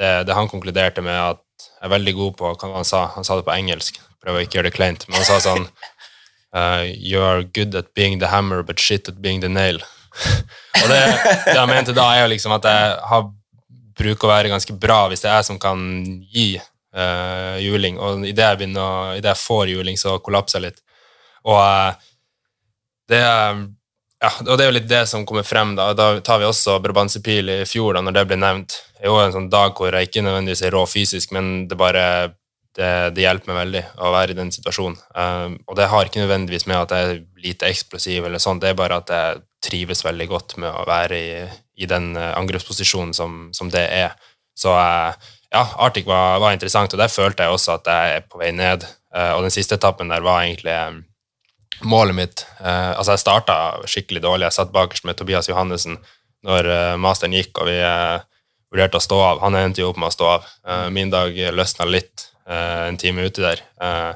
det, 0.00 0.10
det 0.28 0.36
han 0.36 0.48
konkluderte 0.48 1.02
med 1.04 1.16
at 1.18 1.42
jeg 1.60 1.88
er 1.88 1.92
veldig 1.92 2.14
god 2.16 2.36
på 2.38 2.52
hva 2.52 2.76
han 2.76 2.88
sa. 2.88 3.06
Han 3.16 3.26
sa 3.26 3.36
det 3.36 3.46
på 3.46 3.54
engelsk. 3.56 4.00
Prøver 4.20 4.40
å 4.40 4.46
ikke 4.46 4.58
gjøre 4.58 4.70
det 4.70 4.76
kleint. 4.76 5.06
Men 5.08 5.20
han 5.20 5.28
sa 5.28 5.40
sånn 5.44 5.66
uh, 5.66 6.84
You 7.10 7.24
are 7.24 7.44
good 7.44 7.76
at 7.76 7.92
being 7.94 8.20
the 8.20 8.30
hammer, 8.32 8.62
but 8.62 8.80
shit 8.80 9.08
at 9.08 9.20
being 9.20 9.42
the 9.44 9.52
nail. 9.52 9.80
og 10.82 10.88
det, 10.90 11.02
det 11.46 11.58
han 11.58 11.70
mente 11.70 11.96
da, 11.96 12.08
er 12.14 12.24
jo 12.24 12.32
liksom 12.34 12.56
at 12.56 12.66
jeg 12.68 12.96
har, 13.12 13.28
bruker 14.00 14.26
å 14.26 14.30
være 14.30 14.48
ganske 14.48 14.72
bra 14.80 15.02
hvis 15.10 15.20
det 15.20 15.28
er 15.28 15.34
jeg 15.42 15.46
som 15.50 15.58
kan 15.60 15.80
gi 16.32 16.54
uh, 16.96 17.58
juling. 17.62 17.98
Og 17.98 18.24
idet 18.28 18.46
jeg, 18.46 18.60
begynner, 18.62 19.16
i 19.16 19.22
det 19.24 19.32
jeg 19.34 19.44
får 19.44 19.74
juling, 19.74 19.98
så 20.00 20.18
kollapser 20.24 20.60
jeg 20.60 20.70
litt. 20.70 20.82
Og 21.48 21.60
uh, 21.60 22.08
det 23.10 23.20
ja, 24.20 24.28
og 24.44 24.58
det 24.58 24.64
er 24.64 24.68
jo 24.68 24.76
litt 24.76 24.90
det 24.90 25.04
som 25.08 25.24
kommer 25.26 25.46
frem. 25.48 25.72
Da 25.78 25.92
Da 25.96 26.12
tar 26.20 26.42
vi 26.42 26.48
også 26.48 26.78
Brabantsepil 26.84 27.54
i 27.54 27.62
fjor, 27.68 27.94
da 27.96 28.04
når 28.04 28.18
det 28.18 28.26
ble 28.28 28.36
nevnt. 28.40 28.76
Det 28.92 29.06
er 29.06 29.08
jo 29.08 29.20
en 29.22 29.32
sånn 29.32 29.48
dag 29.52 29.72
hvor 29.76 29.96
jeg 29.96 30.10
ikke 30.10 30.24
nødvendigvis 30.26 30.62
er 30.66 30.76
rå 30.76 30.84
fysisk, 30.86 31.32
men 31.32 31.64
det 31.68 31.78
bare 31.80 32.04
det, 32.76 32.90
det, 33.16 33.24
hjelper 33.24 33.50
meg 33.50 33.58
veldig 33.64 33.82
å 33.98 34.10
være 34.14 34.34
i 34.34 34.38
den 34.38 34.52
situasjonen. 34.54 34.98
Um, 35.16 35.56
og 35.66 35.78
det 35.78 35.88
har 35.90 36.06
ikke 36.06 36.20
nødvendigvis 36.20 36.68
med 36.70 36.78
at 36.78 36.92
jeg 36.94 37.08
er 37.08 37.22
lite 37.42 37.70
eksplosiv, 37.72 38.28
eller 38.28 38.42
sånn, 38.42 38.60
det 38.62 38.70
er 38.70 38.78
bare 38.78 39.00
at 39.00 39.10
jeg 39.10 39.40
trives 39.64 40.04
veldig 40.04 40.28
godt 40.30 40.54
med 40.62 40.70
å 40.70 40.84
være 40.88 41.18
i, 41.18 41.32
i 41.82 41.88
den 41.90 42.12
angrepsposisjonen 42.20 43.16
som, 43.16 43.40
som, 43.56 43.72
det 43.72 43.82
er. 43.88 44.14
Så 44.54 44.76
uh, 44.76 45.16
ja, 45.52 45.64
Arctic 45.82 46.06
var, 46.08 46.38
var, 46.42 46.54
interessant, 46.54 46.92
og 46.94 47.00
der 47.00 47.12
følte 47.12 47.46
jeg 47.46 47.54
også 47.56 47.76
at 47.78 47.90
jeg 47.90 48.16
er 48.16 48.26
på 48.26 48.40
vei 48.40 48.50
ned. 48.54 48.86
Uh, 49.10 49.34
og 49.36 49.42
den 49.42 49.54
siste 49.54 49.74
etappen 49.74 50.12
der 50.12 50.22
var 50.22 50.44
egentlig 50.44 50.70
um, 50.70 51.00
målet 51.82 52.14
mitt 52.14 52.44
uh, 52.60 52.94
Altså, 52.94 53.16
jeg 53.16 53.24
starta 53.24 53.56
skikkelig 53.90 54.22
dårlig. 54.22 54.46
Jeg 54.46 54.58
satt 54.60 54.74
bakerst 54.74 55.06
med 55.08 55.18
Tobias 55.18 55.50
Johannessen 55.50 55.98
når 56.46 56.96
masteren 56.96 57.34
gikk, 57.36 57.58
og 57.60 57.66
vi 57.68 57.74
vurderte 58.72 58.96
å 58.96 59.02
stå 59.04 59.16
av. 59.20 59.40
Han 59.42 59.58
endte 59.58 59.82
jo 59.82 59.90
opp 59.90 59.98
med 60.00 60.08
å 60.08 60.14
stå 60.14 60.28
av. 60.30 60.46
min 60.88 61.10
dag 61.12 61.36
løsna 61.52 61.84
litt 61.84 62.30
Eh, 62.50 62.88
en 62.88 62.96
time 62.96 63.22
uti 63.22 63.42
der. 63.42 63.60
Eh, 63.80 64.14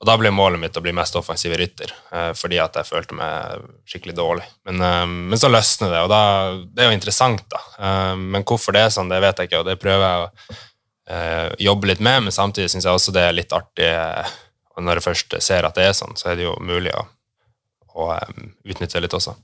og 0.00 0.08
da 0.08 0.16
ble 0.16 0.32
målet 0.32 0.62
mitt 0.62 0.76
å 0.78 0.82
bli 0.84 0.94
mest 0.96 1.16
offensiv 1.20 1.52
rytter, 1.60 1.92
eh, 2.16 2.30
fordi 2.36 2.56
at 2.62 2.78
jeg 2.80 2.88
følte 2.88 3.18
meg 3.18 3.68
skikkelig 3.88 4.16
dårlig. 4.16 4.48
Men, 4.68 4.80
men 5.28 5.40
så 5.40 5.50
løsner 5.52 5.92
det, 5.92 6.02
og 6.06 6.10
da, 6.12 6.22
det 6.64 6.84
er 6.84 6.90
jo 6.90 6.98
interessant, 6.98 7.44
da. 7.52 7.60
Men 8.16 8.46
hvorfor 8.48 8.76
det 8.76 8.86
er 8.86 8.94
sånn, 8.94 9.12
det 9.12 9.20
vet 9.20 9.42
jeg 9.42 9.50
ikke, 9.50 9.60
og 9.60 9.68
det 9.68 9.80
prøver 9.82 10.06
jeg 10.06 10.24
å 10.24 10.60
jobbe 11.58 11.90
litt 11.90 12.02
med, 12.06 12.26
men 12.26 12.34
samtidig 12.34 12.70
syns 12.70 12.86
jeg 12.86 12.94
også 12.94 13.12
det 13.12 13.24
er 13.26 13.34
litt 13.34 13.52
artig 13.56 13.88
og 14.80 14.86
når 14.86 15.00
jeg 15.00 15.06
først 15.08 15.36
ser 15.44 15.66
at 15.68 15.76
det 15.76 15.88
er 15.88 15.96
sånn, 15.96 16.16
så 16.16 16.30
er 16.30 16.38
det 16.38 16.46
jo 16.46 16.54
mulig 16.64 16.92
å, 16.96 17.04
å 18.00 18.16
utnytte 18.64 19.02
litt 19.02 19.16
også. 19.16 19.36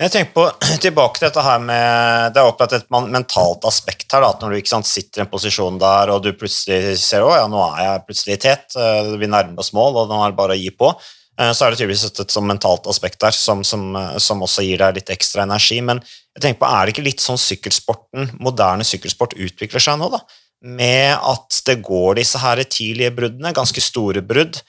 Jeg 0.00 0.12
tenker 0.14 0.32
på, 0.32 0.46
tilbake 0.84 1.20
til 1.20 1.28
dette 1.28 1.44
her 1.44 1.60
med 1.62 2.34
Det 2.34 2.40
er 2.40 2.48
opprettet 2.48 2.86
et 2.86 3.08
mentalt 3.12 3.66
aspekt 3.68 4.08
her. 4.14 4.24
Da, 4.24 4.32
at 4.32 4.42
Når 4.42 4.52
du 4.52 4.60
ikke 4.60 4.74
sant, 4.74 4.88
sitter 4.88 5.22
i 5.22 5.26
en 5.26 5.32
posisjon 5.32 5.80
der, 5.80 6.12
og 6.14 6.24
du 6.24 6.32
plutselig 6.32 6.96
ser 7.02 7.26
å 7.26 7.32
ja, 7.36 7.46
nå 7.50 7.62
er 7.68 7.84
jeg 7.84 8.04
plutselig 8.08 8.38
tet, 8.40 8.76
eh, 8.80 9.14
vi 9.20 9.28
nærmer 9.30 9.60
oss 9.60 9.74
mål, 9.76 10.02
og 10.02 10.12
nå 10.12 10.20
er 10.22 10.32
det 10.32 10.40
bare 10.40 10.56
å 10.56 10.60
gi 10.60 10.70
på, 10.72 10.92
eh, 11.36 11.52
så 11.52 11.66
er 11.66 11.72
det 11.74 11.82
tydeligvis 11.82 12.06
et, 12.08 12.22
et 12.24 12.36
sånn 12.36 12.48
mentalt 12.48 12.88
aspekt 12.90 13.20
der 13.20 13.36
som, 13.36 13.64
som, 13.66 13.90
eh, 13.98 14.16
som, 14.22 14.40
også 14.46 14.64
gir 14.64 14.80
deg 14.80 15.00
litt 15.00 15.12
ekstra 15.12 15.44
energi. 15.44 15.82
Men 15.84 16.00
jeg 16.36 16.46
tenker 16.46 16.62
på, 16.62 16.70
er 16.70 16.86
det 16.86 16.96
ikke 16.96 17.08
litt 17.10 17.24
sånn 17.24 17.40
sykkelsporten, 17.40 18.36
moderne 18.40 18.86
sykkelsport 18.88 19.36
utvikler 19.36 19.84
seg 19.84 20.00
nå? 20.00 20.08
da? 20.16 20.24
Med 20.60 21.12
at 21.16 21.60
det 21.68 21.80
går 21.84 22.18
disse 22.20 22.40
her 22.40 22.60
tidlige 22.64 23.12
bruddene, 23.16 23.52
ganske 23.56 23.84
store 23.84 24.24
brudd 24.24 24.62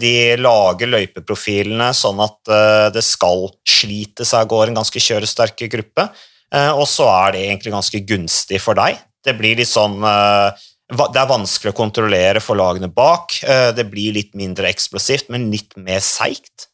de 0.00 0.12
lager 0.40 0.88
løypeprofilene 0.88 1.90
sånn 1.96 2.22
at 2.24 2.52
eh, 2.52 2.86
det 2.94 3.04
skal 3.04 3.50
slite 3.68 4.24
seg 4.24 4.46
av 4.46 4.48
gårde 4.48 4.72
en 4.72 4.80
ganske 4.80 5.02
kjøresterk 5.02 5.66
gruppe, 5.68 6.06
eh, 6.54 6.72
og 6.72 6.86
så 6.88 7.08
er 7.12 7.34
det 7.34 7.44
egentlig 7.44 7.74
ganske 7.76 8.00
gunstig 8.08 8.62
for 8.64 8.78
deg. 8.78 8.96
Det 9.24 9.36
blir 9.36 9.58
litt 9.60 9.68
sånn 9.68 9.98
det 10.00 11.20
er 11.20 11.28
vanskelig 11.28 11.74
å 11.74 11.76
kontrollere 11.76 12.40
for 12.40 12.56
lagene 12.56 12.88
bak. 12.88 13.34
Det 13.76 13.84
blir 13.90 14.14
litt 14.16 14.30
mindre 14.38 14.70
eksplosivt, 14.70 15.26
men 15.28 15.50
litt 15.52 15.74
mer 15.76 15.98
seigt. 16.00 16.70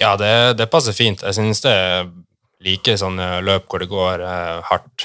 Ja, 0.00 0.14
det, 0.16 0.54
det, 0.56 0.70
passer 0.72 0.96
fint. 0.96 1.20
Jeg 1.20 1.36
synes 1.36 1.60
det 1.66 1.74
er 1.74 2.08
like 2.64 2.94
sånne 2.96 3.42
løp 3.44 3.66
hvor 3.68 3.82
det 3.82 3.90
går 3.90 4.24
hardt 4.70 5.04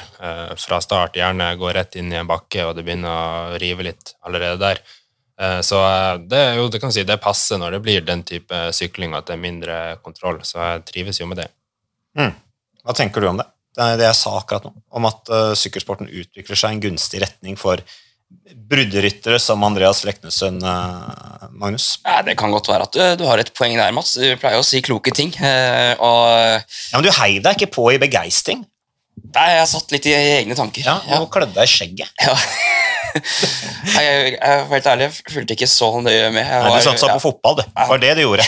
fra 0.61 0.79
start, 0.85 1.19
gjerne 1.19 1.49
går 1.59 1.75
rett 1.75 1.99
inn 1.99 2.13
i 2.13 2.21
en 2.21 2.29
bakke, 2.29 2.69
og 2.69 2.77
det 2.77 2.85
begynner 2.87 3.11
å 3.11 3.59
rive 3.59 3.89
litt 3.89 4.13
allerede 4.23 4.61
der. 4.61 4.79
Eh, 5.39 5.61
så 5.61 5.79
eh, 5.85 6.17
det, 6.27 6.41
jo, 6.59 6.67
det 6.71 6.81
kan 6.83 6.91
si 6.93 7.05
det 7.07 7.19
passer 7.23 7.59
når 7.61 7.77
det 7.77 7.83
blir 7.85 8.03
den 8.05 8.25
type 8.27 8.65
sykling 8.75 9.15
at 9.15 9.29
det 9.29 9.37
er 9.37 9.45
mindre 9.45 9.79
kontroll. 10.03 10.41
Så 10.47 10.59
jeg 10.59 10.83
trives 10.91 11.21
jo 11.21 11.29
med 11.29 11.41
det. 11.43 11.47
Mm. 12.19 12.35
Hva 12.83 12.95
tenker 12.97 13.23
du 13.23 13.31
om 13.31 13.39
det? 13.39 13.47
Det 13.77 13.85
er 13.85 13.99
det 14.01 14.07
jeg 14.09 14.17
sa 14.17 14.35
akkurat 14.39 14.65
nå, 14.65 14.73
om 14.97 15.05
at 15.07 15.29
uh, 15.31 15.51
sykkelsporten 15.55 16.09
utvikler 16.09 16.57
seg 16.57 16.73
i 16.73 16.75
en 16.75 16.81
gunstig 16.83 17.21
retning 17.21 17.55
for 17.59 17.79
brudderyttere 18.69 19.37
som 19.39 19.61
Andreas 19.63 20.01
Leknesund, 20.07 20.65
uh, 20.65 21.45
Magnus? 21.53 21.93
Ja, 22.03 22.17
det 22.25 22.35
kan 22.41 22.51
godt 22.51 22.67
være 22.67 22.89
at 22.89 22.97
du, 22.97 23.03
du, 23.21 23.23
har 23.29 23.39
et 23.39 23.53
poeng 23.55 23.77
der, 23.77 23.93
Mats. 23.95 24.17
Du 24.17 24.25
pleier 24.41 24.59
å 24.59 24.65
si 24.65 24.81
kloke 24.83 25.13
ting. 25.15 25.31
Uh, 25.37 25.93
og... 26.01 26.25
Ja, 26.89 26.97
Men 26.97 27.07
du 27.07 27.13
heiv 27.21 27.45
deg 27.45 27.61
ikke 27.61 27.71
på 27.77 27.87
i 27.93 28.01
begeistring? 28.01 28.65
Nei, 29.29 29.47
jeg 29.59 29.69
satt 29.69 29.95
litt 29.95 30.09
i 30.09 30.17
egne 30.17 30.57
tanker. 30.57 30.83
Ja, 30.83 30.97
Og 31.13 31.27
ja. 31.27 31.31
klødde 31.37 31.55
deg 31.55 31.69
i 31.69 31.73
skjegget. 31.77 32.11
Ja. 32.25 32.35
Jeg, 33.09 34.33
jeg, 34.35 34.63
helt 34.69 34.87
ærlig, 34.91 35.07
jeg 35.07 35.33
fulgte 35.33 35.55
ikke 35.55 35.69
så 35.69 35.89
nøye 36.03 36.29
med. 36.35 36.45
Var, 36.45 36.67
Nei, 36.67 36.79
du 36.79 36.85
satsa 36.85 37.09
ja. 37.09 37.15
på 37.17 37.23
fotball, 37.23 37.59
det 37.61 37.67
var 37.89 38.01
det 38.01 38.13
du 38.19 38.23
gjorde. 38.23 38.45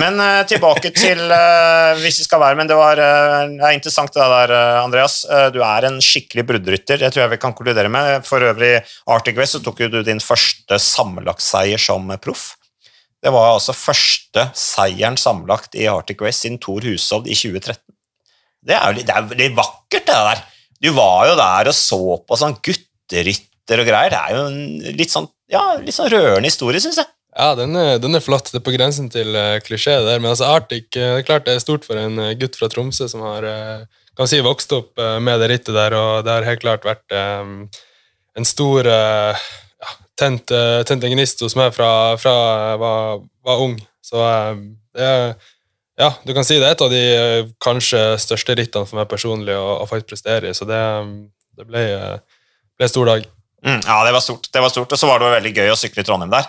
Men 0.00 0.18
uh, 0.20 0.40
tilbake 0.50 0.90
til 0.94 1.20
uh, 1.30 1.94
hvis 2.02 2.18
vi 2.22 2.26
skal 2.26 2.40
være 2.42 2.58
Men 2.58 2.70
det 2.70 2.74
var 2.78 2.98
uh, 2.98 3.44
det 3.50 3.62
er 3.62 3.76
interessant 3.76 4.10
det 4.14 4.26
der, 4.34 4.54
Andreas. 4.82 5.20
du 5.54 5.60
er 5.64 5.88
en 5.88 6.00
skikkelig 6.02 6.46
bruddrytter. 6.48 7.00
Det 7.02 7.12
tror 7.12 7.24
jeg 7.24 7.34
vi 7.36 7.40
kan 7.42 7.54
konkludere 7.54 7.92
med. 7.92 8.26
For 8.26 8.42
øvrig, 8.42 8.76
Arctic 9.10 9.38
West, 9.38 9.58
så 9.58 9.62
tok 9.64 9.86
du 9.92 10.02
din 10.06 10.22
første 10.22 10.78
sammenlagtseier 10.82 11.80
som 11.80 12.10
proff. 12.22 12.52
Det 13.24 13.32
var 13.32 13.54
altså 13.54 13.72
første 13.72 14.50
seieren 14.58 15.16
sammenlagt 15.20 15.78
i 15.80 15.86
Arctic 15.88 16.20
Race 16.20 16.42
siden 16.42 16.58
Thor 16.60 16.84
Hushovd 16.84 17.30
i 17.30 17.36
2013. 17.38 17.80
Det 18.64 18.76
er 18.76 18.84
jo 18.90 18.98
litt, 18.98 19.08
det 19.08 19.16
er 19.16 19.40
litt 19.40 19.56
vakkert, 19.56 20.04
det 20.04 20.18
der. 20.28 20.44
Du 20.84 20.90
var 20.96 21.30
jo 21.30 21.36
der 21.38 21.70
og 21.70 21.76
så 21.76 22.00
på 22.20 22.36
sånn 22.36 22.56
gutterytt 22.64 23.48
latter 23.64 23.82
og 23.82 23.88
greier. 23.88 24.12
Det 24.12 24.20
er 24.20 24.36
jo 24.36 24.46
en 24.46 24.96
litt 24.98 25.12
sånn, 25.12 25.28
ja, 25.50 25.76
litt 25.80 25.94
sånn 25.94 26.10
rørende 26.12 26.48
historie, 26.48 26.80
syns 26.80 27.00
jeg. 27.00 27.08
Ja, 27.34 27.54
den 27.58 27.74
er, 27.74 27.98
den 27.98 28.14
er, 28.14 28.22
flott. 28.22 28.52
Det 28.52 28.60
er 28.60 28.64
på 28.64 28.74
grensen 28.76 29.08
til 29.10 29.34
uh, 29.34 29.58
klisjé. 29.64 29.96
der, 30.04 30.20
Men 30.20 30.30
altså, 30.30 30.46
Arctic 30.46 30.86
uh, 30.96 31.16
det 31.16 31.24
er 31.24 31.26
klart 31.26 31.46
det 31.46 31.56
er 31.56 31.64
stort 31.64 31.84
for 31.84 31.98
en 31.98 32.16
gutt 32.38 32.56
fra 32.56 32.68
Tromsø 32.68 33.08
som 33.08 33.24
har 33.26 33.86
kan 34.14 34.28
si, 34.30 34.38
vokst 34.38 34.70
opp 34.70 35.00
med 35.18 35.40
det 35.42 35.48
rittet 35.50 35.74
der, 35.74 35.90
og 35.98 36.22
det 36.22 36.30
har 36.30 36.44
helt 36.46 36.60
klart 36.62 36.84
vært 36.86 37.10
um, 37.42 37.64
en 38.38 38.46
stor 38.46 38.86
ja, 38.86 39.88
tent, 40.14 40.52
tent 40.86 41.06
en 41.08 41.14
gnist 41.16 41.42
hos 41.42 41.56
meg 41.58 41.72
fra, 41.74 42.14
fra 42.22 42.34
jeg 42.70 42.78
var, 42.78 43.24
var, 43.42 43.64
ung. 43.66 43.74
Så 44.06 44.22
det 44.94 45.02
er 45.02 45.34
ja, 45.98 46.12
du 46.22 46.30
kan 46.34 46.46
si 46.46 46.60
det 46.60 46.68
er 46.68 46.76
et 46.76 46.86
av 46.86 46.94
de 46.94 47.02
kanskje 47.62 48.04
største 48.22 48.54
rittene 48.54 48.86
for 48.86 49.00
meg 49.00 49.10
personlig 49.10 49.58
å, 49.58 49.80
å 49.82 49.90
faktisk 49.90 50.12
prestere 50.14 50.50
i, 50.50 50.54
så 50.54 50.66
det, 50.70 50.80
det 51.58 51.66
ble, 51.66 51.84
ble 52.78 52.90
stor 52.94 53.10
dag. 53.16 53.26
Mm, 53.64 53.80
ja, 53.80 53.96
det 54.04 54.12
var 54.12 54.20
stort. 54.20 54.50
Det 54.52 54.60
var 54.60 54.72
stort, 54.72 54.92
Og 54.92 55.00
så 55.00 55.08
var 55.08 55.22
det 55.22 55.32
veldig 55.38 55.54
gøy 55.56 55.72
å 55.72 55.78
sykle 55.78 56.04
i 56.04 56.06
Trondheim 56.06 56.32
der. 56.32 56.46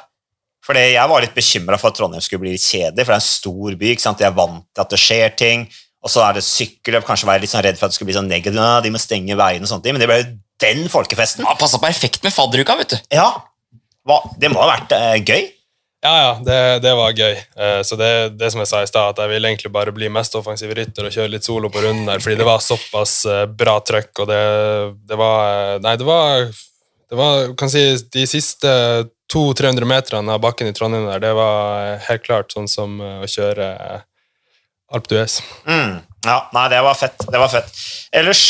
Fordi 0.65 0.81
Jeg 0.95 1.09
var 1.09 1.21
litt 1.21 1.35
bekymra 1.35 1.77
for 1.79 1.93
at 1.93 1.99
Trondheim 1.99 2.23
skulle 2.23 2.43
bli 2.43 2.55
litt 2.55 2.65
kjedelig, 2.65 3.05
for 3.05 3.13
det 3.13 3.17
er 3.17 3.23
en 3.23 3.27
stor 3.29 3.75
by. 3.81 3.91
ikke 3.93 4.05
sant? 4.05 4.23
Jeg 4.23 4.31
er 4.31 4.37
vant 4.37 4.65
til 4.73 4.83
at 4.83 4.95
det 4.95 5.01
skjer 5.01 5.35
ting. 5.37 5.67
Og 6.05 6.11
så 6.11 6.21
er 6.25 6.37
det 6.37 6.45
sykkelløp. 6.45 7.05
Kanskje 7.07 7.29
var 7.29 7.37
jeg 7.37 7.45
litt 7.45 7.53
sånn 7.53 7.65
redd 7.65 7.79
for 7.79 7.87
at 7.87 7.93
det 7.93 7.97
skulle 7.97 8.11
bli 8.11 8.17
sånn 8.17 8.29
negativt. 8.29 8.83
De 8.85 8.93
må 8.93 9.01
stenge 9.01 9.37
veiene 9.37 9.65
og 9.65 9.71
sånt, 9.71 9.85
Men 9.85 10.01
det 10.01 10.09
ble 10.09 10.21
jo 10.21 10.31
den 10.63 10.87
folkefesten. 10.91 11.45
Ja, 11.45 11.55
Passa 11.59 11.79
perfekt 11.81 12.23
med 12.23 12.33
fadderuka, 12.33 12.77
vet 12.79 12.95
du. 12.95 12.97
Ja, 13.15 13.29
Hva? 14.05 14.21
Det 14.37 14.51
må 14.53 14.61
ha 14.61 14.75
vært 14.75 14.91
uh, 14.93 15.15
gøy? 15.17 15.47
Ja, 16.05 16.11
ja, 16.21 16.33
det, 16.45 16.57
det 16.85 16.91
var 16.93 17.15
gøy. 17.17 17.39
Uh, 17.57 17.81
så 17.81 17.97
det, 17.97 18.37
det 18.37 18.51
som 18.53 18.61
jeg 18.61 18.69
sa 18.69 18.83
i 18.85 18.89
stad, 18.89 19.15
at 19.15 19.23
jeg 19.23 19.31
ville 19.31 19.49
egentlig 19.49 19.71
bare 19.73 19.93
bli 19.95 20.11
mest 20.13 20.35
offensiv 20.37 20.69
rytter 20.77 21.07
og 21.07 21.15
kjøre 21.15 21.31
litt 21.33 21.47
solo 21.47 21.71
på 21.73 21.81
runden 21.81 22.05
der, 22.05 22.21
fordi 22.21 22.37
det 22.37 22.45
var 22.45 22.61
såpass 22.61 23.15
uh, 23.25 23.47
bra 23.49 23.79
trøkk, 23.81 24.11
og 24.21 24.29
det, 24.29 24.43
det 25.09 25.17
var 25.17 25.81
Nei, 25.81 25.95
det 25.97 26.05
var 26.05 26.45
det 27.09 27.19
var, 27.19 27.51
kan 27.57 27.69
si, 27.71 27.83
De 28.13 28.25
siste 28.29 28.71
200-300 29.33 29.87
meterne 29.89 30.35
av 30.35 30.41
bakken 30.43 30.69
i 30.69 30.73
Trondheim 30.75 31.07
der, 31.09 31.21
det 31.23 31.31
var 31.37 31.95
helt 32.07 32.25
klart 32.25 32.53
sånn 32.53 32.69
som 32.69 32.99
eh, 33.01 33.23
å 33.25 33.29
kjøre 33.29 33.69
Alp 34.95 35.07
d'Huez. 35.09 35.39
Mm. 35.65 35.95
Ja, 36.25 36.35
nei, 36.53 36.65
det 36.69 36.81
var 36.85 36.97
fett. 36.97 37.25
Det 37.29 37.39
var 37.41 37.49
fett. 37.49 37.71
Ellers 38.13 38.41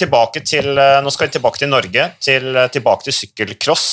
tilbake 0.00 0.40
til 0.48 0.68
Nå 0.76 1.10
skal 1.12 1.28
vi 1.28 1.34
tilbake 1.34 1.60
til 1.60 1.68
Norge, 1.68 2.04
til, 2.24 2.56
tilbake 2.72 3.04
til 3.08 3.16
sykkelcross. 3.16 3.86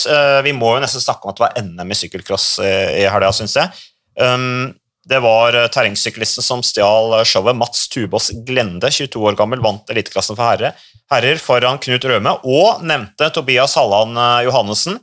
vi 0.43 0.53
må 0.55 0.73
jo 0.75 0.83
nesten 0.83 1.03
snakke 1.03 1.27
om 1.27 1.33
at 1.33 1.39
det 1.39 1.45
var 1.45 1.57
NM 1.65 1.91
i 1.91 1.97
sykkelcross 1.99 2.47
i 2.63 3.07
helga, 3.07 3.31
syns 3.35 3.57
jeg. 3.59 3.81
Um, 4.19 4.71
det 5.09 5.19
var 5.23 5.55
terrengsyklisten 5.73 6.45
som 6.45 6.61
stjal 6.65 7.17
showet. 7.25 7.57
Mats 7.57 7.87
Tubås 7.89 8.29
Glende, 8.45 8.91
22 8.93 9.23
år 9.31 9.37
gammel, 9.39 9.63
vant 9.65 9.89
eliteklassen 9.89 10.37
for 10.37 10.45
herre 10.45 10.75
herrer 11.09 11.39
foran 11.41 11.79
Knut 11.81 12.05
Røme, 12.05 12.35
og 12.45 12.83
nevnte 12.85 13.29
Tobias 13.33 13.75
Halland 13.79 14.17
eh, 14.17 14.41
Johannessen. 14.47 14.99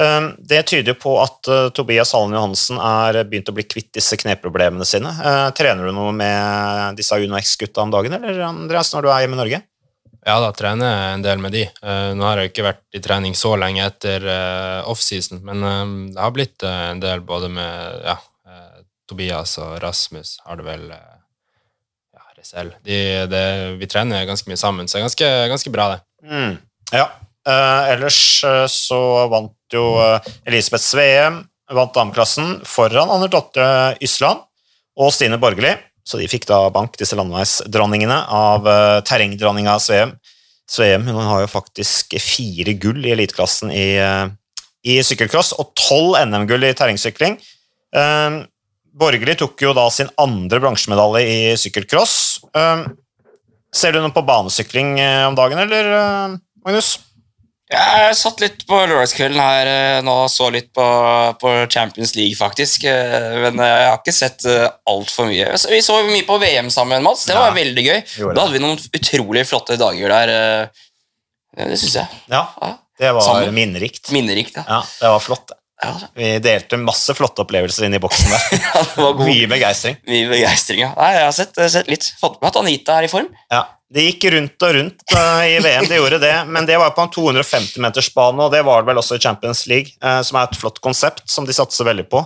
Ehm, 0.00 0.30
det 0.38 0.62
tyder 0.70 0.96
på 0.98 1.16
at 1.22 1.50
eh, 1.50 1.68
Tobias 1.76 2.14
Halland 2.14 2.38
Johannessen 2.38 2.78
er 2.78 3.22
begynt 3.24 3.50
å 3.50 3.56
bli 3.56 3.66
kvitt 3.66 3.90
disse 3.96 4.18
kneproblemene 4.20 4.86
sine. 4.88 5.10
Eh, 5.10 5.48
trener 5.58 5.90
du 5.90 5.96
noe 5.96 6.14
med 6.16 7.00
disse 7.00 7.18
Uno 7.18 7.38
X-gutta 7.40 7.84
om 7.84 7.92
dagen, 7.94 8.16
eller 8.20 8.46
Andreas, 8.46 8.94
når 8.94 9.06
du 9.06 9.12
er 9.12 9.24
hjemme 9.24 9.38
i 9.38 9.42
Norge? 9.42 9.62
Ja 10.20 10.34
da, 10.36 10.50
trener 10.52 10.90
jeg 10.90 11.12
en 11.16 11.22
del 11.24 11.42
med 11.42 11.54
de. 11.56 11.64
Eh, 11.66 12.08
nå 12.14 12.26
har 12.28 12.40
jeg 12.40 12.52
ikke 12.52 12.68
vært 12.68 12.84
i 12.96 13.02
trening 13.02 13.36
så 13.38 13.54
lenge 13.58 13.86
etter 13.88 14.26
eh, 14.28 14.88
offseason, 14.88 15.42
men 15.48 15.64
eh, 15.66 15.94
det 16.14 16.22
har 16.22 16.34
blitt 16.36 16.66
eh, 16.66 16.82
en 16.92 17.00
del 17.02 17.24
både 17.26 17.50
med 17.52 18.04
ja, 18.04 18.14
eh, 18.14 18.26
Tobias 19.10 19.56
og 19.62 19.78
Rasmus 19.82 20.38
har 20.46 20.60
det 20.60 20.66
vel 20.68 20.86
eh, 20.94 21.18
Ja, 22.14 22.24
Resell. 22.38 22.72
De, 22.86 22.98
det, 23.30 23.44
vi 23.80 23.90
trener 23.90 24.28
ganske 24.28 24.50
mye 24.50 24.60
sammen, 24.60 24.88
så 24.88 24.96
det 24.96 25.02
er 25.02 25.08
ganske, 25.08 25.30
ganske 25.54 25.74
bra, 25.74 25.88
det. 25.94 26.00
Mm. 26.30 26.56
Ja. 26.94 27.06
Eh, 27.48 27.92
ellers 27.96 28.20
eh, 28.46 28.66
så 28.70 29.00
vant 29.32 29.74
jo 29.74 29.84
eh, 30.02 30.32
Elisabeth 30.48 30.84
Sveem 30.84 31.42
vant 31.70 31.94
dameklassen 31.94 32.58
foran 32.66 33.12
Anne 33.14 33.28
Dotte 33.30 33.64
Ysland 34.02 34.42
og 35.00 35.12
Stine 35.14 35.38
Borgerli. 35.40 35.76
Så 36.06 36.18
de 36.18 36.28
fikk 36.30 36.48
da 36.48 36.64
bank, 36.74 36.96
disse 36.98 37.14
landeveisdronningene, 37.18 38.16
av 38.34 38.66
uh, 38.66 38.98
terrengdronninga 39.06 39.76
Sveem. 39.82 40.16
Sveem 40.70 41.04
hun 41.06 41.18
har 41.26 41.44
jo 41.44 41.50
faktisk 41.50 42.16
fire 42.22 42.74
gull 42.80 43.04
i 43.04 43.12
eliteklassen 43.14 43.72
i, 43.74 43.86
eh, 43.98 44.28
i 44.86 45.00
sykkelcross 45.02 45.50
og 45.58 45.72
tolv 45.78 46.14
NM-gull 46.22 46.68
i 46.68 46.74
terrengsykling. 46.78 47.34
Eh, 47.90 48.36
Borgerli 48.96 49.36
tok 49.38 49.60
jo 49.62 49.74
da 49.76 49.84
sin 49.94 50.08
andre 50.20 50.58
bransjemedalje 50.62 51.22
i 51.26 51.38
sykkelcross. 51.60 52.16
Eh, 52.56 52.82
ser 53.74 53.94
du 53.94 54.00
noe 54.02 54.10
på 54.14 54.24
banesykling 54.26 54.96
eh, 55.00 55.22
om 55.28 55.36
dagen, 55.38 55.58
eller, 55.62 55.92
eh, 56.00 56.34
Magnus? 56.66 56.96
Jeg 57.70 58.16
satt 58.18 58.40
litt 58.42 58.64
på 58.66 58.74
lørdagskvelden 58.90 59.38
her 59.38 59.68
eh, 59.70 60.00
nå 60.02 60.14
og 60.24 60.30
så 60.32 60.48
litt 60.50 60.72
på, 60.74 60.82
på 61.38 61.52
Champions 61.70 62.16
League, 62.18 62.34
faktisk. 62.34 62.82
Men 62.90 63.62
jeg 63.62 63.84
har 63.86 64.00
ikke 64.00 64.14
sett 64.16 64.42
altfor 64.90 65.28
mye. 65.30 65.52
Vi 65.70 65.78
så 65.86 66.00
mye 66.08 66.26
på 66.26 66.40
VM 66.42 66.72
sammen, 66.74 67.04
Mats. 67.06 67.28
Det 67.30 67.36
var 67.38 67.52
Ja, 67.52 67.58
veldig 67.60 67.84
gøy. 67.86 68.00
Da 68.34 68.42
hadde 68.42 68.56
vi 68.56 68.64
noen 68.64 68.74
utrolig 68.98 69.46
flotte 69.46 69.78
dager 69.78 70.16
der. 70.16 70.72
Det 71.60 71.78
syns 71.78 71.94
jeg. 72.00 72.18
Ja, 72.34 72.42
Ja. 72.58 72.72
det 72.98 73.14
var 73.14 73.22
Sammen. 73.28 73.54
minnerikt. 73.54 74.10
Minnerikt. 74.18 74.58
Ja. 74.58 74.66
Ja, 74.66 74.82
det 75.00 75.14
var 75.14 75.22
flott. 75.28 75.46
det. 75.54 75.59
Ja, 75.80 75.94
Vi 76.14 76.30
delte 76.44 76.76
masse 76.76 77.14
flotte 77.16 77.40
opplevelser 77.44 77.86
inn 77.86 77.94
i 77.96 78.00
boksen 78.02 78.28
der. 78.28 78.46
ja, 78.66 78.82
det 78.84 79.00
var 79.00 79.14
god. 79.16 79.26
Mye 79.30 79.46
begeistring. 79.48 79.96
Mye 80.08 80.26
begeistring. 80.28 80.82
Ja. 80.84 80.90
Nei, 80.98 81.10
jeg 81.16 81.24
har 81.24 81.36
sett, 81.38 81.60
sett 81.72 81.88
litt. 81.88 82.08
Fått 82.20 82.36
med 82.42 82.50
at 82.50 82.58
Anita 82.60 82.98
er 83.00 83.08
i 83.08 83.12
form. 83.12 83.30
Ja, 83.52 83.62
Det 83.90 84.04
gikk 84.04 84.26
rundt 84.34 84.66
og 84.68 84.74
rundt 84.76 85.00
i 85.16 85.56
VM, 85.64 85.88
det 85.88 85.96
gjorde 85.98 86.20
det, 86.22 86.34
men 86.52 86.68
det 86.68 86.76
var 86.78 86.92
på 86.94 87.02
en 87.06 87.10
250-metersbane, 87.16 88.44
og 88.44 88.52
det 88.54 88.60
var 88.68 88.84
det 88.84 88.90
vel 88.92 89.00
også 89.00 89.16
i 89.18 89.24
Champions 89.24 89.64
League, 89.66 89.96
eh, 90.04 90.20
som 90.26 90.38
er 90.38 90.46
et 90.46 90.60
flott 90.60 90.78
konsept 90.84 91.24
som 91.32 91.48
de 91.48 91.56
satser 91.56 91.88
veldig 91.88 92.04
på. 92.12 92.22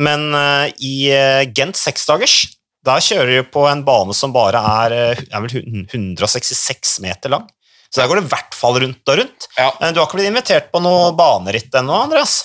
Men 0.00 0.24
eh, 0.34 0.72
i 0.82 0.94
eh, 1.14 1.44
Gent 1.54 1.78
seksdagers, 1.78 2.38
der 2.84 3.04
kjører 3.04 3.30
de 3.36 3.44
på 3.48 3.62
en 3.70 3.84
bane 3.86 4.16
som 4.16 4.32
bare 4.34 4.58
er, 4.80 4.96
er 5.28 5.46
166 5.94 6.98
meter 7.04 7.32
lang. 7.36 7.46
Så 7.94 8.00
der 8.02 8.10
går 8.10 8.18
det 8.18 8.26
i 8.26 8.32
hvert 8.32 8.56
fall 8.58 8.80
rundt 8.82 9.12
og 9.12 9.18
rundt. 9.20 9.46
Ja. 9.54 9.68
Du 9.94 10.00
har 10.00 10.08
ikke 10.08 10.18
blitt 10.18 10.32
invitert 10.32 10.72
på 10.74 10.80
noe 10.82 11.12
baneritt 11.14 11.74
ennå, 11.78 11.94
Andreas? 12.08 12.40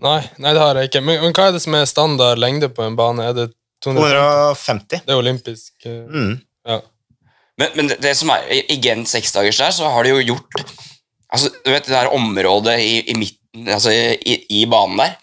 Nei, 0.00 0.20
nei, 0.40 0.52
det 0.56 0.60
har 0.62 0.78
jeg 0.80 0.88
ikke. 0.90 1.02
Men, 1.04 1.18
men 1.24 1.34
hva 1.36 1.48
er 1.50 1.56
det 1.56 1.62
som 1.64 1.74
er 1.76 1.88
standard 1.88 2.40
lengde 2.40 2.68
på 2.72 2.84
en 2.86 2.96
bane? 2.98 3.26
Er 3.30 3.34
det 3.36 3.48
250? 3.84 4.14
250. 4.14 5.02
Det 5.06 5.14
er 5.14 5.20
olympisk. 5.20 5.72
eh, 5.86 6.00
Mm. 6.08 6.38
Ja. 6.68 6.80
Men, 7.60 7.68
men 7.76 7.88
det, 8.00 8.14
som 8.16 8.30
er 8.32 8.46
i, 8.52 8.60
i 8.72 8.78
Gent 8.80 9.08
seksdagers 9.08 9.58
der, 9.60 9.70
så 9.76 9.88
har 9.92 10.04
de 10.06 10.14
jo 10.14 10.20
gjort 10.32 10.62
altså, 11.32 11.50
Du 11.64 11.70
vet 11.70 11.84
det 11.84 11.92
der 11.92 12.08
området 12.16 12.78
i, 12.80 12.94
i 13.12 13.14
midten, 13.18 13.68
altså 13.68 13.92
i, 13.92 14.36
i 14.48 14.64
banen 14.70 14.96
der, 15.00 15.16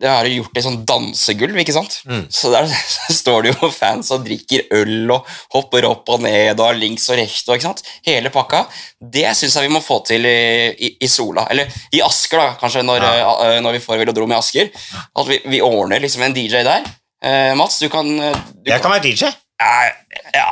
det 0.00 0.08
har 0.08 0.24
de 0.24 0.38
gjort 0.38 0.56
i 0.56 0.62
sånn 0.64 0.78
dansegulv, 0.88 1.58
ikke 1.60 1.74
sant? 1.76 1.98
Mm. 2.08 2.22
Så 2.32 2.48
der 2.52 2.68
står 3.20 3.44
det 3.44 3.52
jo 3.52 3.68
fans 3.74 4.08
og 4.14 4.24
drikker 4.24 4.70
øl 4.78 5.12
og 5.12 5.28
hopper 5.52 5.84
opp 5.90 6.08
og 6.14 6.22
ned 6.24 6.54
og 6.56 6.70
har 6.70 6.78
links 6.80 7.04
og 7.12 7.20
rekto, 7.20 7.52
ikke 7.52 7.68
sant? 7.68 7.84
Hele 8.06 8.32
pakka. 8.32 8.62
Det 8.96 9.26
syns 9.36 9.58
jeg 9.58 9.68
vi 9.68 9.74
må 9.74 9.82
få 9.84 10.00
til 10.08 10.24
i, 10.28 10.40
i, 10.72 10.94
i 11.04 11.10
Sola. 11.10 11.44
Eller 11.52 11.68
i 11.92 12.00
Asker, 12.04 12.40
da, 12.40 12.56
kanskje, 12.60 12.84
når, 12.86 13.04
eh, 13.10 13.58
når 13.60 13.76
vi 13.76 13.84
får 13.84 14.00
velodrom 14.00 14.32
i 14.32 14.38
Asker. 14.38 14.72
At 15.12 15.28
vi, 15.28 15.42
vi 15.52 15.60
ordner 15.64 16.00
liksom 16.00 16.24
en 16.24 16.36
DJ 16.36 16.64
der. 16.64 16.88
Uh, 17.20 17.52
Mats, 17.60 17.76
du 17.82 17.90
kan, 17.92 18.06
eh, 18.08 18.36
du 18.64 18.70
Jeg 18.72 18.80
kan 18.80 18.94
være 18.94 19.04
DJ. 19.04 19.28
Uh, 19.60 19.90
ja. 20.32 20.48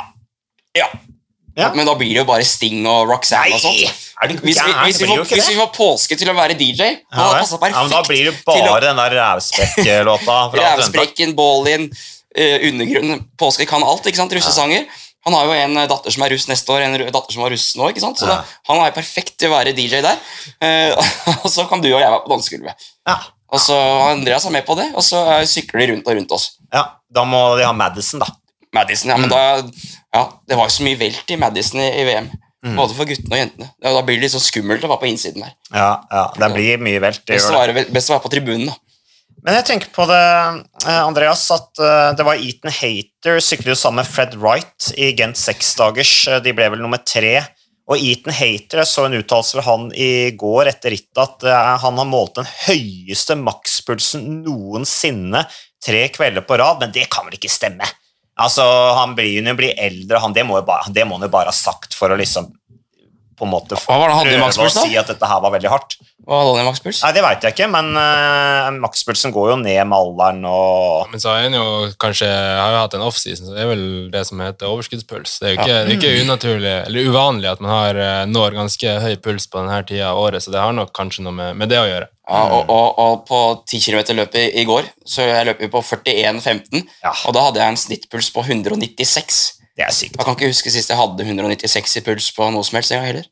ja. 0.77 0.91
Ja. 1.57 1.71
Men 1.73 1.89
da 1.89 1.95
blir 1.97 2.13
det 2.13 2.21
jo 2.21 2.29
bare 2.29 2.45
Sting 2.45 2.85
og 2.87 3.09
Roxanne 3.09 3.57
og 3.57 3.63
sånt. 3.63 4.05
Er 4.21 4.27
du 4.27 4.33
Hvis 4.43 4.57
vi, 4.59 4.71
gæren? 4.71 4.83
hvis, 4.85 4.97
Det 4.99 5.07
vi 5.07 5.15
får, 5.15 5.25
hvis 5.33 5.49
vi 5.49 5.55
får 5.59 5.69
påske 5.75 6.17
til 6.19 6.29
å 6.29 6.33
være 6.35 6.55
DJ, 6.59 6.81
Ja, 7.11 7.27
ja, 7.39 7.57
men 7.61 7.89
da 7.91 8.01
blir 8.03 8.25
det 8.31 8.33
bare 8.45 8.69
å- 8.73 8.81
den 8.83 8.95
der 8.99 9.15
rævspekk-låta 9.19 10.37
Rævsprekken, 10.53 11.35
Ballin, 11.37 11.89
uh, 12.37 12.57
Undergrunn 12.69 13.23
Påske 13.39 13.65
kan 13.67 13.83
alt, 13.83 14.03
ikke 14.05 14.17
sant? 14.21 14.33
Russesanger. 14.33 14.85
Han 15.27 15.33
har 15.35 15.45
jo 15.45 15.51
en 15.51 15.77
eh, 15.77 15.87
datter 15.91 16.11
som 16.15 16.23
er 16.23 16.29
russ 16.31 16.45
neste 16.47 16.71
år, 16.71 16.81
en 16.85 16.93
datter 17.11 17.33
som 17.35 17.41
var 17.43 17.51
russ 17.51 17.75
nå. 17.75 17.89
ikke 17.91 17.99
sant? 17.99 18.17
Så 18.21 18.25
da, 18.29 18.37
Han 18.69 18.79
er 18.85 18.91
perfekt 18.95 19.37
til 19.37 19.49
å 19.51 19.57
være 19.57 19.73
DJ 19.75 19.99
der. 20.01 20.15
Uh, 20.63 20.95
og 21.43 21.49
så 21.51 21.67
kan 21.69 21.81
du 21.83 21.89
og 21.93 21.99
jeg 21.99 22.07
være 22.09 22.23
på 22.23 22.31
dansegulvet. 22.31 22.85
Ja. 23.07 23.17
Og 23.51 23.59
så 23.59 23.75
Andreas 24.11 24.45
er 24.45 24.51
med 24.53 24.65
på 24.67 24.75
det, 24.79 24.85
og 24.95 25.01
så 25.03 25.19
eh, 25.39 25.45
sykler 25.49 25.81
de 25.81 25.93
rundt 25.93 26.07
og 26.07 26.15
rundt 26.15 26.31
oss. 26.37 26.51
ja, 26.73 26.85
da 27.11 27.23
må 27.25 27.57
de 27.57 27.65
ha 27.65 27.73
Madison, 27.73 28.19
da. 28.23 28.27
Madison, 28.73 29.09
ja, 29.09 29.17
men 29.17 29.29
Mm. 29.29 29.33
da, 29.33 29.71
ja, 30.13 30.23
Det 30.47 30.55
var 30.57 30.67
jo 30.69 30.75
så 30.75 30.83
mye 30.85 30.97
velt 30.99 31.31
i 31.33 31.35
Madison 31.35 31.79
i, 31.81 31.89
i 32.01 32.03
VM. 32.05 32.29
Mm. 32.65 32.75
Både 32.75 32.95
for 32.97 33.07
guttene 33.07 33.31
og 33.35 33.39
jentene. 33.39 33.69
Ja, 33.79 33.91
da 33.95 34.01
blir 34.03 34.17
det 34.19 34.25
litt 34.25 34.33
sånn 34.33 34.43
skummelt 34.43 34.83
å 34.83 34.89
være 34.91 35.03
på 35.05 35.07
innsiden 35.07 35.45
der. 35.45 35.53
Ja, 35.71 35.91
ja, 36.11 36.23
det 36.35 36.49
blir 36.57 36.81
mye 36.83 36.99
velt. 36.99 37.21
Det 37.23 37.37
Best 37.37 37.53
å 37.53 37.55
være, 37.55 37.85
best 37.87 38.11
å 38.11 38.17
være 38.17 38.25
på 38.25 38.31
tribunen, 38.33 38.67
da. 38.71 38.75
Men 39.45 39.55
jeg 39.55 39.67
tenker 39.69 39.91
på 39.95 40.03
det, 40.09 40.23
eh, 40.83 40.97
Andreas, 40.99 41.45
at 41.55 41.79
eh, 41.79 42.09
det 42.19 42.25
var 42.27 42.41
Eaton 42.43 42.73
Hater 42.75 43.39
syklet 43.39 43.71
jo 43.71 43.77
sammen 43.79 44.01
med 44.01 44.09
Fred 44.11 44.35
Wright 44.35 44.89
i 44.99 45.13
Gent 45.15 45.39
seksdagers. 45.39 46.11
Eh, 46.27 46.41
De 46.43 46.51
ble 46.57 46.67
vel 46.73 46.83
nummer 46.83 46.99
tre. 46.99 47.37
Og 47.89 47.95
Eaton 48.03 48.35
Hater, 48.35 48.83
jeg 48.83 48.91
så 48.91 49.05
en 49.07 49.15
uttalelse 49.17 49.55
fra 49.55 49.63
han 49.65 49.87
i 49.97 50.29
går 50.37 50.67
etter 50.69 50.93
rittet 50.93 51.23
at 51.23 51.47
han 51.81 51.97
har 51.97 52.05
målt 52.05 52.35
den 52.37 52.45
høyeste 52.67 53.33
makspulsen 53.39 54.27
noensinne 54.43 55.41
tre 55.81 56.03
kvelder 56.13 56.45
på 56.45 56.59
rad, 56.61 56.83
men 56.83 56.93
det 56.93 57.07
kan 57.09 57.25
vel 57.25 57.39
ikke 57.39 57.49
stemme? 57.49 57.87
Altså, 58.39 58.63
Han 58.95 59.15
jo 59.17 59.55
blir 59.59 59.75
eldre, 59.77 60.21
han, 60.23 60.33
det, 60.35 60.45
må 60.47 60.59
det 60.95 61.05
må 61.05 61.17
han 61.19 61.27
jo 61.27 61.33
bare 61.33 61.51
ha 61.51 61.55
sagt 61.55 61.97
for 61.97 62.11
å 62.11 62.19
liksom 62.19 62.53
på 63.39 63.47
en 63.47 63.53
måte 63.53 63.77
Hva 63.79 63.95
var 64.01 64.11
det 64.11 64.15
han 64.17 64.19
hadde 64.21 64.31
i 64.31 64.37
prøve 64.37 64.45
makspuls, 64.49 64.75
å 64.75 64.81
da? 64.83 64.85
si 64.89 64.97
at 64.99 65.09
dette 65.13 65.29
her 65.31 65.39
var 65.45 65.53
veldig 65.55 65.71
hardt. 65.71 65.95
Hva 66.29 66.39
hadde 66.43 66.51
han 66.53 66.61
i 66.61 66.67
makspuls? 66.69 66.99
Nei, 67.05 67.11
det 67.15 67.23
veit 67.25 67.45
jeg 67.47 67.55
ikke, 67.55 67.67
men 67.73 67.87
uh, 67.97 68.67
makspulsen 68.83 69.33
går 69.33 69.47
jo 69.53 69.55
ned 69.63 69.79
med 69.89 69.95
alderen 69.97 70.43
og 70.49 71.09
Men 71.13 71.23
så 71.23 71.31
har 71.33 71.47
en 71.47 71.55
jo 71.57 71.65
kanskje 72.03 72.27
har 72.29 72.75
jo 72.75 72.81
hatt 72.83 72.97
en 72.99 73.05
offseason, 73.07 73.47
så 73.49 73.55
det 73.55 73.63
er 73.63 73.71
vel 73.71 73.85
det 74.13 74.25
som 74.29 74.43
heter 74.43 74.69
overskuddspuls. 74.69 75.37
Det 75.41 75.47
er 75.49 75.55
jo 75.55 75.59
ikke, 75.63 75.79
det 75.87 75.95
er 75.95 75.97
ikke 75.97 76.27
unaturlig, 76.27 76.75
eller 76.91 77.09
uvanlig 77.09 77.49
at 77.55 77.63
man 77.63 77.73
har, 77.73 77.97
eh, 78.03 78.23
når 78.29 78.59
ganske 78.59 78.95
høy 79.07 79.15
puls 79.25 79.47
på 79.49 79.63
denne 79.63 79.79
tida 79.89 80.11
av 80.11 80.21
året, 80.21 80.43
så 80.45 80.53
det 80.53 80.61
har 80.61 80.75
nok 80.77 80.91
kanskje 80.99 81.25
noe 81.25 81.33
med, 81.39 81.55
med 81.63 81.71
det 81.73 81.79
å 81.81 81.87
gjøre. 81.89 82.09
Ja, 82.29 82.43
og, 82.53 82.69
og, 82.69 82.99
og 83.01 83.23
på 83.25 83.37
10 83.65 83.79
km-løpet 83.87 84.53
i 84.61 84.65
går 84.69 84.85
så 85.09 85.25
jeg 85.25 85.47
løp 85.49 85.63
jo 85.65 85.71
på 85.73 85.81
41,15, 85.81 86.83
Ja. 87.01 87.15
og 87.25 87.33
da 87.33 87.47
hadde 87.47 87.63
jeg 87.63 87.73
en 87.73 87.79
snittpuls 87.87 88.29
på 88.35 88.43
196. 88.45 89.39
Det 89.79 89.87
er 89.87 89.95
sykt. 89.95 90.17
Jeg 90.19 90.25
kan 90.27 90.35
ikke 90.35 90.51
huske 90.51 90.71
sist 90.75 90.91
jeg 90.91 90.99
hadde 90.99 91.23
196 91.23 91.99
i 92.01 92.05
puls 92.05 92.31
på 92.35 92.49
noe 92.51 92.65
som 92.67 92.75
helst 92.81 92.91
jeg 92.91 92.99
heller. 93.05 93.27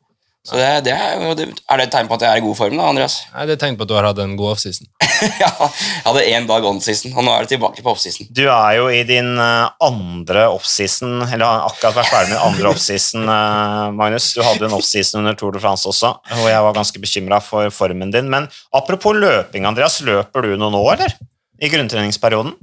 Så 0.47 0.55
det, 0.55 0.67
det 0.85 0.93
er, 0.95 1.17
jo- 1.19 1.33
det, 1.35 1.45
er 1.67 1.79
det 1.81 1.85
et 1.89 1.91
tegn 1.91 2.07
på 2.07 2.15
at 2.15 2.21
jeg 2.23 2.31
er 2.31 2.39
i 2.39 2.43
god 2.45 2.55
form, 2.55 2.77
da, 2.79 2.85
Andreas? 2.87 3.17
Nei, 3.33 3.43
Det 3.49 3.51
er 3.51 3.57
et 3.57 3.63
tegn 3.65 3.75
på 3.75 3.83
at 3.83 3.89
du 3.91 3.95
har 3.97 4.05
hatt 4.07 4.21
en 4.23 4.37
god 4.39 4.53
offseason. 4.53 4.87
ja, 5.43 5.49
jeg 5.51 6.05
hadde 6.05 6.21
én 6.37 6.45
dag 6.47 6.63
on-season, 6.69 7.11
og 7.19 7.25
nå 7.27 7.33
er 7.33 7.43
det 7.43 7.51
tilbake 7.57 7.83
på 7.83 7.91
off-season. 7.91 8.29
Du 8.31 8.45
er 8.47 8.77
jo 8.77 8.85
i 8.95 9.01
din 9.09 9.33
eh, 9.43 9.65
andre 9.83 10.45
offseason, 10.53 11.17
eller 11.25 11.43
har 11.43 11.65
akkurat 11.67 11.97
vært 11.99 12.11
ferdig 12.13 12.31
med 12.37 12.45
andre 12.45 12.71
offseason, 12.71 13.27
eh, 13.27 13.83
Magnus. 13.99 14.29
Du 14.37 14.43
hadde 14.45 14.69
en 14.69 14.77
offseason 14.79 15.19
under 15.25 15.35
Tour 15.35 15.51
de 15.57 15.63
France 15.65 15.83
også, 15.91 16.13
og 16.37 16.47
jeg 16.47 16.63
var 16.69 16.79
ganske 16.79 17.03
bekymra 17.03 17.41
for 17.43 17.67
formen 17.75 18.15
din. 18.15 18.31
Men 18.31 18.47
apropos 18.79 19.19
løping, 19.19 19.67
Andreas, 19.67 19.99
løper 20.07 20.47
du 20.47 20.55
noe 20.55 20.71
nå, 20.71 20.85
eller? 20.95 21.17
I 21.59 21.67
grunntreningsperioden? 21.75 22.55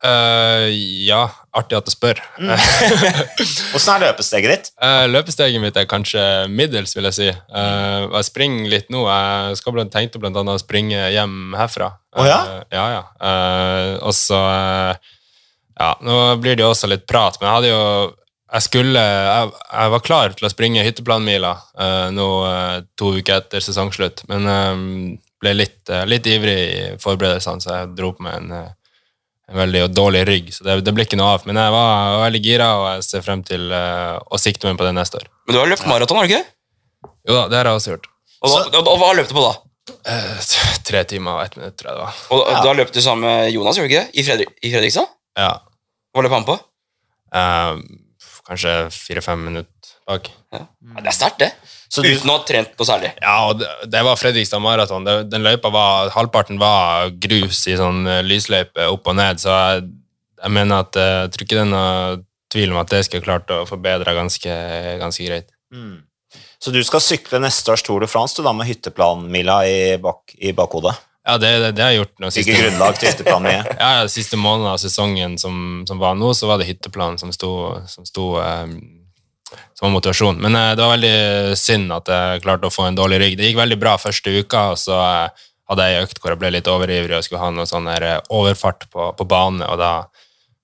Eh, 0.00 0.66
ja, 1.04 1.26
artig 1.52 1.76
at 1.76 1.88
du 1.88 1.92
spør. 1.92 2.20
Åssen 3.76 3.92
er 3.94 4.06
løpesteget 4.06 4.52
ditt? 4.52 4.70
Uh, 4.80 5.04
løpesteget 5.10 5.60
mitt 5.60 5.76
er 5.76 5.88
kanskje 5.90 6.22
middels, 6.48 6.94
vil 6.96 7.08
jeg 7.10 7.18
si. 7.18 7.28
Uh, 7.52 8.08
jeg 8.16 8.28
springer 8.30 8.70
litt 8.72 8.88
nå. 8.92 9.04
Jeg 9.10 9.60
skal 9.60 9.76
blant, 9.76 9.92
tenkte 9.92 10.22
annet 10.24 10.54
å 10.54 10.62
springe 10.62 11.10
hjem 11.12 11.56
herfra. 11.58 11.92
Oh, 12.16 12.24
ja? 12.26 12.40
Eh, 12.40 12.62
ja, 12.74 12.86
ja. 12.96 13.02
Eh, 13.22 13.92
og 14.02 14.16
så 14.16 14.40
Ja, 15.80 15.92
nå 16.02 16.16
blir 16.42 16.56
det 16.58 16.64
jo 16.64 16.72
også 16.72 16.90
litt 16.90 17.06
prat, 17.08 17.38
men 17.38 17.46
jeg 17.46 17.54
hadde 17.54 17.70
jo 17.70 17.84
jeg 18.50 18.64
skulle 18.66 18.98
Jeg, 18.98 19.50
jeg 19.70 19.92
var 19.92 20.02
klar 20.02 20.32
til 20.34 20.48
å 20.48 20.50
springe 20.50 20.82
hytteplanmila 20.82 21.52
uh, 21.54 22.08
nå 22.10 22.26
to 22.98 23.12
uker 23.20 23.38
etter 23.38 23.62
sesongslutt, 23.62 24.24
men 24.26 24.48
eh, 24.50 24.82
ble 25.40 25.54
litt, 25.56 25.80
uh, 25.88 26.04
litt 26.08 26.26
ivrig 26.28 26.58
i 26.58 26.82
forberedelsene, 27.00 27.62
så 27.62 27.78
jeg 27.78 27.92
dro 27.98 28.12
på 28.16 28.26
meg 28.26 28.36
en, 28.40 28.52
eh, 28.58 28.72
en 29.50 29.58
veldig 29.58 29.82
dårlig 29.92 30.22
rygg, 30.28 30.52
så 30.54 30.64
det, 30.66 30.76
det 30.86 30.92
ble 30.94 31.04
ikke 31.06 31.18
noe 31.18 31.32
av. 31.34 31.46
Men 31.48 31.58
jeg 31.58 31.74
var 31.74 32.20
veldig 32.22 32.40
gira, 32.44 32.68
og 32.78 32.84
jeg 32.94 33.06
ser 33.08 33.24
frem 33.26 33.42
til 33.46 33.66
uh, 33.74 34.20
å 34.30 34.38
sikte 34.38 34.68
meg 34.68 34.78
på 34.78 34.86
det 34.86 34.94
neste 34.94 35.18
år. 35.18 35.26
Men 35.46 35.56
du 35.56 35.60
har 35.62 35.70
løpt 35.72 35.88
maraton, 35.90 36.20
har 36.20 36.28
du 36.28 36.34
ikke? 36.34 36.44
det? 36.44 37.10
Jo 37.28 37.34
da, 37.36 37.42
det 37.50 37.58
har 37.58 37.70
jeg 37.70 37.80
også 37.80 37.92
gjort. 37.96 38.06
Og, 38.40 38.52
da, 38.54 38.60
og, 38.78 38.90
og 38.94 39.00
hva 39.02 39.10
løp 39.18 39.28
du 39.30 39.34
på 39.36 39.42
da? 39.44 39.56
Uh, 40.06 40.36
tre 40.86 41.02
timer 41.10 41.34
og 41.40 41.42
ett 41.44 41.58
minutt, 41.58 41.74
tror 41.80 41.90
jeg 41.90 41.98
det 41.98 42.04
var. 42.04 42.20
Og 42.36 42.44
Ja. 42.46 42.60
da 42.68 42.76
løp 42.78 42.92
du 42.94 43.00
sammen 43.02 43.26
med 43.26 43.50
Jonas, 43.50 43.80
gjorde 43.80 43.90
du 43.90 43.94
ikke 43.96 44.04
det? 44.06 44.14
I, 44.14 44.26
Fredri 44.28 44.46
i 44.62 44.72
Fredrikstad? 44.74 45.10
Ja. 45.40 45.50
Hva 46.14 46.24
løp 46.26 46.36
han 46.38 46.46
på? 46.46 46.56
Eh, 47.40 47.82
kanskje 48.46 48.74
fire-fem 48.94 49.42
minutter 49.44 49.94
bak. 50.10 50.30
Ja. 50.52 50.64
Ja, 50.66 51.02
det 51.04 51.10
er 51.12 51.16
sterkt, 51.16 51.40
det. 51.42 51.50
Så 51.90 52.04
du, 52.04 52.10
Uten 52.10 52.30
å 52.30 52.38
ha 52.38 52.44
trent 52.46 52.72
noe 52.78 52.86
særlig. 52.86 53.12
Ja, 53.22 53.36
og 53.50 53.60
det, 53.60 53.68
det 53.90 54.02
var 54.06 54.18
Fredrikstad 54.18 54.62
maraton. 54.62 55.06
Den 55.06 55.46
løypa 55.46 55.72
var 55.74 56.12
Halvparten 56.14 56.60
var 56.60 57.10
grus 57.22 57.64
i 57.70 57.76
sånn 57.78 58.04
eh, 58.10 58.22
lysløype 58.26 58.86
opp 58.90 59.10
og 59.10 59.18
ned, 59.18 59.42
så 59.42 59.54
jeg, 59.54 59.88
jeg 60.40 60.54
mener 60.56 60.84
at 60.84 60.98
eh, 61.00 61.16
jeg 61.24 61.34
tror 61.34 61.46
ikke 61.46 61.58
det 61.58 61.64
er 61.64 61.72
noe 61.72 62.22
tvil 62.50 62.74
om 62.74 62.80
at 62.82 62.94
det 62.94 63.04
skulle 63.06 63.26
klart 63.26 63.52
å 63.54 63.64
forbedre 63.68 64.14
ganske, 64.16 64.54
ganske 65.02 65.26
greit. 65.26 65.52
mm. 65.74 65.98
så 66.62 66.72
du 66.74 66.80
skal 66.86 67.02
sykle 67.04 67.42
neste 67.42 67.70
års 67.70 67.84
Tour 67.86 68.02
de 68.02 68.10
France 68.10 68.34
du 68.34 68.42
da 68.46 68.54
med 68.56 68.66
hytteplanmila 68.66 69.60
i, 69.70 69.78
bak, 70.02 70.34
i 70.38 70.54
bakhodet? 70.56 70.96
Ja, 71.26 71.36
det, 71.36 71.50
det, 71.76 71.82
har 71.82 71.92
jeg 71.92 72.00
gjort 72.00 72.22
nå 72.22 72.30
siste 72.32 72.54
grunnlag 72.56 72.96
til 72.96 73.10
hytteplanmila? 73.10 73.74
Ja, 73.82 73.90
ja, 74.00 74.06
siste 74.08 74.38
måneden 74.40 74.70
av 74.72 74.78
sesongen 74.80 75.36
som, 75.38 75.82
som 75.88 76.00
var 76.00 76.16
nå, 76.16 76.32
så 76.34 76.48
var 76.48 76.60
det 76.60 76.70
hytteplanen 76.70 77.20
som 77.20 77.32
sto, 77.34 77.52
som, 77.90 78.06
sto 78.08 78.32
eh, 78.40 78.72
som 79.76 79.86
var 79.86 79.94
motivasjon. 79.98 80.40
Men 80.40 80.56
eh, 80.56 80.72
det 80.78 80.82
var 80.84 80.96
veldig 80.96 81.58
synd 81.60 81.92
at 81.92 82.08
jeg 82.08 82.42
klarte 82.46 82.70
å 82.70 82.74
få 82.74 82.88
en 82.88 82.96
dårlig 82.98 83.20
rygg. 83.20 83.36
Det 83.38 83.50
gikk 83.50 83.60
veldig 83.60 83.78
bra 83.82 83.98
første 84.00 84.32
uka, 84.40 84.70
og 84.72 84.80
så 84.80 84.96
eh, 84.96 85.46
hadde 85.70 85.86
jeg 85.86 86.06
økt 86.06 86.20
hvor 86.20 86.34
jeg 86.34 86.40
ble 86.42 86.54
litt 86.56 86.70
overivrig 86.70 87.18
og 87.18 87.26
skulle 87.26 87.44
ha 87.44 87.52
noe 87.54 87.68
sånn 87.68 87.88
eh, 87.92 88.16
overfart 88.34 88.88
på, 88.90 89.12
på 89.16 89.26
bane, 89.28 89.66
og 89.66 89.78
da 89.80 89.92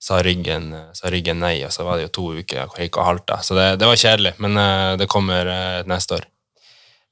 sa 0.03 0.19
ryggen, 0.25 0.71
eh, 0.75 0.89
sa 0.97 1.11
ryggen 1.13 1.39
nei, 1.43 1.55
og 1.67 1.73
så 1.73 1.85
var 1.87 1.97
det 1.97 2.09
jo 2.09 2.15
to 2.17 2.25
uker 2.41 2.65
hvor 2.65 2.81
jeg 2.81 2.89
gikk 2.89 2.99
og 3.01 3.07
halta. 3.11 3.39
Så 3.45 3.57
det, 3.57 3.69
det 3.81 3.89
var 3.89 4.01
kjedelig, 4.01 4.35
men 4.43 4.59
eh, 4.61 4.95
det 4.99 5.11
kommer 5.11 5.53
neste 5.87 6.19
år. 6.19 6.27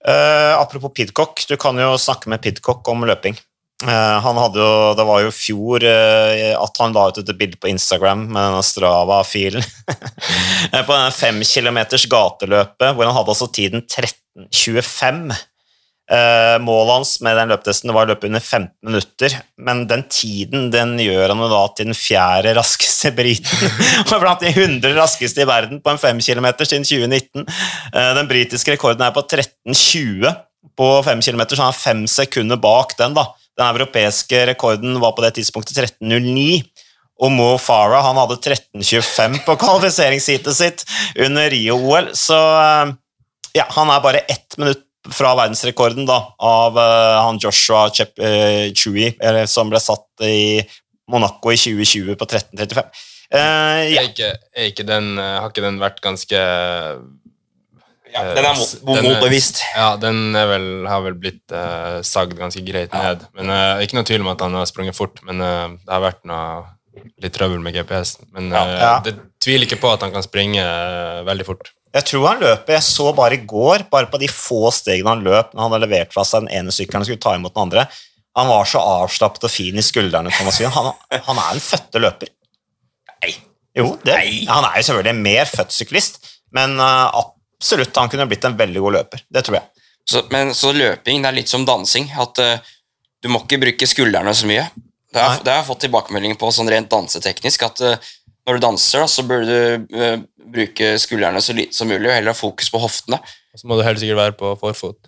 Eh, 0.06 0.54
apropos 0.60 0.94
Pidcock, 0.94 1.42
du 1.50 1.58
kan 1.58 1.78
jo 1.82 1.96
snakke 1.98 2.30
med 2.30 2.44
Pidcock 2.44 2.88
om 2.92 3.06
løping. 3.10 3.38
Uh, 3.84 4.22
han 4.24 4.38
hadde 4.40 4.56
jo, 4.56 4.94
Det 4.96 5.04
var 5.04 5.20
jo 5.20 5.28
i 5.28 5.36
fjor 5.36 5.84
uh, 5.84 6.54
at 6.56 6.78
han 6.80 6.94
la 6.96 7.10
ut 7.12 7.18
et 7.20 7.32
bilde 7.36 7.58
på 7.60 7.68
Instagram 7.68 8.22
med 8.30 8.40
denne 8.40 8.62
Strava-filen. 8.64 9.66
På 10.88 10.94
denne 10.94 11.12
fem 11.12 11.42
kilometers 11.44 12.06
gateløpet, 12.08 12.94
hvor 12.96 13.04
han 13.04 13.18
hadde 13.18 13.34
altså 13.34 13.50
tiden 13.52 13.84
13.25. 13.84 15.36
Eh, 16.06 16.56
målet 16.62 16.94
hans 16.94 17.12
med 17.26 17.34
den 17.40 17.50
løptesten 17.50 17.90
var 17.96 18.06
å 18.06 18.12
løpe 18.12 18.28
under 18.30 18.44
15 18.44 18.70
minutter, 18.86 19.34
men 19.58 19.86
den 19.90 20.04
tiden 20.06 20.68
den 20.74 20.94
gjør 21.02 21.34
han 21.34 21.42
da 21.50 21.62
til 21.74 21.90
den 21.90 21.98
fjerde 21.98 22.54
raskeste 22.60 23.10
briten. 23.18 23.72
Og 24.12 24.22
blant 24.22 24.46
de 24.46 24.52
100 24.54 24.94
raskeste 25.00 25.42
i 25.42 25.50
verden 25.50 25.82
på 25.82 25.94
en 25.94 26.02
5 26.02 26.22
km 26.22 26.52
siden 26.62 26.86
2019. 26.86 27.48
Uh, 27.90 28.12
den 28.20 28.30
britiske 28.30 28.76
rekorden 28.76 29.02
er 29.02 29.16
på 29.16 29.26
13.20 29.26 30.30
på 30.78 30.92
5 31.10 31.26
km, 31.26 31.44
så 31.50 31.64
han 31.64 31.74
er 31.74 31.82
fem 31.82 32.06
sekunder 32.10 32.62
bak 32.62 32.94
den. 33.02 33.18
da. 33.18 33.32
Den 33.58 33.72
europeiske 33.72 34.46
rekorden 34.52 35.00
var 35.02 35.16
på 35.18 35.26
det 35.26 35.38
tidspunktet 35.40 35.78
13.09. 36.02 36.62
Og 37.24 37.32
Mo 37.32 37.54
Farah 37.62 38.04
han 38.04 38.18
hadde 38.20 38.42
13.25 38.44 39.40
på 39.46 39.56
kvalifiseringsheatet 39.62 40.58
sitt 40.58 40.84
under 41.16 41.48
Rio-OL, 41.54 42.10
så 42.12 42.40
eh, 42.60 42.92
ja, 43.56 43.70
han 43.72 43.88
er 43.88 44.04
bare 44.04 44.26
ett 44.28 44.58
minutt 44.60 44.84
fra 45.14 45.36
verdensrekorden 45.38 46.08
da, 46.08 46.18
av 46.42 46.78
eh, 46.82 47.18
han 47.22 47.40
Joshua 47.42 47.90
Chep, 47.94 48.16
uh, 48.22 48.72
Chui, 48.74 49.12
eller, 49.20 49.46
som 49.50 49.70
ble 49.70 49.82
satt 49.82 50.26
i 50.26 50.64
Monaco 51.12 51.54
i 51.54 51.60
2020 51.60 52.18
på 52.18 52.28
13.35. 52.30 53.04
Uh, 53.34 53.40
ja. 53.90 54.02
Er 54.02 54.10
ikke, 54.10 54.32
er 54.54 54.72
ikke 54.72 54.86
den, 54.88 55.16
eh, 55.22 55.38
har 55.42 55.50
ikke 55.50 55.66
den 55.66 55.80
vært 55.82 56.02
ganske 56.04 56.40
Ja, 58.16 58.22
den 58.32 58.46
er 58.46 58.54
mot, 58.56 58.74
Den 58.86 59.08
motbevisst. 59.10 59.60
Ja, 59.76 59.96
den 60.00 60.38
er 60.38 60.48
vel, 60.48 60.68
har 60.88 61.02
vel 61.04 61.18
blitt 61.20 61.44
uh, 61.52 62.00
sagd 62.06 62.38
ganske 62.40 62.62
greit 62.64 62.94
ned. 62.96 63.26
Men 63.36 63.52
uh, 63.52 63.82
Ikke 63.84 63.98
noe 63.98 64.08
tvil 64.08 64.24
om 64.24 64.32
at 64.32 64.46
han 64.46 64.56
har 64.56 64.70
sprunget 64.70 64.98
fort, 64.98 65.20
men 65.28 65.42
uh, 65.44 65.74
det 65.82 65.92
har 65.92 66.06
vært 66.06 66.22
noe 66.30 66.64
litt 67.22 67.36
trøbbel 67.36 67.62
med 67.64 67.76
GPS-en. 67.78 68.30
Men 68.36 68.52
Ja, 68.54 68.64
eh, 68.66 68.82
ja. 68.82 68.94
det 69.06 69.16
tviler 69.44 69.68
ikke 69.68 69.82
på 69.84 69.92
at 69.94 70.06
han 70.06 70.14
kan 70.14 70.26
springe 70.26 70.62
eh, 70.64 71.24
veldig 71.28 71.48
fort. 71.48 71.72
Jeg 71.96 72.08
tror 72.10 72.28
han 72.28 72.42
løper. 72.44 72.76
Jeg 72.76 72.84
så 72.84 73.12
bare 73.16 73.38
i 73.38 73.46
går, 73.48 73.86
bare 73.92 74.10
på 74.12 74.20
de 74.20 74.28
få 74.32 74.68
stegene 74.76 75.14
han 75.14 75.24
løp 75.24 75.54
når 75.54 75.62
han 75.62 75.72
hadde 75.72 75.86
levert 75.86 76.16
fra 76.16 76.26
seg 76.28 76.44
den 76.44 76.58
ene 76.58 76.76
sykkelen 76.76 77.06
og 77.06 77.10
skulle 77.10 77.24
ta 77.24 77.36
imot 77.38 77.56
den 77.56 77.68
andre. 77.68 77.86
Han 78.36 78.50
var 78.52 78.68
så 78.68 78.82
avslappet 78.84 79.48
og 79.48 79.54
fin 79.54 79.80
i 79.80 79.86
skuldrene. 79.86 80.34
Wien. 80.34 80.74
Han, 80.76 80.92
han 81.30 81.40
er 81.40 81.54
en 81.54 81.64
fødte 81.64 82.02
løper. 82.04 82.34
Nei. 83.24 83.32
Jo, 83.76 83.94
det, 84.04 84.18
Nei. 84.18 84.34
Han 84.50 84.68
er 84.68 84.82
jo 84.82 84.90
selvfølgelig 84.90 85.14
en 85.14 85.24
mer 85.24 85.48
født 85.48 85.76
syklist, 85.76 86.20
men 86.56 86.76
eh, 86.84 87.22
absolutt 87.22 87.96
han 87.96 88.12
kunne 88.12 88.28
blitt 88.28 88.48
en 88.48 88.60
veldig 88.60 88.84
god 88.84 88.98
løper. 89.00 89.24
Det 89.32 89.46
tror 89.48 89.62
jeg. 89.62 89.72
Så, 90.06 90.26
men 90.32 90.52
så 90.54 90.74
løping 90.76 91.24
det 91.24 91.32
er 91.32 91.38
litt 91.40 91.52
som 91.52 91.66
dansing. 91.66 92.12
At 92.22 92.38
uh, 92.38 92.74
du 93.24 93.32
må 93.34 93.42
ikke 93.42 93.62
bruke 93.64 93.88
skuldrene 93.90 94.34
så 94.38 94.50
mye. 94.50 94.68
Det 95.16 95.24
har, 95.24 95.42
det 95.44 95.52
har 95.54 95.62
jeg 95.62 95.70
fått 95.70 95.86
tilbakemelding 95.86 96.36
på 96.40 96.52
sånn 96.52 96.70
rent 96.72 96.92
danseteknisk. 96.92 97.64
At 97.70 97.82
uh, 97.86 98.14
når 98.46 98.58
du 98.58 98.66
danser, 98.68 99.06
da, 99.06 99.10
så 99.10 99.24
bør 99.28 99.46
du 99.48 99.58
uh, 99.96 100.18
bruke 100.56 100.96
skuldrene 101.02 101.42
så 101.44 101.56
lite 101.56 101.78
som 101.78 101.88
mulig, 101.90 102.10
og 102.10 102.18
heller 102.18 102.36
ha 102.36 102.38
fokus 102.38 102.68
på 102.74 102.82
hoftene. 102.84 103.22
Og 103.56 103.62
så 103.62 103.70
må 103.70 103.78
du 103.80 103.86
helt 103.88 104.02
sikkert 104.02 104.20
være 104.20 104.36
på 104.42 104.52
forfot. 104.60 105.08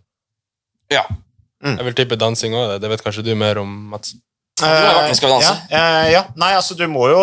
Ja. 0.93 1.03
Mm. 1.63 1.75
Jeg 1.75 1.89
vil 1.89 1.97
tippe 1.99 2.19
dansing 2.19 2.55
òg. 2.55 2.77
Det 2.81 2.89
vet 2.91 3.03
kanskje 3.03 3.25
du 3.25 3.33
mer 3.35 3.59
om, 3.59 3.71
Mats. 3.91 4.13
du 4.61 4.65
har 4.65 4.95
vært 4.95 5.09
med 5.09 5.19
Skal 5.19 5.29
vi 5.29 5.35
danse. 5.35 5.53
Ja, 5.73 5.81
eh, 5.81 6.11
ja. 6.13 6.21
Nei, 6.39 6.53
altså 6.55 6.77
du 6.77 6.85
må 6.89 7.09
jo 7.11 7.21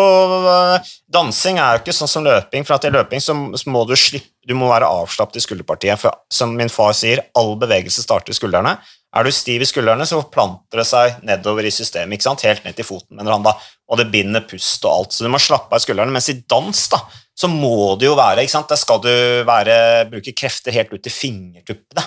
Dansing 1.11 1.57
er 1.59 1.75
jo 1.75 1.81
ikke 1.81 1.95
sånn 1.95 2.11
som 2.11 2.27
løping, 2.27 2.67
for 2.67 2.77
at 2.77 2.85
i 2.85 2.93
løping 2.93 3.23
så, 3.23 3.35
så 3.57 3.71
må 3.73 3.85
du 3.89 3.95
slippe 3.99 4.29
Du 4.45 4.53
må 4.53 4.69
være 4.69 4.85
avslappet 4.85 5.39
i 5.39 5.43
skulderpartiet, 5.43 5.97
for 5.97 6.13
som 6.29 6.53
min 6.53 6.69
far 6.69 6.93
sier, 6.93 7.23
all 7.33 7.55
bevegelse 7.57 8.05
starter 8.05 8.35
i 8.35 8.37
skuldrene. 8.37 8.75
Er 9.15 9.23
du 9.23 9.31
stiv 9.31 9.63
i 9.63 9.67
skuldrene, 9.67 10.03
så 10.07 10.19
planter 10.27 10.81
det 10.81 10.87
seg 10.89 11.21
nedover 11.23 11.63
i 11.63 11.71
systemet, 11.71 12.17
ikke 12.17 12.27
sant? 12.27 12.43
helt 12.43 12.65
ned 12.65 12.75
til 12.75 12.87
foten, 12.87 13.15
mener 13.15 13.31
han 13.31 13.45
da, 13.45 13.53
og 13.87 14.01
det 14.01 14.09
binder 14.11 14.43
pust 14.43 14.83
og 14.83 14.91
alt, 14.91 15.15
så 15.15 15.23
du 15.23 15.31
må 15.31 15.39
slappe 15.39 15.71
av 15.71 15.83
skuldrene, 15.83 16.11
mens 16.11 16.27
i 16.33 16.41
dans 16.51 16.81
da, 16.91 16.99
så 17.35 17.47
må 17.51 17.95
det 17.99 18.09
jo 18.09 18.17
være, 18.19 18.43
ikke 18.43 18.55
sant, 18.57 18.71
der 18.71 18.79
skal 18.79 18.99
du 19.03 19.11
være, 19.47 19.77
bruke 20.11 20.35
krefter 20.35 20.75
helt 20.75 20.91
ut 20.91 21.03
til 21.03 21.15
fingertuppene. 21.15 22.03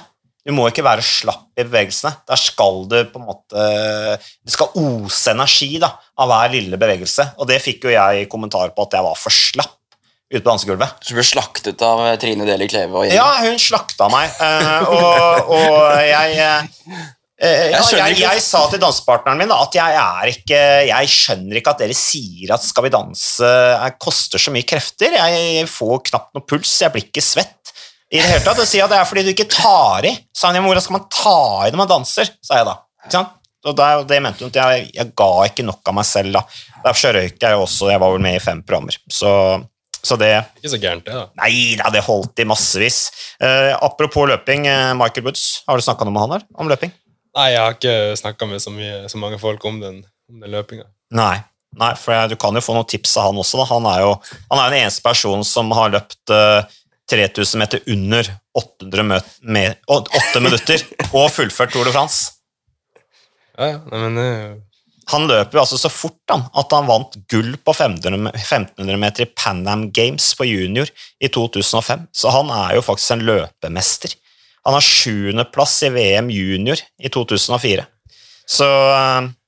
Du 0.49 0.55
må 0.57 0.65
ikke 0.71 0.85
være 0.85 1.05
slapp 1.05 1.51
i 1.61 1.65
bevegelsene. 1.67 2.15
Der 2.25 2.41
skal 2.41 2.87
du 2.89 2.95
på 3.13 3.21
en 3.21 3.27
måte 3.27 3.65
Det 4.17 4.55
skal 4.55 4.79
ose 4.81 5.35
energi 5.35 5.75
da, 5.83 5.91
av 6.17 6.31
hver 6.31 6.55
lille 6.55 6.79
bevegelse. 6.81 7.35
Og 7.37 7.51
det 7.51 7.59
fikk 7.61 7.85
jo 7.85 7.93
jeg 7.93 8.31
kommentar 8.33 8.73
på 8.73 8.87
at 8.87 8.97
jeg 8.97 9.05
var 9.05 9.19
for 9.21 9.35
slapp 9.35 9.77
ute 10.29 10.43
på 10.43 10.49
dansegulvet. 10.51 10.99
Så 11.01 11.13
du 11.13 11.19
blir 11.19 11.27
slaktet 11.27 11.85
av 11.85 12.03
eh, 12.07 12.17
Trine 12.21 12.47
Deli 12.49 12.69
Kleve 12.71 13.03
og. 13.03 13.13
Ja, 13.13 13.29
hun 13.45 13.61
slakta 13.63 14.11
meg, 14.13 14.35
Uh, 14.39 14.91
og, 14.93 15.49
og 15.57 15.79
jeg 16.05 16.37
uh, 16.39 16.99
ja, 17.39 17.81
jeg, 17.81 18.17
jeg 18.19 18.43
sa 18.43 18.65
til 18.71 18.81
dansepartneren 18.83 19.39
min 19.39 19.51
da, 19.51 19.61
at 19.63 19.77
jeg 19.79 19.99
er 20.03 20.31
ikke 20.33 20.61
Jeg 20.89 21.11
skjønner 21.13 21.61
ikke 21.61 21.71
at 21.71 21.83
dere 21.85 21.95
sier 21.95 22.51
at 22.57 22.65
Skal 22.67 22.83
vi 22.83 22.91
danse 22.91 23.47
Jeg 23.47 23.95
koster 24.03 24.43
så 24.43 24.51
mye 24.55 24.67
krefter. 24.67 25.15
Jeg 25.15 25.69
får 25.71 26.03
knapt 26.11 26.35
noe 26.35 26.47
puls, 26.51 26.73
jeg 26.83 26.91
blir 26.95 27.07
ikke 27.07 27.23
svett 27.23 27.73
i 28.11 28.19
det 28.19 28.27
hele 28.27 28.43
tatt. 28.43 28.59
Og 28.59 28.67
sier 28.69 28.87
at 28.87 28.93
det 28.93 28.99
er 28.99 29.09
fordi 29.09 29.27
du 29.27 29.33
ikke 29.35 29.49
tar 29.53 30.07
i. 30.09 30.15
Sa 30.35 30.51
han, 30.51 30.65
hvordan 30.65 30.85
skal 30.85 30.99
man 30.99 31.09
ta 31.13 31.41
i 31.67 31.73
når 31.73 31.83
man 31.83 31.91
danser? 31.91 32.31
sa 32.43 32.61
jeg 32.61 32.69
da. 32.69 32.79
Ikke 33.05 33.17
sant? 33.19 33.35
Og 33.69 33.75
det, 33.77 33.89
det 34.09 34.21
mente 34.25 34.47
hun 34.47 34.53
at 34.53 34.61
jeg, 34.61 34.91
jeg 34.97 35.13
ga 35.19 35.31
ikke 35.49 35.67
nok 35.67 35.91
av 35.91 35.99
meg 35.99 36.07
selv. 36.09 36.39
da. 36.39 36.45
Derfor 36.87 37.19
røyk 37.19 37.43
jeg 37.43 37.59
også. 37.59 37.91
Jeg 37.93 38.03
var 38.03 38.15
vel 38.15 38.25
med 38.25 38.39
i 38.39 38.43
fem 38.43 38.63
programmer. 38.65 38.99
Så, 39.13 39.31
så 40.05 40.17
det 40.21 40.31
Ikke 40.61 40.73
så 40.73 40.81
gærent, 40.81 41.05
det, 41.07 41.15
da. 41.17 41.27
Nei 41.43 41.77
da, 41.81 41.91
det 41.95 42.05
holdt 42.07 42.41
i 42.43 42.47
massevis. 42.49 43.01
Eh, 43.43 43.75
apropos 43.75 44.29
løping, 44.31 44.67
eh, 44.71 44.95
Michael 44.99 45.27
Woods, 45.27 45.65
har 45.69 45.79
du 45.79 45.85
snakka 45.85 46.07
noe 46.07 46.15
med 46.15 46.25
han 46.27 46.37
her 46.39 46.47
om 46.59 46.71
løping? 46.71 46.95
Nei, 47.39 47.51
jeg 47.53 47.61
har 47.63 47.77
ikke 47.77 47.97
snakka 48.19 48.49
med 48.51 48.63
så, 48.65 48.73
mye, 48.75 49.05
så 49.11 49.21
mange 49.21 49.39
folk 49.43 49.65
om 49.69 49.79
den, 49.83 50.03
om 50.31 50.43
den 50.43 50.55
løpinga. 50.55 50.89
Nei. 51.15 51.37
Nei, 51.79 51.93
for 52.01 52.15
jeg, 52.15 52.33
du 52.33 52.39
kan 52.41 52.57
jo 52.57 52.63
få 52.65 52.75
noen 52.75 52.89
tips 52.89 53.13
av 53.21 53.29
han 53.29 53.41
også. 53.43 53.61
Da. 53.61 53.67
Han 53.75 53.89
er 53.91 54.01
jo 54.07 54.13
han 54.49 54.61
er 54.63 54.73
den 54.73 54.85
eneste 54.87 55.05
personen 55.05 55.45
som 55.47 55.71
har 55.77 55.93
løpt 55.93 56.33
eh, 56.33 56.79
3000 57.13 57.61
meter 57.61 57.85
under 57.93 58.31
800 58.59 59.05
mø 59.09 59.19
med, 59.55 59.77
8 59.89 60.43
minutter 60.45 60.83
og 61.13 61.29
fullført 61.33 61.73
Tour 61.73 61.89
de 61.89 61.95
France. 61.95 62.35
Ja, 63.59 63.75
ja. 63.75 63.79
Men 63.93 64.19
eh, 64.23 64.57
Han 65.09 65.25
løper 65.29 65.57
jo 65.57 65.63
altså 65.63 65.79
så 65.81 65.91
fort 65.93 66.33
han, 66.33 66.45
at 66.53 66.75
han 66.75 66.89
vant 66.89 67.15
gull 67.33 67.55
på 67.65 67.73
1500 67.73 68.99
meter 69.01 69.25
i 69.25 69.31
Pan 69.33 69.63
Am 69.71 69.87
Games 69.95 70.27
på 70.37 70.45
junior 70.49 70.91
i 71.21 71.31
2005. 71.33 72.09
Så 72.13 72.33
han 72.35 72.53
er 72.53 72.77
jo 72.77 72.85
faktisk 72.85 73.17
en 73.17 73.25
løpemester. 73.29 74.13
Han 74.69 74.77
har 74.77 74.85
sjuendeplass 74.85 75.79
i 75.87 75.93
VM 75.95 76.29
junior 76.33 76.83
i 77.01 77.09
2004. 77.09 77.87
Så, 78.49 78.69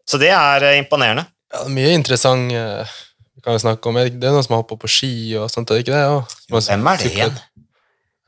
så 0.08 0.20
det 0.20 0.32
er 0.32 0.64
eh, 0.68 0.78
imponerende. 0.80 1.26
ja, 1.52 1.64
det 1.64 1.74
mye 1.76 1.92
interessant 1.96 2.52
eh, 2.56 2.96
vi 3.36 3.44
kan 3.44 3.56
jo 3.56 3.62
snakke 3.62 3.88
om. 3.88 3.96
Det 4.00 4.28
er 4.28 4.34
noen 4.34 4.44
som 4.44 4.56
har 4.56 4.62
hoppa 4.62 4.76
på 4.80 4.88
ski 4.92 5.12
og 5.40 5.48
sånt, 5.52 5.70
er 5.72 5.80
det 5.80 5.86
ikke 5.86 5.96
det? 5.96 6.40
Som 6.48 6.60
Hvem 6.60 6.90
er 6.92 7.00
det 7.00 7.12
igjen? 7.12 7.38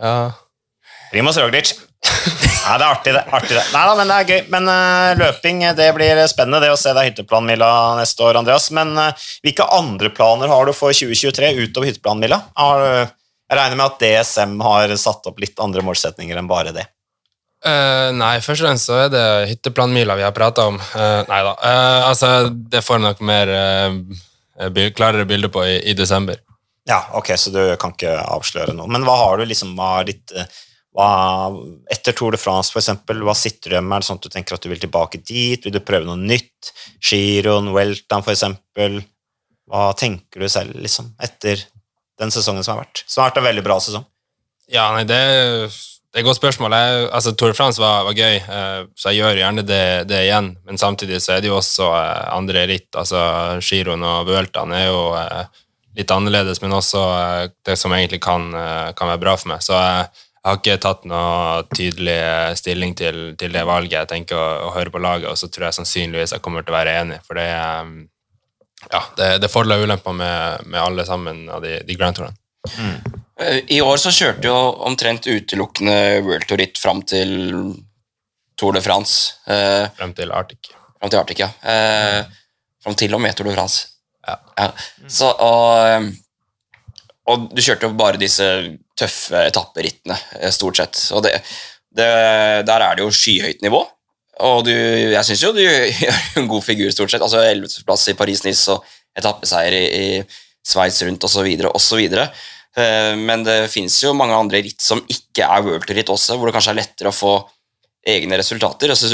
Ja. 0.01 0.15
Primoz 1.13 1.41
Roglic. 1.41 1.75
Nei, 2.03 2.77
det 2.79 2.85
er 2.85 2.89
artig, 2.89 3.13
det. 3.15 3.23
Artig 3.35 3.57
det. 3.57 3.65
Neida, 3.75 3.95
men 3.99 4.11
det 4.11 4.17
er 4.17 4.31
gøy. 4.31 4.41
Men 4.55 4.71
uh, 4.71 5.13
løping, 5.19 5.65
det 5.79 5.89
blir 5.97 6.23
spennende 6.31 6.63
det 6.63 6.71
å 6.75 6.79
se 6.79 6.95
deg 6.95 7.11
hytteplanmila 7.11 7.69
neste 7.99 8.27
år, 8.27 8.39
Andreas. 8.41 8.71
Men 8.75 8.95
uh, 8.99 9.29
hvilke 9.43 9.67
andre 9.75 10.13
planer 10.15 10.51
har 10.53 10.67
du 10.67 10.75
for 10.77 10.95
2023 10.95 11.53
utover 11.59 11.91
hytteplanmila? 11.91 12.41
Jeg 12.55 13.59
regner 13.59 13.79
med 13.79 13.87
at 13.91 14.03
DSM 14.03 14.59
har 14.65 14.97
satt 15.01 15.27
opp 15.29 15.43
litt 15.43 15.59
andre 15.63 15.85
målsetninger 15.85 16.39
enn 16.39 16.51
bare 16.51 16.75
det. 16.75 16.87
Uh, 17.63 18.11
nei, 18.19 18.41
først 18.43 18.65
og 18.65 18.67
fremst 18.67 18.89
så 18.89 18.97
er 19.05 19.11
det 19.13 19.27
hytteplanmila 19.53 20.17
vi 20.19 20.25
har 20.27 20.35
prata 20.35 20.67
om. 20.71 20.81
Uh, 20.97 21.23
nei 21.29 21.43
da. 21.47 21.53
Eh, 21.69 22.09
altså, 22.09 22.31
det 22.51 22.83
får 22.83 22.99
jeg 22.99 23.05
nok 23.05 23.21
mer 23.29 23.53
eh, 23.55 24.89
klarere 24.97 25.29
bilde 25.31 25.51
på 25.53 25.63
i, 25.69 25.77
i 25.93 25.95
desember. 25.99 26.41
Ja, 26.89 27.05
ok, 27.15 27.31
så 27.39 27.53
du 27.55 27.61
kan 27.79 27.95
ikke 27.95 28.17
avsløre 28.19 28.75
noe. 28.75 28.91
Men 28.91 29.07
hva 29.07 29.15
har 29.21 29.39
du 29.39 29.47
liksom 29.47 29.77
er 29.79 30.09
ditt 30.11 30.35
eh, 30.35 30.49
hva, 30.93 31.09
Etter 31.93 32.13
Tour 32.17 32.35
de 32.35 32.41
France, 32.41 32.75
eksempel, 32.77 33.23
hva 33.25 33.35
sitter 33.39 33.73
du 33.73 33.79
med? 33.81 33.97
Er 33.97 34.05
det 34.05 34.09
sånn 34.11 34.21
at 34.21 34.27
du 34.27 34.33
tenker 34.33 34.57
at 34.57 34.65
du 34.65 34.69
vil 34.73 34.83
tilbake 34.83 35.23
dit? 35.25 35.65
Vil 35.65 35.73
du 35.73 35.81
prøve 35.81 36.05
noe 36.09 36.21
nytt? 36.21 36.73
Giroen, 37.01 37.73
Weltan, 37.73 38.25
for 38.25 38.35
eksempel. 38.35 39.01
Hva 39.73 39.87
tenker 39.97 40.43
du 40.43 40.51
selv, 40.53 40.77
liksom, 40.77 41.15
etter 41.23 41.65
den 42.21 42.35
sesongen 42.35 42.65
som 42.67 42.77
har 42.77 42.85
vært? 42.85 43.07
Som 43.07 43.23
har 43.23 43.33
vært 43.33 43.41
en 43.41 43.49
veldig 43.49 43.65
bra 43.65 43.79
sesong. 43.81 44.05
Ja, 44.73 44.91
nei, 44.93 45.07
det, 45.09 45.17
det 46.13 46.21
er 46.21 46.27
et 46.27 46.29
godt 46.29 46.43
spørsmål. 46.43 46.75
Jeg, 46.77 47.07
altså, 47.17 47.33
Tour 47.33 47.55
de 47.55 47.57
France 47.57 47.81
var, 47.81 48.05
var 48.05 48.19
gøy, 48.19 48.37
eh, 48.37 48.81
så 48.93 49.13
jeg 49.15 49.23
gjør 49.23 49.41
gjerne 49.41 49.65
det, 49.65 49.85
det, 50.11 50.19
igjen. 50.27 50.51
Men 50.69 50.81
samtidig 50.81 51.23
så 51.25 51.39
er 51.39 51.41
det 51.41 51.49
jo 51.49 51.57
også 51.57 51.89
eh, 51.97 52.27
andre 52.37 52.67
ritt. 52.69 52.91
altså 52.93 53.23
Giroen 53.65 54.05
og 54.05 54.29
Vueltaen 54.29 54.77
er 54.77 54.91
jo 54.91 55.07
eh, 55.17 55.63
litt 55.97 56.13
annerledes, 56.13 56.61
men 56.61 56.77
også 56.77 57.01
det 57.65 57.79
som 57.81 57.93
egentlig 57.93 58.23
kan, 58.25 58.47
kan 58.97 59.11
være 59.11 59.21
bra 59.21 59.35
for 59.37 59.51
meg. 59.51 59.61
Så 59.61 59.77
jeg, 59.77 60.07
jeg 60.43 60.51
har 60.51 60.59
ikke 60.59 60.79
tatt 60.83 61.05
noe 61.07 61.61
tydelig 61.71 62.17
stilling 62.59 62.97
til, 62.99 63.19
til 63.39 63.53
det 63.55 63.63
valget. 63.63 64.01
Jeg 64.01 64.11
tenker 64.11 64.35
å, 64.35 64.47
å, 64.67 64.73
høre 64.75 64.91
på 64.91 64.99
laget, 64.99 65.29
og 65.31 65.39
så 65.39 65.47
tror 65.47 65.69
jeg 65.69 65.77
sannsynligvis 65.77 66.35
jeg 66.35 66.43
kommer 66.43 66.67
til 66.67 66.75
å 66.75 66.79
være 66.81 66.95
enig. 66.99 67.19
For 67.29 67.39
det, 67.39 67.45
ja, 68.89 69.03
det, 69.21 69.29
det 69.39 69.47
er 69.47 69.53
fordeler 69.53 69.79
og 69.79 69.87
ulemper 69.87 70.17
med, 70.19 70.67
med, 70.67 70.81
alle 70.83 71.05
sammen 71.07 71.45
av 71.47 71.63
de, 71.63 71.77
de 71.87 71.99
Grand 71.99 72.19
Tourene. 72.19 72.35
Mm. 72.75 73.23
I 73.71 73.79
år 73.87 74.03
så 74.03 74.11
kjørte 74.15 74.51
jo 74.51 74.57
omtrent 74.89 75.31
utelukkende 75.31 75.95
World 76.27 76.49
Tour 76.51 76.59
ritt 76.59 76.83
fram 76.83 77.05
til 77.07 77.33
Tour 78.59 78.75
de 78.75 78.83
France. 78.83 79.39
Eh, 79.47 79.87
frem 79.95 80.11
til 80.19 80.35
Arctic. 80.35 80.75
Frem 80.99 81.15
til 81.15 81.23
Arctic, 81.23 81.45
ja. 81.45 81.53
Eh, 81.63 82.27
frem 82.83 82.99
til 82.99 83.15
og 83.15 83.23
med 83.23 83.39
Tour 83.39 83.47
de 83.47 83.55
France. 83.55 83.87
Ja. 84.27 84.41
ja. 84.59 84.69
Så, 85.07 85.31
og, 85.31 86.11
og, 87.31 87.51
du 87.55 87.63
kjørte 87.63 87.87
jo 87.87 87.97
bare 87.99 88.21
disse 88.21 88.47
tøffe 88.99 89.45
etapperittene, 89.49 90.17
eh, 90.41 90.53
stort 90.55 90.81
sett. 90.81 91.03
Og 91.15 91.23
det, 91.27 91.37
det, 91.95 92.09
der 92.69 92.87
er 92.87 92.99
det 92.99 93.05
jo 93.05 93.13
skyhøyt 93.15 93.63
nivå. 93.63 93.83
Og 94.43 94.65
du, 94.67 94.73
jeg 94.73 95.23
syns 95.29 95.45
jo 95.45 95.53
du 95.55 95.63
gjør 95.65 96.41
en 96.41 96.49
god 96.51 96.67
figur, 96.67 96.91
stort 96.95 97.15
sett. 97.15 97.23
Altså 97.23 97.45
Ellevteplass 97.47 98.09
i 98.11 98.17
Paris-Nice 98.19 98.75
og 98.75 98.89
etappeseier 99.19 99.77
i, 99.79 99.85
i 99.87 100.67
Sveits 100.67 101.03
rundt 101.07 101.25
osv. 101.29 101.47
osv. 101.71 102.03
Eh, 102.11 103.15
men 103.21 103.47
det 103.47 103.59
finnes 103.71 104.01
jo 104.03 104.15
mange 104.19 104.39
andre 104.39 104.65
ritt 104.65 104.83
som 104.83 105.03
ikke 105.07 105.47
er 105.47 105.67
World 105.67 105.87
Tour-ritt 105.87 106.11
også, 106.11 106.39
hvor 106.39 106.51
det 106.51 106.57
kanskje 106.57 106.75
er 106.75 106.81
lettere 106.83 107.13
å 107.13 107.17
få 107.17 107.37
egne 108.09 108.41
resultater. 108.41 108.91
Altså, 108.91 109.13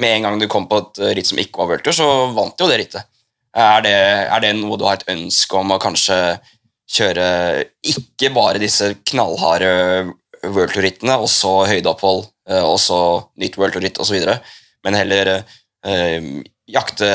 med 0.00 0.14
en 0.14 0.26
gang 0.26 0.40
du 0.40 0.48
kom 0.48 0.68
på 0.70 0.80
et 0.80 1.02
ritt 1.18 1.28
som 1.28 1.40
ikke 1.40 1.60
var 1.60 1.74
World 1.74 1.84
Tour, 1.84 1.98
så 1.98 2.08
vant 2.36 2.56
jo 2.56 2.70
det 2.70 2.80
rittet. 2.80 3.10
Er 3.50 3.82
det, 3.82 3.98
er 4.30 4.42
det 4.44 4.54
noe 4.56 4.78
du 4.78 4.86
har 4.86 5.00
et 5.00 5.08
ønske 5.10 5.58
om 5.58 5.74
å 5.74 5.80
kanskje 5.82 6.16
kjøre 6.90 7.26
ikke 7.86 8.32
bare 8.34 8.62
disse 8.62 8.92
knallharde 9.10 9.70
World 10.48 10.72
Tour-rittene, 10.74 11.18
og 11.20 11.28
så 11.30 11.52
høydeopphold, 11.68 12.24
eh, 12.50 12.64
og 12.64 12.78
så 12.82 13.00
nytt 13.40 13.58
World 13.60 13.76
Tour-ritt 13.76 14.00
osv., 14.02 14.18
men 14.86 14.96
heller 14.96 15.34
eh, 15.36 16.28
jakte 16.70 17.08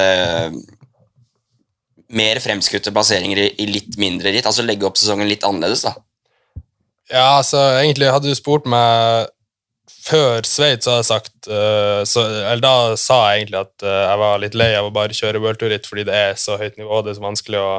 mer 2.16 2.40
fremskutte 2.44 2.94
plasseringer 2.94 3.42
i, 3.48 3.70
litt 3.70 3.98
mindre 4.02 4.34
ritt? 4.34 4.46
Altså 4.46 4.66
legge 4.66 4.88
opp 4.88 5.00
sesongen 5.00 5.30
litt 5.30 5.46
annerledes, 5.48 5.86
da? 5.88 5.96
Ja, 7.12 7.26
altså, 7.40 7.60
egentlig 7.82 8.12
hadde 8.14 8.30
du 8.30 8.38
spurt 8.38 8.68
meg 8.70 9.32
før 10.06 10.46
Sveits, 10.46 10.88
hadde 10.90 11.02
jeg 11.02 11.08
sagt 11.10 11.50
uh, 11.50 12.02
så, 12.06 12.24
Eller 12.26 12.62
da 12.62 12.74
sa 12.98 13.20
jeg 13.30 13.44
egentlig 13.44 13.60
at 13.64 13.86
uh, 13.86 14.02
jeg 14.04 14.22
var 14.22 14.42
litt 14.42 14.58
lei 14.58 14.72
av 14.78 14.90
å 14.90 14.94
bare 14.94 15.18
kjøre 15.18 15.42
worldtour-ritt 15.42 15.86
fordi 15.90 16.06
det 16.08 16.18
er 16.18 16.40
så 16.42 16.60
høyt 16.62 16.78
nivå, 16.82 17.02
det 17.02 17.14
er 17.14 17.20
så 17.20 17.26
vanskelig 17.26 17.62
å 17.62 17.70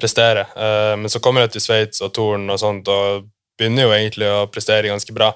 prestere. 0.00 0.46
Uh, 0.56 0.94
men 1.00 1.12
så 1.12 1.20
kommer 1.24 1.46
jeg 1.46 1.56
til 1.56 1.64
Sveits 1.66 2.02
og 2.04 2.12
Torn 2.16 2.48
og 2.50 2.60
sånt, 2.62 2.88
og 2.88 3.28
begynner 3.58 3.88
jo 3.88 3.94
egentlig 3.96 4.28
å 4.30 4.46
prestere 4.52 4.90
ganske 4.90 5.14
bra. 5.14 5.32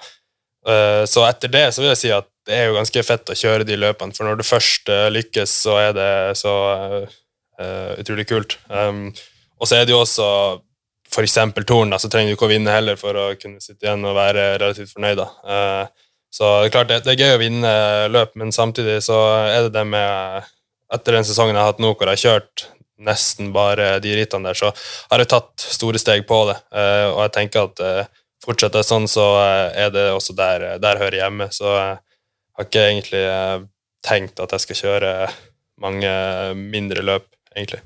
så 1.11 1.25
etter 1.27 1.51
det 1.51 1.62
så 1.75 1.83
vil 1.83 1.88
jeg 1.90 1.98
si 1.98 2.11
at 2.14 2.29
det 2.46 2.55
er 2.55 2.68
jo 2.68 2.77
ganske 2.77 3.03
fett 3.03 3.33
å 3.33 3.35
kjøre 3.35 3.64
de 3.66 3.75
løpene, 3.75 4.14
for 4.14 4.29
når 4.29 4.37
du 4.38 4.44
først 4.46 4.92
lykkes, 5.11 5.55
så 5.64 5.75
er 5.81 5.96
det 5.96 6.12
så 6.38 6.53
utrolig 7.98 8.29
kult. 8.31 8.55
Um, 8.70 9.09
og 9.59 9.66
så 9.66 9.81
er 9.81 9.88
det 9.88 9.96
jo 9.96 10.05
også 10.05 10.29
f.eks. 11.12 11.37
Torn, 11.66 11.92
så 11.98 12.11
trenger 12.11 12.33
du 12.33 12.37
ikke 12.37 12.48
å 12.48 12.53
vinne 12.53 12.72
heller 12.72 12.98
for 13.01 13.16
å 13.18 13.27
kunne 13.40 13.62
sitte 13.62 13.87
igjen 13.87 14.05
og 14.09 14.16
være 14.16 14.46
relativt 14.62 14.94
fornøyd. 14.94 15.22
Uh, 15.44 15.85
så 16.33 16.48
det 16.62 16.70
er 16.70 16.75
klart 16.75 16.90
det, 16.90 17.01
er 17.12 17.20
gøy 17.20 17.35
å 17.37 17.42
vinne 17.42 17.72
løp, 18.09 18.33
men 18.40 18.55
samtidig 18.55 19.03
så 19.05 19.18
er 19.44 19.68
det 19.68 19.77
det 19.77 19.87
med 19.88 20.51
Etter 20.92 21.14
den 21.16 21.25
sesongen 21.25 21.57
jeg 21.57 21.62
har 21.62 21.70
hatt 21.70 21.79
nå, 21.81 21.94
hvor 21.96 22.05
jeg 22.11 22.18
har 22.18 22.20
kjørt 22.20 22.62
nesten 23.02 23.52
bare 23.55 23.96
de 24.02 24.14
rittene 24.16 24.50
der, 24.50 24.59
så 24.59 24.72
har 25.11 25.22
jeg 25.22 25.31
tatt 25.33 25.64
store 25.64 26.00
steg 26.00 26.26
på 26.28 26.42
det. 26.50 26.59
Uh, 26.74 27.09
og 27.14 27.20
jeg 27.26 27.35
tenker 27.38 27.70
at 27.70 28.11
fortsetter 28.42 28.83
jeg 28.83 28.88
sånn, 28.88 29.09
så 29.11 29.26
er 29.38 29.92
det 29.94 30.09
også 30.12 30.35
der, 30.38 30.66
der 30.83 30.98
hører 30.98 31.20
hjemme. 31.20 31.46
Så 31.55 31.68
jeg 31.70 31.98
har 32.59 32.66
ikke 32.66 32.87
egentlig 32.88 33.24
tenkt 34.02 34.42
at 34.42 34.55
jeg 34.57 34.64
skal 34.64 34.81
kjøre 34.81 35.12
mange 35.83 36.11
mindre 36.59 37.05
løp 37.07 37.28
egentlig. 37.55 37.83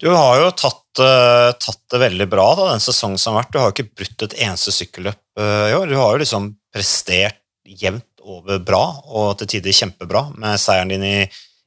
Du 0.00 0.08
har 0.08 0.40
jo 0.40 0.48
tatt, 0.56 0.82
tatt, 0.96 1.82
det 1.92 2.00
veldig 2.02 2.26
bra 2.32 2.46
da, 2.58 2.70
den 2.72 2.82
sesongen 2.82 3.20
som 3.20 3.36
har 3.36 3.44
vært. 3.44 3.52
Du 3.52 3.60
har 3.60 3.68
jo 3.68 3.76
ikke 3.76 4.00
brutt 4.00 4.24
et 4.26 4.38
eneste 4.40 4.72
sykkelløp 4.74 5.20
i 5.36 5.76
år. 5.76 5.86
Du 5.92 5.98
har 6.00 6.14
jo 6.16 6.22
liksom 6.24 6.48
prestert 6.74 7.38
jevnt 7.64 8.08
over 8.20 8.58
bra, 8.62 8.82
og 9.06 9.38
til 9.40 9.54
tider 9.54 9.74
kjempebra, 9.74 10.26
med 10.38 10.60
seieren 10.60 10.92
din 10.92 11.06
i, 11.06 11.18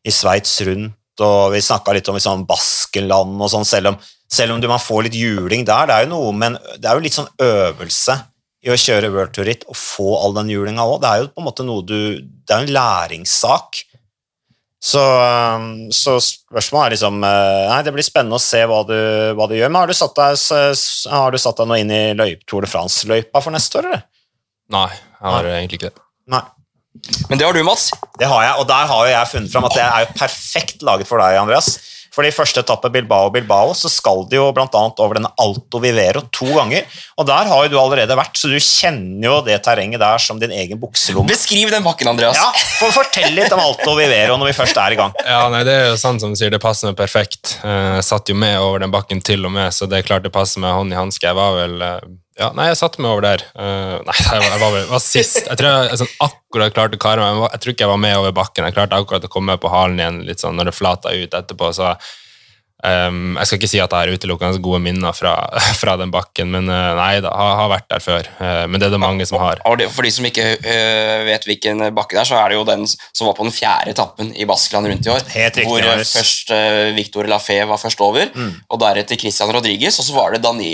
i 0.03 0.13
Sveits 0.13 0.53
rundt, 0.67 0.93
og 1.21 1.53
vi 1.53 1.61
snakka 1.61 1.93
litt 1.93 2.09
om 2.09 2.17
liksom, 2.17 2.45
Baskenland 2.49 3.37
og 3.37 3.51
sånn, 3.53 3.67
selv 3.67 3.93
om, 3.93 3.97
selv 4.31 4.55
om 4.55 4.61
du, 4.61 4.67
man 4.71 4.81
får 4.81 5.07
litt 5.07 5.17
juling 5.19 5.65
der. 5.67 5.89
Det 5.89 5.95
er 5.95 6.07
jo 6.07 6.13
noe, 6.15 6.35
men 6.35 6.57
det 6.77 6.89
er 6.89 6.97
jo 6.97 7.05
litt 7.05 7.17
sånn 7.17 7.29
øvelse 7.43 8.17
i 8.63 8.71
å 8.71 8.79
kjøre 8.79 9.11
World 9.11 9.33
Tour 9.35 9.47
Ritt 9.49 9.65
og 9.67 9.77
få 9.77 10.13
all 10.21 10.37
den 10.39 10.51
julinga 10.53 10.85
òg. 10.87 11.01
Det 11.03 11.09
er 11.09 11.23
jo 11.23 11.33
på 11.33 11.43
en 11.43 11.49
måte 11.49 11.65
noe 11.67 11.83
du 11.85 11.97
Det 12.23 12.55
er 12.55 12.63
en 12.63 12.73
læringssak. 12.75 13.83
Så, 14.83 14.99
um, 14.99 15.67
så, 15.95 16.17
spørsmålet 16.19 16.89
er 16.89 16.93
liksom 16.97 17.21
eh, 17.23 17.69
Nei, 17.69 17.77
det 17.87 17.93
blir 17.95 18.03
spennende 18.03 18.35
å 18.35 18.43
se 18.43 18.59
hva 18.67 18.81
du, 18.87 18.97
hva 19.37 19.47
du 19.47 19.55
gjør. 19.55 19.71
Men 19.71 19.83
har 19.83 19.91
du 19.91 19.95
satt 19.95 20.17
deg, 20.17 20.41
har 21.13 21.31
du 21.31 21.39
satt 21.39 21.61
deg 21.61 21.69
noe 21.69 21.79
inn 21.79 21.93
i 21.93 22.01
løyp, 22.19 22.43
Tour 22.49 22.65
de 22.65 22.71
France-løypa 22.71 23.43
for 23.43 23.55
neste 23.55 23.79
år, 23.79 23.87
eller? 23.91 24.03
Nei, 24.73 24.89
jeg 24.91 25.29
har 25.35 25.47
nei. 25.47 25.55
egentlig 25.61 25.79
ikke 25.79 25.91
det. 25.93 26.03
Nei. 26.33 26.43
Men 27.29 27.39
det 27.39 27.47
har 27.47 27.55
du, 27.55 27.63
Mats. 27.65 27.89
Det 28.19 28.27
har 28.29 28.43
jeg, 28.45 28.59
og 28.61 28.67
der 28.69 28.85
har 28.91 29.09
jeg 29.09 29.31
funnet 29.31 29.51
fram 29.51 29.65
at 29.67 29.75
det 29.77 29.83
er 29.87 30.05
jo 30.05 30.13
perfekt 30.19 30.85
laget 30.85 31.09
for 31.09 31.23
deg, 31.23 31.39
Andreas. 31.41 31.75
For 32.13 32.21
i 32.27 32.29
første 32.29 32.61
etappe 32.61 32.91
Bilbao-Bilbao 32.93 33.71
så 33.73 33.89
skal 33.89 34.27
de 34.29 34.37
jo 34.37 34.51
bl.a. 34.53 34.67
over 34.69 35.17
denne 35.17 35.31
Alto 35.41 35.79
Vivero 35.81 36.21
to 36.29 36.45
ganger. 36.53 36.85
Og 37.17 37.25
der 37.25 37.49
har 37.49 37.63
jo 37.65 37.71
du 37.73 37.77
allerede 37.81 38.17
vært, 38.19 38.37
så 38.37 38.51
du 38.51 38.59
kjenner 38.61 39.25
jo 39.25 39.39
det 39.47 39.57
terrenget 39.65 40.01
der 40.03 40.21
som 40.21 40.37
din 40.41 40.53
egen 40.53 40.77
bukselomme. 40.81 41.25
Beskriv 41.31 41.73
den 41.73 41.85
bakken, 41.85 42.11
Andreas. 42.11 42.37
Ja, 42.37 42.51
for 42.77 42.93
Fortell 42.93 43.33
litt 43.33 43.53
om 43.55 43.63
Alto 43.63 43.95
Vivero 43.97 44.37
når 44.37 44.51
vi 44.51 44.57
først 44.59 44.77
er 44.77 44.93
i 44.93 44.99
gang. 44.99 45.15
Ja, 45.25 45.47
nei, 45.53 45.63
Det 45.65 45.73
er 45.73 45.89
jo 45.89 45.97
sant 46.03 46.21
som 46.21 46.35
du 46.35 46.37
sier, 46.37 46.53
det 46.53 46.61
passer 46.61 46.91
meg 46.91 46.99
perfekt. 47.01 47.57
Eh, 47.65 47.95
jeg 47.97 48.05
satt 48.11 48.29
jo 48.29 48.37
med 48.37 48.59
over 48.61 48.85
den 48.85 48.93
bakken 48.93 49.23
til 49.25 49.49
og 49.49 49.55
med, 49.57 49.73
så 49.73 49.89
det 49.89 50.03
er 50.03 50.11
klart 50.11 50.27
det 50.27 50.35
passer 50.35 50.61
meg 50.61 50.77
hånd 50.77 50.93
i 50.93 50.99
hanske. 50.99 51.25
Jeg 51.25 51.39
var 51.39 51.57
vel 51.63 51.81
eh, 51.81 52.11
ja, 52.39 52.49
nei, 52.57 52.65
jeg 52.71 52.79
satte 52.79 53.01
meg 53.03 53.11
over 53.13 53.25
der. 53.25 53.43
Uh, 53.53 53.99
nei, 54.07 54.17
jeg 54.33 54.61
var, 54.61 54.73
vel 54.73 54.93
sist. 55.03 55.43
Jeg 55.45 55.59
tror 55.59 55.69
jeg, 55.69 55.91
jeg 55.91 56.01
sånn 56.01 56.13
akkurat 56.25 56.75
klarte 56.75 56.97
å 56.97 57.03
kare 57.03 57.21
meg. 57.21 57.45
Jeg 57.53 57.63
tror 57.63 57.75
ikke 57.75 57.85
jeg 57.85 57.93
var 57.93 58.01
med 58.01 58.17
over 58.17 58.35
bakken. 58.39 58.67
Jeg 58.67 58.77
klarte 58.77 58.97
akkurat 58.97 59.27
å 59.27 59.31
komme 59.31 59.57
på 59.61 59.71
halen 59.73 60.01
igjen 60.01 60.21
litt 60.25 60.41
sånn 60.41 60.57
når 60.57 60.71
det 60.71 60.77
flata 60.77 61.13
ut 61.13 61.37
etterpå. 61.37 61.69
så 61.77 61.93
Um, 62.83 63.37
jeg 63.39 63.47
skal 63.47 63.59
ikke 63.61 63.67
si 63.71 63.79
at 63.79 63.93
jeg 63.95 64.09
har 64.09 64.17
utelukkende 64.17 64.59
gode 64.63 64.81
minner 64.83 65.15
fra, 65.15 65.31
fra, 65.81 65.95
den 65.99 66.11
bakken, 66.11 66.49
men 66.51 66.67
uh, 66.67 66.91
nei 66.97 67.21
da, 67.23 67.31
har, 67.31 67.53
har 67.61 67.69
vært 67.71 67.87
der 67.93 68.03
før. 68.03 68.27
Uh, 68.41 68.65
men 68.67 68.81
det 68.81 68.89
er 68.89 68.95
det 68.95 68.99
mange 68.99 69.27
som 69.29 69.39
har. 69.39 69.61
For 69.63 70.03
de 70.03 70.11
som 70.11 70.27
ikke 70.27 70.47
uh, 70.59 71.21
vet 71.29 71.47
hvilken 71.47 71.85
bakke 71.95 72.17
det 72.17 72.23
er, 72.25 72.27
så 72.27 72.41
er 72.41 72.51
det 72.51 72.57
jo 72.57 72.65
den 72.67 72.83
som 72.89 73.29
var 73.29 73.37
på 73.37 73.47
den 73.47 73.55
fjerde 73.55 73.93
etappen 73.95 74.33
i 74.35 74.47
Baskeland 74.49 74.91
rundt 74.91 75.07
i 75.07 75.13
år. 75.13 75.23
Helt 75.31 75.61
riktig, 75.61 75.69
hvor 75.71 76.03
først 76.11 76.51
Victor 76.97 77.29
Lafay 77.31 77.63
var 77.69 77.79
først 77.79 78.03
over, 78.03 78.27
mm. 78.35 78.51
og 78.67 78.83
deretter 78.83 79.21
Christian 79.21 79.55
Rodriguez, 79.55 80.01
og 80.03 80.09
så 80.09 80.17
var 80.17 80.35
det 80.35 80.43
Dani, 80.43 80.73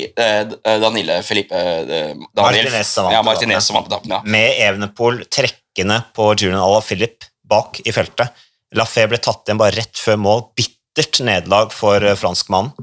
Danile 0.66 1.20
Felipe 1.26 1.54
Daniel, 1.60 2.26
Martinez 2.34 2.96
som 2.96 3.06
vant, 3.06 3.20
ja, 3.20 3.22
Martinez 3.26 3.70
som 3.70 3.78
vant 3.78 3.92
etappen. 3.92 4.18
Ja. 4.18 4.24
Med 4.26 4.58
Evenepool 4.58 5.22
trekkende 5.30 6.02
på 6.18 6.32
Julian 6.34 6.62
Ala 6.64 6.82
Philip 6.82 7.30
bak 7.50 7.84
i 7.86 7.94
feltet. 7.94 8.34
Lafay 8.78 9.10
ble 9.10 9.22
tatt 9.22 9.46
igjen 9.46 9.62
bare 9.62 9.78
rett 9.78 10.02
før 10.02 10.18
mål. 10.22 10.46
bitte 10.58 10.79
bittert 11.00 11.26
nederlag 11.26 11.74
for 11.76 12.04
eh, 12.04 12.18
franskmannen. 12.20 12.76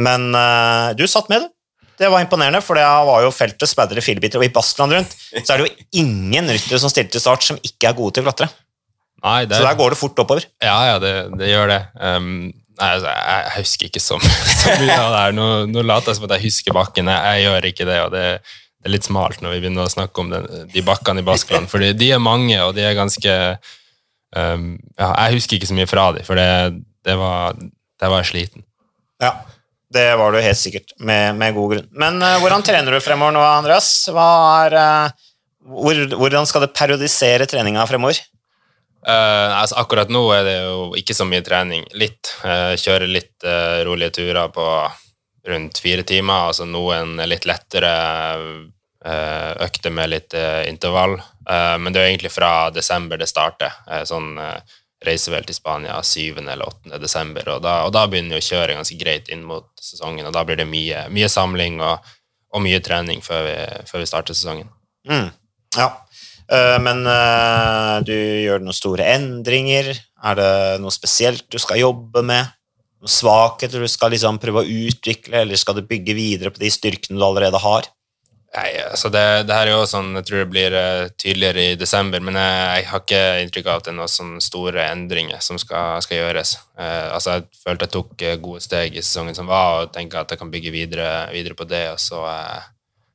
Men 0.00 0.30
uh, 0.32 0.92
du 0.96 1.04
satt 1.10 1.28
med, 1.32 1.44
du. 1.44 1.50
Det 2.00 2.08
var 2.10 2.24
imponerende, 2.24 2.62
for 2.64 2.78
det 2.78 2.84
var 3.06 3.22
jo 3.22 3.32
feltet 3.34 3.68
spadder 3.68 4.00
i 4.00 4.04
filebiter. 4.04 4.40
Og 4.40 4.46
i 4.46 4.52
Baskeland 4.52 4.96
rundt 4.96 5.12
så 5.44 5.52
er 5.52 5.60
det 5.60 5.66
jo 5.66 6.00
ingen 6.02 6.48
ryttere 6.50 6.80
som 6.80 6.90
stiller 6.90 7.12
til 7.12 7.22
start, 7.22 7.44
som 7.44 7.60
ikke 7.62 7.90
er 7.90 7.98
gode 7.98 8.16
til 8.16 8.24
å 8.24 8.30
klatre. 8.30 8.48
Nei, 9.22 9.44
det... 9.46 9.58
Så 9.58 9.66
der 9.66 9.78
går 9.78 9.94
det 9.94 10.00
fort 10.00 10.18
oppover. 10.18 10.48
Ja, 10.64 10.78
ja, 10.88 10.96
det, 11.02 11.12
det 11.38 11.52
gjør 11.52 11.70
det. 11.70 11.78
Um, 12.00 12.48
nei, 12.80 12.88
altså, 12.88 13.12
jeg, 13.12 13.44
jeg, 13.44 13.54
husker 13.60 13.90
ikke 13.90 14.02
så, 14.02 14.18
så 14.62 14.74
mye 14.80 14.96
av 14.96 15.12
det 15.12 15.20
her. 15.20 15.36
Nå, 15.36 15.46
nå 15.70 15.84
later 15.86 16.10
jeg 16.10 16.18
som 16.18 16.26
at 16.26 16.34
jeg 16.38 16.46
husker 16.48 16.76
bakken. 16.76 17.12
Jeg, 17.12 17.36
jeg 17.36 17.46
gjør 17.46 17.70
ikke 17.70 17.88
det. 17.92 18.00
og 18.06 18.16
det, 18.16 18.24
det, 18.40 18.88
er 18.88 18.96
litt 18.96 19.06
smalt 19.06 19.44
når 19.44 19.54
vi 19.54 19.62
begynner 19.62 19.86
å 19.86 19.94
snakke 19.94 20.24
om 20.24 20.32
den, 20.32 20.48
de 20.72 20.86
bakkene 20.86 21.22
i 21.22 21.28
Baskeland, 21.28 21.70
for 21.70 21.84
de 21.84 22.08
er 22.10 22.22
mange, 22.22 22.56
og 22.64 22.74
de 22.74 22.82
er 22.88 22.98
ganske 22.98 23.36
um, 24.34 24.72
ja, 24.98 25.12
Jeg 25.12 25.36
husker 25.36 25.60
ikke 25.60 25.70
så 25.70 25.78
mye 25.78 25.90
fra 25.90 26.08
dem, 26.16 26.26
for 26.26 26.40
det, 26.40 26.48
det 27.06 27.16
var, 27.18 27.56
der 28.00 28.12
var 28.12 28.22
jeg 28.22 28.30
sliten. 28.30 28.66
Ja. 29.22 29.36
det 29.92 30.06
var 30.16 30.32
du 30.32 30.40
helt 30.42 30.58
sikkert, 30.58 30.94
med, 30.98 31.36
med 31.36 31.54
god 31.54 31.74
grunn. 31.74 31.88
Men 31.92 32.18
uh, 32.22 32.38
hvordan 32.42 32.64
trener 32.66 32.94
du 32.94 33.02
fremover 33.04 33.34
nå, 33.36 33.42
Andreas? 33.44 33.90
Er, 34.08 34.76
uh, 34.76 35.32
hvor, 35.76 35.98
hvordan 36.16 36.48
skal 36.48 36.64
du 36.64 36.72
periodisere 36.72 37.46
treninga 37.50 37.84
fremover? 37.90 38.22
Uh, 39.02 39.58
altså 39.58 39.80
akkurat 39.82 40.10
nå 40.14 40.22
er 40.32 40.44
det 40.46 40.56
jo 40.62 40.92
ikke 40.98 41.16
så 41.16 41.26
mye 41.28 41.44
trening. 41.44 41.84
Litt. 41.98 42.32
Uh, 42.40 42.72
kjøre 42.80 43.10
litt 43.10 43.46
rolige 43.86 44.16
turer 44.22 44.52
på 44.54 44.66
rundt 45.50 45.82
fire 45.82 46.06
timer. 46.06 46.48
Altså 46.52 46.68
noen 46.68 47.18
litt 47.26 47.48
lettere 47.50 47.90
økter 49.02 49.90
med 49.90 50.12
litt 50.12 50.34
intervall. 50.70 51.16
men 51.82 51.90
det 51.90 51.98
er 51.98 52.04
egentlig 52.12 52.30
fra 52.30 52.70
desember 52.70 53.18
det 53.18 53.26
starter. 53.26 53.74
sånn 54.06 54.36
reiser 55.06 55.34
vel 55.34 55.46
til 55.46 55.56
Spania 55.56 55.98
7. 56.04 56.40
eller 56.42 56.64
8. 56.68 56.98
desember, 57.02 57.48
og 57.54 57.62
da, 57.64 57.80
og 57.86 57.92
da 57.96 58.06
begynner 58.10 58.38
jo 58.38 58.42
å 58.42 58.48
kjøre 58.48 58.76
ganske 58.78 58.98
greit 59.00 59.30
inn 59.32 59.44
mot 59.46 59.68
sesongen. 59.80 60.26
Og 60.28 60.34
da 60.34 60.44
blir 60.46 60.60
det 60.60 60.68
mye, 60.68 61.06
mye 61.12 61.30
samling 61.32 61.80
og, 61.82 62.14
og, 62.52 62.62
mye 62.64 62.80
trening 62.84 63.22
før 63.24 63.46
vi, 63.48 63.58
før 63.90 64.04
vi 64.04 64.08
starter 64.10 64.38
sesongen. 64.38 64.70
Mm. 65.08 65.30
Ja. 65.78 65.88
Eh, 66.52 66.78
men 66.84 67.04
eh, 67.08 67.94
du 68.06 68.14
gjør 68.14 68.64
noen 68.64 68.76
store 68.76 69.08
endringer. 69.16 69.92
Er 70.22 70.38
det 70.38 70.52
noe 70.82 70.94
spesielt 70.94 71.48
du 71.50 71.58
skal 71.62 71.82
jobbe 71.82 72.24
med? 72.26 72.52
Noen 73.02 73.10
svakheter 73.10 73.82
du 73.82 73.90
skal 73.90 74.14
liksom 74.14 74.38
prøve 74.42 74.62
å 74.62 74.78
utvikle, 74.86 75.42
eller 75.42 75.58
skal 75.58 75.78
du 75.78 75.86
bygge 75.86 76.14
videre 76.14 76.54
på 76.54 76.62
de 76.62 76.70
styrkene 76.70 77.18
du 77.18 77.26
allerede 77.26 77.58
har? 77.62 77.88
Nei, 78.52 78.68
altså 78.84 79.08
det, 79.08 79.22
det, 79.48 79.54
her 79.56 79.70
er 79.70 79.78
jo 79.78 79.84
sånn, 79.88 80.10
Jeg 80.18 80.26
tror 80.28 80.42
det 80.42 80.50
blir 80.52 80.74
uh, 80.76 81.06
tydeligere 81.16 81.62
i 81.70 81.78
desember, 81.80 82.20
men 82.20 82.36
jeg, 82.36 82.58
jeg, 82.68 82.88
har 82.90 83.00
ikke 83.00 83.22
inntrykk 83.46 83.70
av 83.70 83.80
at 83.80 83.86
det 83.86 83.92
er 83.94 83.96
noen 83.96 84.12
sånne 84.12 84.44
store 84.44 84.84
endringer 84.90 85.40
som 85.44 85.60
skal, 85.60 86.02
skal 86.04 86.18
gjøres. 86.18 86.52
Eh, 86.76 87.06
altså 87.14 87.38
Jeg 87.38 87.62
følte 87.62 87.88
jeg 87.88 87.94
tok 87.94 88.26
uh, 88.26 88.34
gode 88.44 88.60
steg 88.66 88.98
i 88.98 89.04
sesongen 89.04 89.38
som 89.38 89.48
var, 89.48 89.86
og 89.86 89.94
tenker 89.94 90.20
at 90.20 90.34
jeg 90.34 90.42
kan 90.42 90.52
bygge 90.52 90.74
videre, 90.74 91.08
videre 91.32 91.56
på 91.56 91.64
det, 91.70 91.86
og 91.94 92.02
så, 92.02 92.20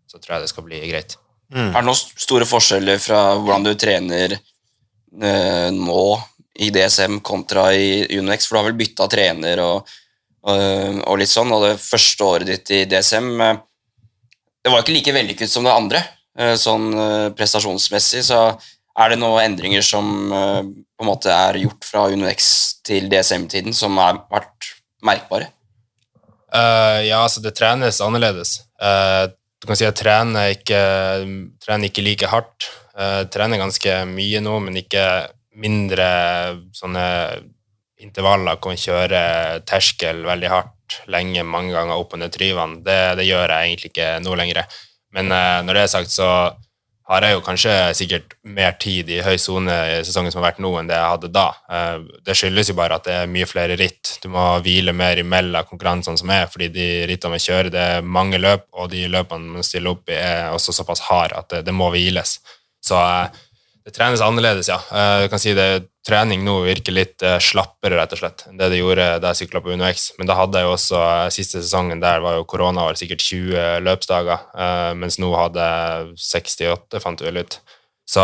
så, 0.09 0.17
tror 0.17 0.38
jeg 0.38 0.47
det 0.47 0.51
skal 0.55 0.67
bli 0.71 0.81
greit. 0.89 1.19
Mm. 1.53 1.69
Er 1.69 1.77
det 1.77 1.85
noen 1.91 2.01
store 2.25 2.49
forskjeller 2.49 2.99
fra 2.99 3.21
hvordan 3.38 3.69
du 3.69 3.71
trener 3.77 4.33
eh, 4.33 5.69
nå 5.75 6.03
i 6.65 6.71
DSM 6.73 7.21
kontra 7.21 7.69
i 7.77 8.07
Unex? 8.17 8.49
For 8.49 8.57
du 8.57 8.63
har 8.63 8.69
vel 8.71 8.81
bytta 8.81 9.05
trener 9.13 9.61
og, 9.61 9.95
og, 10.49 10.59
og, 11.05 11.15
litt 11.21 11.31
sånn, 11.31 11.53
og 11.53 11.69
det 11.69 11.77
første 11.77 12.25
året 12.25 12.49
ditt 12.49 12.73
i 12.73 12.83
DSM 12.89 13.31
eh, 13.45 13.63
Det 14.63 14.73
var 14.73 14.83
ikke 14.83 14.95
like 14.95 15.15
vellykket 15.15 15.51
som 15.51 15.67
det 15.67 15.75
andre, 15.75 16.01
eh, 16.39 16.55
sånn 16.59 16.89
eh, 16.93 17.27
prestasjonsmessig. 17.37 18.23
Så 18.27 18.41
er 18.97 19.13
det 19.13 19.19
noen 19.21 19.43
endringer 19.45 19.85
som 19.85 20.33
eh, 20.33 20.63
på 20.97 21.05
en 21.05 21.11
måte 21.11 21.33
er 21.33 21.61
gjort 21.61 21.85
fra 21.85 22.07
UnoX 22.11 22.49
til 22.87 23.09
DSM-tiden, 23.11 23.75
som 23.77 23.99
har 24.01 24.23
vært 24.33 24.73
merkbare? 25.05 25.51
Uh, 26.47 27.03
ja, 27.03 27.19
altså 27.19 27.43
det 27.43 27.57
trenes 27.57 27.99
annerledes. 28.01 28.61
Uh, 28.79 29.27
du 29.59 29.67
kan 29.67 29.77
si 29.77 29.85
at 29.87 29.97
trener 29.99 30.53
ikke, 30.55 30.81
trener 31.63 31.89
ikke 31.89 32.05
like 32.05 32.29
hardt. 32.29 32.69
Eh, 32.97 33.23
trener 33.29 33.61
ganske 33.61 33.93
mye 34.09 34.41
nå, 34.41 34.55
men 34.65 34.79
ikke 34.81 35.03
mindre 35.61 36.07
sånne 36.77 37.05
intervaller. 38.01 38.59
Kan 38.61 38.77
kjøre 38.77 39.21
terskel 39.69 40.23
veldig 40.27 40.51
hardt 40.53 40.73
lenge, 41.11 41.43
mange 41.47 41.73
ganger 41.75 41.99
opp 41.99 42.15
ned 42.19 42.33
tryvene. 42.33 42.81
Det, 42.85 42.99
det 43.19 43.27
gjør 43.27 43.53
jeg 43.53 43.71
egentlig 43.71 43.91
ikke 43.93 44.13
nå 44.23 44.38
lenger. 44.39 44.63
Men 45.15 45.33
eh, 45.33 45.59
når 45.65 45.77
det 45.77 45.83
er 45.83 45.93
sagt, 45.95 46.13
så 46.13 46.29
har 47.07 47.23
jeg 47.23 47.38
jo 47.38 47.43
kanskje 47.45 47.73
sikkert 47.95 48.33
mer 48.43 48.73
tid 48.83 49.07
i 49.15 49.21
høy 49.23 49.38
sone 49.39 49.71
i 49.93 49.99
sesongen 50.03 50.33
som 50.33 50.41
har 50.41 50.49
vært 50.49 50.59
nå, 50.63 50.73
enn 50.75 50.89
det 50.89 50.97
jeg 50.97 51.11
hadde 51.13 51.29
da. 51.31 51.45
Eh, 51.71 52.03
det 52.27 52.35
skyldes 52.35 52.71
jo 52.73 52.75
bare 52.77 52.99
at 52.99 53.07
det 53.07 53.15
er 53.21 53.31
mye 53.31 53.47
flere 53.47 53.77
ritt. 53.79 54.17
Du 54.23 54.27
må 54.33 54.43
hvile 54.65 54.95
mer 54.95 55.21
imellom 55.21 55.69
konkurransene 55.69 56.19
som 56.19 56.33
er, 56.35 56.49
fordi 56.51 56.67
de 56.75 56.88
rittene 57.07 57.38
vi 57.38 57.45
kjører, 57.47 57.71
det 57.71 57.85
er 57.93 58.11
mange 58.17 58.41
løp, 58.41 58.67
og 58.75 58.91
de 58.91 59.05
løpene 59.11 59.55
man 59.55 59.67
stiller 59.67 59.95
opp 59.95 60.11
i, 60.11 60.19
er 60.19 60.51
også 60.51 60.75
såpass 60.75 61.05
harde 61.07 61.39
at 61.39 61.49
det, 61.53 61.63
det 61.69 61.75
må 61.75 61.88
hviles. 61.95 62.38
Så 62.83 62.99
eh, 62.99 63.43
det 63.88 63.93
trenes 63.95 64.19
annerledes, 64.21 64.67
ja. 64.67 64.81
Eh, 64.91 65.29
kan 65.31 65.39
si 65.39 65.53
det, 65.55 65.85
Trening 66.07 66.41
nå 66.43 66.61
virker 66.63 66.91
litt 66.95 67.23
eh, 67.23 67.38
slappere 67.43 67.95
rett 67.99 68.13
og 68.15 68.19
slett, 68.19 68.45
enn 68.47 68.59
det 68.59 68.67
det 68.71 68.77
gjorde 68.81 69.05
da 69.23 69.31
jeg 69.31 69.41
sykla 69.41 69.61
på 69.63 69.73
UnoX. 69.75 70.09
Men 70.19 70.27
da 70.27 70.35
hadde 70.35 70.59
jeg 70.59 70.71
også 70.71 70.99
eh, 70.99 71.27
siste 71.35 71.61
sesongen 71.61 72.03
der 72.03 72.19
var 72.23 72.35
jo 72.35 72.45
koronaår, 72.47 72.99
sikkert 72.99 73.23
20 73.23 73.85
løpsdager. 73.85 74.43
Mens 74.99 75.19
nå 75.23 75.31
hadde 75.35 75.67
jeg 75.71 76.11
68, 76.19 76.99
fant 77.03 77.19
du 77.19 77.27
vel 77.29 77.39
ut. 77.43 77.59
Så 78.07 78.23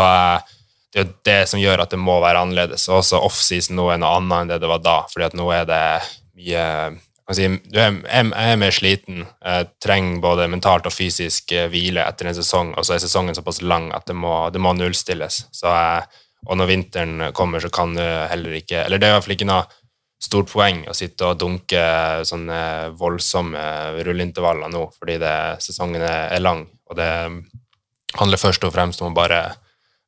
det 0.92 1.00
er 1.00 1.06
jo 1.06 1.16
det 1.28 1.40
som 1.48 1.60
gjør 1.60 1.84
at 1.84 1.96
det 1.96 2.00
må 2.00 2.18
være 2.24 2.44
annerledes. 2.44 2.84
Og 2.90 3.00
også 3.00 3.24
offseason 3.24 3.76
nå 3.80 3.88
er 3.92 4.00
noe 4.04 4.18
annet 4.18 4.42
enn 4.42 4.52
det 4.52 4.60
det 4.64 4.72
var 4.72 4.84
da, 4.84 4.98
fordi 5.12 5.28
at 5.30 5.38
nå 5.40 5.48
er 5.56 5.68
det 5.68 5.84
mye 6.40 6.66
Si, 7.32 7.46
jeg 7.72 8.00
er 8.12 8.58
mer 8.60 8.74
sliten, 8.74 9.22
jeg 9.40 9.68
trenger 9.80 10.18
både 10.20 10.48
mentalt 10.52 10.84
og 10.84 10.92
fysisk 10.92 11.54
eh, 11.56 11.70
hvile 11.72 12.04
etter 12.04 12.28
en 12.28 12.36
sesong, 12.36 12.74
og 12.76 12.84
så 12.84 12.98
er 12.98 13.00
sesongen 13.00 13.36
såpass 13.36 13.62
lang 13.64 13.88
at 13.96 14.04
det 14.10 14.16
må, 14.18 14.32
det 14.52 14.60
må 14.60 14.74
nullstilles. 14.76 15.46
Så, 15.56 15.72
og 16.44 16.60
når 16.60 16.68
vinteren 16.68 17.30
kommer, 17.32 17.64
så 17.64 17.72
kan 17.72 17.96
du 17.96 18.02
heller 18.02 18.58
ikke 18.58 18.82
Eller 18.84 19.00
det 19.00 19.08
er 19.08 19.14
i 19.14 19.16
hvert 19.16 19.24
fall 19.24 19.36
ikke 19.38 19.48
noe 19.48 19.64
stort 20.20 20.52
poeng 20.52 20.82
å 20.88 20.96
sitte 20.96 21.30
og 21.30 21.40
dunke 21.40 21.80
sånne 22.28 22.60
voldsomme 23.00 23.64
rulleintervaller 24.04 24.72
nå, 24.72 24.86
fordi 24.98 25.16
det, 25.20 25.34
sesongen 25.64 26.04
er 26.04 26.40
lang, 26.44 26.66
og 26.90 26.98
det 27.00 27.10
handler 28.18 28.40
først 28.40 28.64
og 28.68 28.74
fremst 28.74 29.02
om 29.02 29.12
å 29.12 29.16
bare 29.16 29.40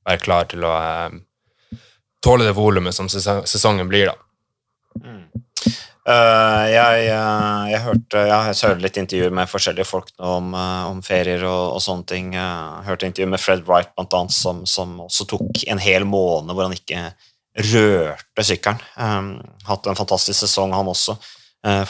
være 0.07 0.23
klar 0.23 0.49
til 0.51 0.65
å 0.67 0.75
eh, 0.77 1.81
tåle 2.25 2.47
det 2.47 2.57
volumet 2.57 2.95
som 2.97 3.09
sesongen 3.11 3.89
blir, 3.91 4.13
da. 4.13 4.17
Mm. 5.03 5.25
Uh, 6.07 6.69
jeg, 6.71 7.07
uh, 7.11 7.65
jeg, 7.67 7.81
hørte 7.83 8.21
Jeg 8.29 8.55
hørte 8.63 8.83
litt 8.85 8.99
intervjuer 9.01 9.33
med 9.35 9.51
forskjellige 9.51 9.89
folk 9.89 10.13
om, 10.23 10.53
uh, 10.55 10.87
om 10.87 11.01
ferier 11.03 11.43
og, 11.43 11.73
og, 11.75 11.81
sånne 11.83 12.07
ting. 12.07 12.29
Jeg 12.37 12.85
hørte 12.87 13.09
intervju 13.09 13.33
med 13.33 13.43
Fred 13.43 13.65
Wright, 13.67 13.91
blant 13.97 14.15
annet, 14.15 14.37
som, 14.37 14.63
som, 14.71 15.01
også 15.03 15.27
tok 15.33 15.65
en 15.67 15.83
hel 15.83 16.07
måned 16.07 16.55
hvor 16.55 16.69
han 16.69 16.77
ikke 16.77 17.09
rørte 17.73 18.47
sykkelen. 18.47 18.85
Um, 18.95 19.33
hatt 19.67 19.91
en 19.91 19.99
fantastisk 19.99 20.45
sesong, 20.45 20.77
han 20.77 20.93
også, 20.93 21.17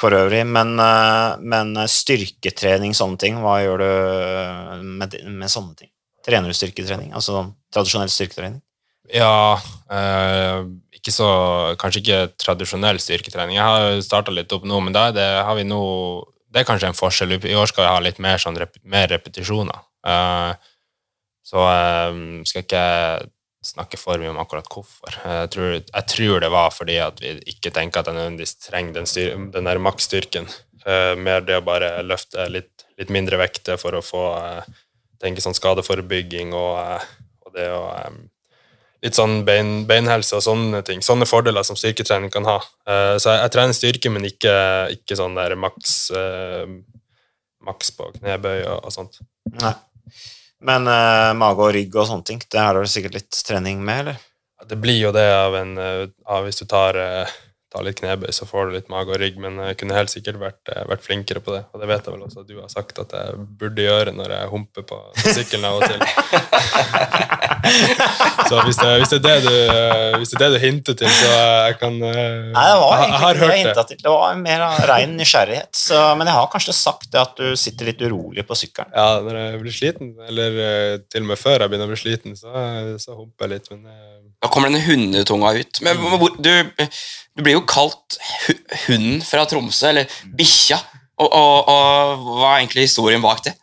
for 0.00 0.14
øvrig. 0.16 0.44
Men, 0.48 0.78
men, 1.42 1.74
styrketrening, 1.90 2.94
sånne 2.96 3.20
ting, 3.20 3.40
hva 3.42 3.58
gjør 3.60 3.82
du 3.82 3.90
med, 5.02 5.18
med 5.26 5.52
sånne 5.52 5.74
ting? 5.76 5.90
Trener 6.24 6.48
du 6.48 6.56
styrketrening? 6.56 7.10
Altså 7.18 7.42
tradisjonell 7.74 8.08
styrketrening? 8.14 8.62
Ja 9.14 9.58
ikke 11.06 11.14
så, 11.14 11.26
kanskje 11.78 12.02
ikke 12.02 12.22
tradisjonell 12.42 12.98
styrketrening. 13.02 13.60
Jeg 13.60 13.66
har 13.66 14.00
starta 14.02 14.34
litt 14.34 14.50
opp 14.54 14.66
nå, 14.66 14.80
men 14.82 14.94
da 14.96 15.10
det, 15.14 15.28
vi 15.58 15.68
nå 15.68 15.82
Det 16.50 16.62
er 16.62 16.66
kanskje 16.66 16.88
en 16.88 16.96
forskjell. 16.96 17.34
I 17.36 17.56
år 17.58 17.68
skal 17.68 17.84
jeg 17.84 17.92
ha 17.92 18.00
litt 18.00 18.18
mer, 18.22 18.38
sånn, 18.40 18.56
rep, 18.56 18.78
mer 18.82 19.10
repetisjoner. 19.10 19.80
Eh, 20.08 20.52
så 21.44 21.64
eh, 21.68 22.20
skal 22.48 22.62
ikke 22.62 22.84
snakke 23.66 23.98
for 24.00 24.22
mye 24.22 24.30
om 24.30 24.38
akkurat 24.40 24.70
hvorfor. 24.70 25.18
Jeg 25.20 25.50
tror, 25.52 25.74
jeg 25.74 26.06
tror, 26.14 26.38
det 26.40 26.50
var 26.54 26.70
fordi 26.72 26.96
at 27.02 27.20
vi 27.20 27.34
ikke 27.52 27.74
tenker 27.74 28.00
at 28.00 28.08
jeg 28.08 28.16
nødvendigvis 28.16 28.56
trenger 28.62 28.96
den, 28.96 29.10
styr, 29.10 29.34
den 29.52 29.68
der 29.68 29.82
maksstyrken. 29.82 30.48
Uh, 30.86 31.18
mer 31.18 31.42
det 31.42 31.58
å 31.58 31.66
bare 31.66 31.90
løfte 32.06 32.46
litt, 32.46 32.86
litt 32.94 33.10
mindre 33.10 33.40
vekter 33.42 33.76
for 33.80 33.98
å 33.98 34.04
få 34.06 34.22
tenke 35.18 35.42
sånn 35.42 35.56
skadeforebygging 35.58 36.54
og, 36.54 37.02
og 37.42 37.56
det 37.58 37.66
å 37.74 37.82
litt 39.04 39.18
sånn 39.18 39.40
bein, 39.46 39.84
beinhelse 39.88 40.38
og 40.38 40.44
sånne 40.44 40.82
ting. 40.86 41.02
Sånne 41.04 41.28
fordeler 41.28 41.66
som 41.66 41.78
styrketrening 41.78 42.32
kan 42.32 42.46
ha. 42.48 42.58
Uh, 42.88 43.16
så 43.20 43.32
jeg, 43.32 43.40
jeg, 43.42 43.52
trener 43.54 43.76
styrke, 43.76 44.12
men 44.12 44.28
ikke, 44.28 44.54
ikke 44.96 45.18
sånn 45.18 45.36
der 45.38 45.56
maks, 45.60 45.96
uh, 46.14 46.64
maks 47.66 47.92
på 47.96 48.10
knebøy 48.18 48.62
og, 48.62 48.78
og 48.88 48.94
sånt. 48.94 49.20
Nei. 49.60 49.74
Men 50.66 50.88
uh, 50.88 51.34
mage 51.36 51.66
og 51.66 51.74
rygg 51.76 51.98
og 51.98 52.08
sånne 52.08 52.26
ting, 52.26 52.40
det 52.52 52.62
har 52.62 52.78
du 52.78 52.88
sikkert 52.90 53.20
litt 53.20 53.42
trening 53.46 53.84
med, 53.84 54.06
eller? 54.06 54.24
Det 54.66 54.78
blir 54.80 54.96
jo 54.96 55.10
det 55.12 55.26
av 55.36 55.52
en 55.52 55.74
av 55.76 56.46
Hvis 56.46 56.62
du 56.62 56.64
tar 56.64 56.96
ta 57.76 57.82
litt 57.84 57.98
knebøy, 58.00 58.30
så 58.32 58.46
får 58.48 58.68
du 58.68 58.72
litt 58.76 58.88
mage 58.92 59.12
og 59.12 59.18
rygg, 59.20 59.36
men 59.42 59.58
jeg 59.68 59.76
kunne 59.80 59.96
helt 59.96 60.12
sikkert 60.12 60.38
vært, 60.40 60.62
eh, 60.72 60.84
vært, 60.88 61.02
flinkere 61.04 61.40
på 61.44 61.50
det. 61.54 61.62
Og 61.72 61.76
det 61.82 61.88
vet 61.90 62.04
jeg 62.06 62.12
vel 62.14 62.26
også 62.26 62.40
at 62.42 62.48
du 62.48 62.56
har 62.60 62.70
sagt 62.72 62.94
at 63.02 63.10
jeg 63.12 63.26
burde 63.60 63.80
gjøre 63.84 64.10
når 64.16 64.28
jeg 64.36 64.44
humper 64.52 64.82
på, 64.88 64.96
sykkelen 65.24 65.66
av 65.68 65.74
og 65.78 65.82
til. 65.86 66.00
så 68.48 68.54
hvis 68.64 68.78
det, 68.80 68.90
hvis, 69.02 69.12
det 69.12 69.20
det 69.26 69.36
du, 69.44 69.52
eh, 69.52 70.12
hvis, 70.16 70.30
det 70.32 70.40
er 70.40 70.44
det 70.46 70.56
du, 70.56 70.60
hinter 70.64 70.94
til, 71.02 71.10
så 71.12 71.26
jeg 71.34 71.74
kan 71.82 71.94
eh, 72.00 72.52
Nei, 72.54 72.66
det 72.70 72.78
var 72.80 72.92
egentlig 73.02 73.20
ikke 73.20 73.34
det 73.40 73.50
jeg 73.50 73.64
hinta 73.66 73.82
til. 73.90 73.98
Det 74.02 74.12
var 74.16 74.22
mer 74.40 74.60
av 74.68 74.74
rein 74.92 75.12
nysgjerrighet. 75.20 75.72
Så, 75.76 75.96
men 76.18 76.26
jeg 76.30 76.36
har 76.38 76.46
kanskje 76.52 76.74
sagt 76.76 77.08
det 77.12 77.20
at 77.22 77.34
du 77.38 77.46
sitter 77.58 77.84
litt 77.92 78.02
urolig 78.06 78.44
på 78.46 78.54
sykkelen. 78.58 78.92
Ja, 78.96 79.08
når 79.24 79.34
jeg 79.42 79.60
blir 79.64 79.74
sliten, 79.80 80.08
eller 80.30 80.50
til 81.12 81.22
og 81.26 81.30
med 81.32 81.38
før 81.40 81.56
jeg 81.60 81.68
begynner 81.72 81.88
å 81.90 81.92
bli 81.92 82.00
sliten, 82.00 82.32
så, 82.38 82.50
så 83.02 83.10
humper 83.18 83.42
jeg 83.46 83.52
litt. 83.58 83.68
men 83.74 83.82
da 84.42 84.50
kommer 84.52 84.70
denne 84.70 84.84
hundetunga 84.84 85.52
ut. 85.56 85.82
Men 85.84 86.00
du, 86.38 86.52
du 87.36 87.44
blir 87.44 87.56
jo 87.56 87.66
kalt 87.68 88.18
hunden 88.86 89.22
fra 89.24 89.46
Tromsø, 89.48 89.92
eller 89.92 90.18
bikkja. 90.36 90.80
Og, 91.16 91.30
og, 91.30 91.70
og, 91.72 92.26
hva 92.36 92.50
er 92.50 92.64
egentlig 92.64 92.90
historien 92.90 93.24
bak 93.24 93.40
det? 93.46 93.54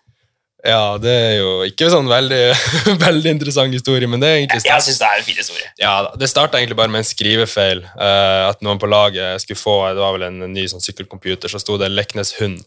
Ja, 0.64 0.96
det 0.96 1.12
er 1.12 1.34
jo 1.42 1.50
ikke 1.68 1.90
sånn 1.92 2.08
veldig, 2.08 2.44
veldig 3.04 3.34
interessant 3.36 3.76
historie, 3.76 4.08
men 4.08 4.24
det 4.24 4.30
er 4.30 4.38
egentlig 4.40 4.62
Jeg, 4.62 4.70
jeg 4.72 4.86
synes 4.86 5.02
det 5.02 5.10
er 5.10 5.20
en 5.20 5.28
fin 5.28 5.42
historie. 5.42 5.72
Ja. 5.82 5.96
Det 6.18 6.30
starta 6.32 6.58
egentlig 6.58 6.80
bare 6.80 6.94
med 6.94 7.04
en 7.04 7.10
skrivefeil. 7.10 7.84
Uh, 7.98 8.48
at 8.48 8.64
noen 8.64 8.80
på 8.82 8.90
laget 8.90 9.44
skulle 9.44 9.60
få 9.60 9.76
Det 9.92 10.02
var 10.02 10.16
vel 10.16 10.30
en 10.30 10.40
ny 10.56 10.64
sånn 10.72 10.84
sykkelcomputer, 10.84 11.52
så 11.52 11.62
sto 11.62 11.78
det 11.82 11.92
Leknes 11.92 12.38
hund 12.40 12.64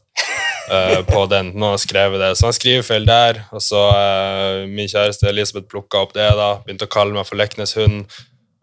eh, 0.70 1.02
på 1.06 1.24
den. 1.30 1.52
Noen 1.54 1.74
har 1.74 1.82
skrevet 1.82 2.22
det. 2.22 2.32
Så 2.38 2.48
han 2.48 2.56
skriver 2.56 2.86
feil 2.86 3.06
der, 3.08 3.42
og 3.54 3.62
så 3.64 3.82
uh, 3.92 4.66
min 4.68 4.90
kjæreste 4.90 5.30
Elisabeth 5.30 5.68
plukka 5.70 6.04
opp 6.04 6.14
det, 6.16 6.28
da, 6.38 6.56
begynte 6.64 6.88
å 6.88 6.92
kalle 6.92 7.16
meg 7.16 7.28
for 7.28 7.38
Leknes 7.40 7.76
hund, 7.78 8.04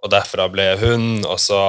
og 0.03 0.11
derfra 0.13 0.49
ble 0.51 0.67
jeg 0.71 0.81
hund, 0.83 1.25
og 1.25 1.39
så 1.41 1.63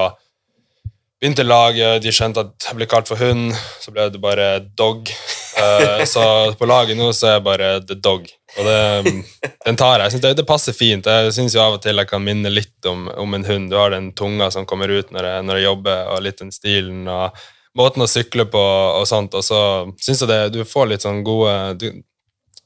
begynte 1.22 1.46
laget, 1.46 2.02
de 2.04 2.12
skjønte 2.12 2.42
at 2.44 2.68
jeg 2.68 2.76
ble 2.76 2.88
kalt 2.90 3.08
for 3.08 3.20
hund, 3.20 3.54
så 3.80 3.94
ble 3.94 4.10
det 4.12 4.20
bare 4.22 4.48
dog. 4.76 5.08
Uh, 5.54 6.02
så 6.10 6.24
på 6.58 6.66
laget 6.68 6.98
nå 6.98 7.12
så 7.14 7.30
er 7.30 7.38
jeg 7.38 7.46
bare 7.46 7.70
the 7.86 7.96
dog. 7.96 8.26
Og 8.54 8.66
det, 8.68 9.22
den 9.66 9.78
tar 9.78 9.98
jeg. 9.98 10.04
Jeg 10.04 10.14
synes 10.14 10.24
det, 10.26 10.34
det 10.38 10.46
passer 10.46 10.76
fint. 10.76 11.06
Jeg 11.06 11.32
syns 11.34 11.56
av 11.58 11.78
og 11.78 11.82
til 11.82 11.98
jeg 11.98 12.10
kan 12.10 12.22
minne 12.22 12.52
litt 12.52 12.86
om, 12.90 13.08
om 13.08 13.34
en 13.38 13.46
hund. 13.48 13.70
Du 13.70 13.78
har 13.78 13.94
den 13.94 14.12
tunga 14.14 14.50
som 14.54 14.66
kommer 14.68 14.92
ut 14.92 15.10
når 15.14 15.30
jeg, 15.30 15.46
når 15.48 15.58
jeg 15.58 15.66
jobber, 15.68 16.04
og 16.12 16.22
litt 16.26 16.42
den 16.42 16.54
stilen 16.54 17.08
og 17.10 17.44
måten 17.78 18.04
å 18.04 18.10
sykle 18.10 18.46
på 18.50 18.62
og 19.00 19.06
sånt. 19.08 19.34
Og 19.34 19.44
så 19.44 19.60
syns 20.02 20.24
jeg 20.24 20.30
det, 20.30 20.40
du 20.54 20.62
får 20.68 20.92
litt 20.92 21.06
sånn 21.06 21.22
gode 21.26 21.54
du, 21.80 21.88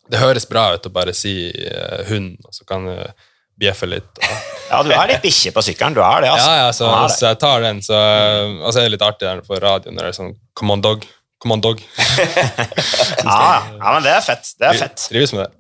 Det 0.09 0.21
høres 0.21 0.49
bra 0.49 0.71
ut 0.75 0.87
å 0.89 0.93
bare 0.93 1.15
si 1.17 1.51
uh, 1.53 2.05
hund, 2.09 2.39
og 2.45 2.55
så 2.55 2.65
kan 2.69 2.87
du 2.89 2.95
bjeffe 3.59 3.89
litt. 3.91 4.09
Og, 4.23 4.47
Ja, 4.69 4.83
du 4.85 4.91
er 4.93 5.09
litt 5.09 5.23
bikkje 5.25 5.53
på 5.57 5.63
sykkelen. 5.65 5.97
Du 5.97 6.03
er 6.05 6.25
det, 6.25 6.33
altså. 6.33 6.49
ja, 6.53 6.67
ja, 6.67 6.73
så, 6.77 6.91
så 7.15 7.31
jeg 7.31 7.39
tar 7.41 7.63
den, 7.65 7.79
så 7.83 7.97
Og 7.97 8.69
så 8.69 8.83
er 8.83 8.85
det 8.85 8.99
litt 8.99 9.05
artig 9.07 9.25
der 9.25 9.41
på 9.47 9.57
radioen 9.63 9.97
når 9.97 10.09
det 10.09 10.11
er 10.13 10.19
sånn 10.19 10.35
Come 10.59 10.77
on, 10.77 10.85
dog. 10.85 11.07
Come 11.41 11.57
on, 11.57 11.63
dog. 11.65 11.81
Ja, 13.29 13.35
ja. 13.35 13.63
ja, 13.79 13.93
men 13.93 14.05
det 14.05 14.13
er 14.15 14.23
fett. 14.25 14.53
Det 14.59 14.69
er 14.69 14.79
fett. 14.79 15.03
Trives 15.09 15.33
med 15.35 15.45
det. 15.45 15.58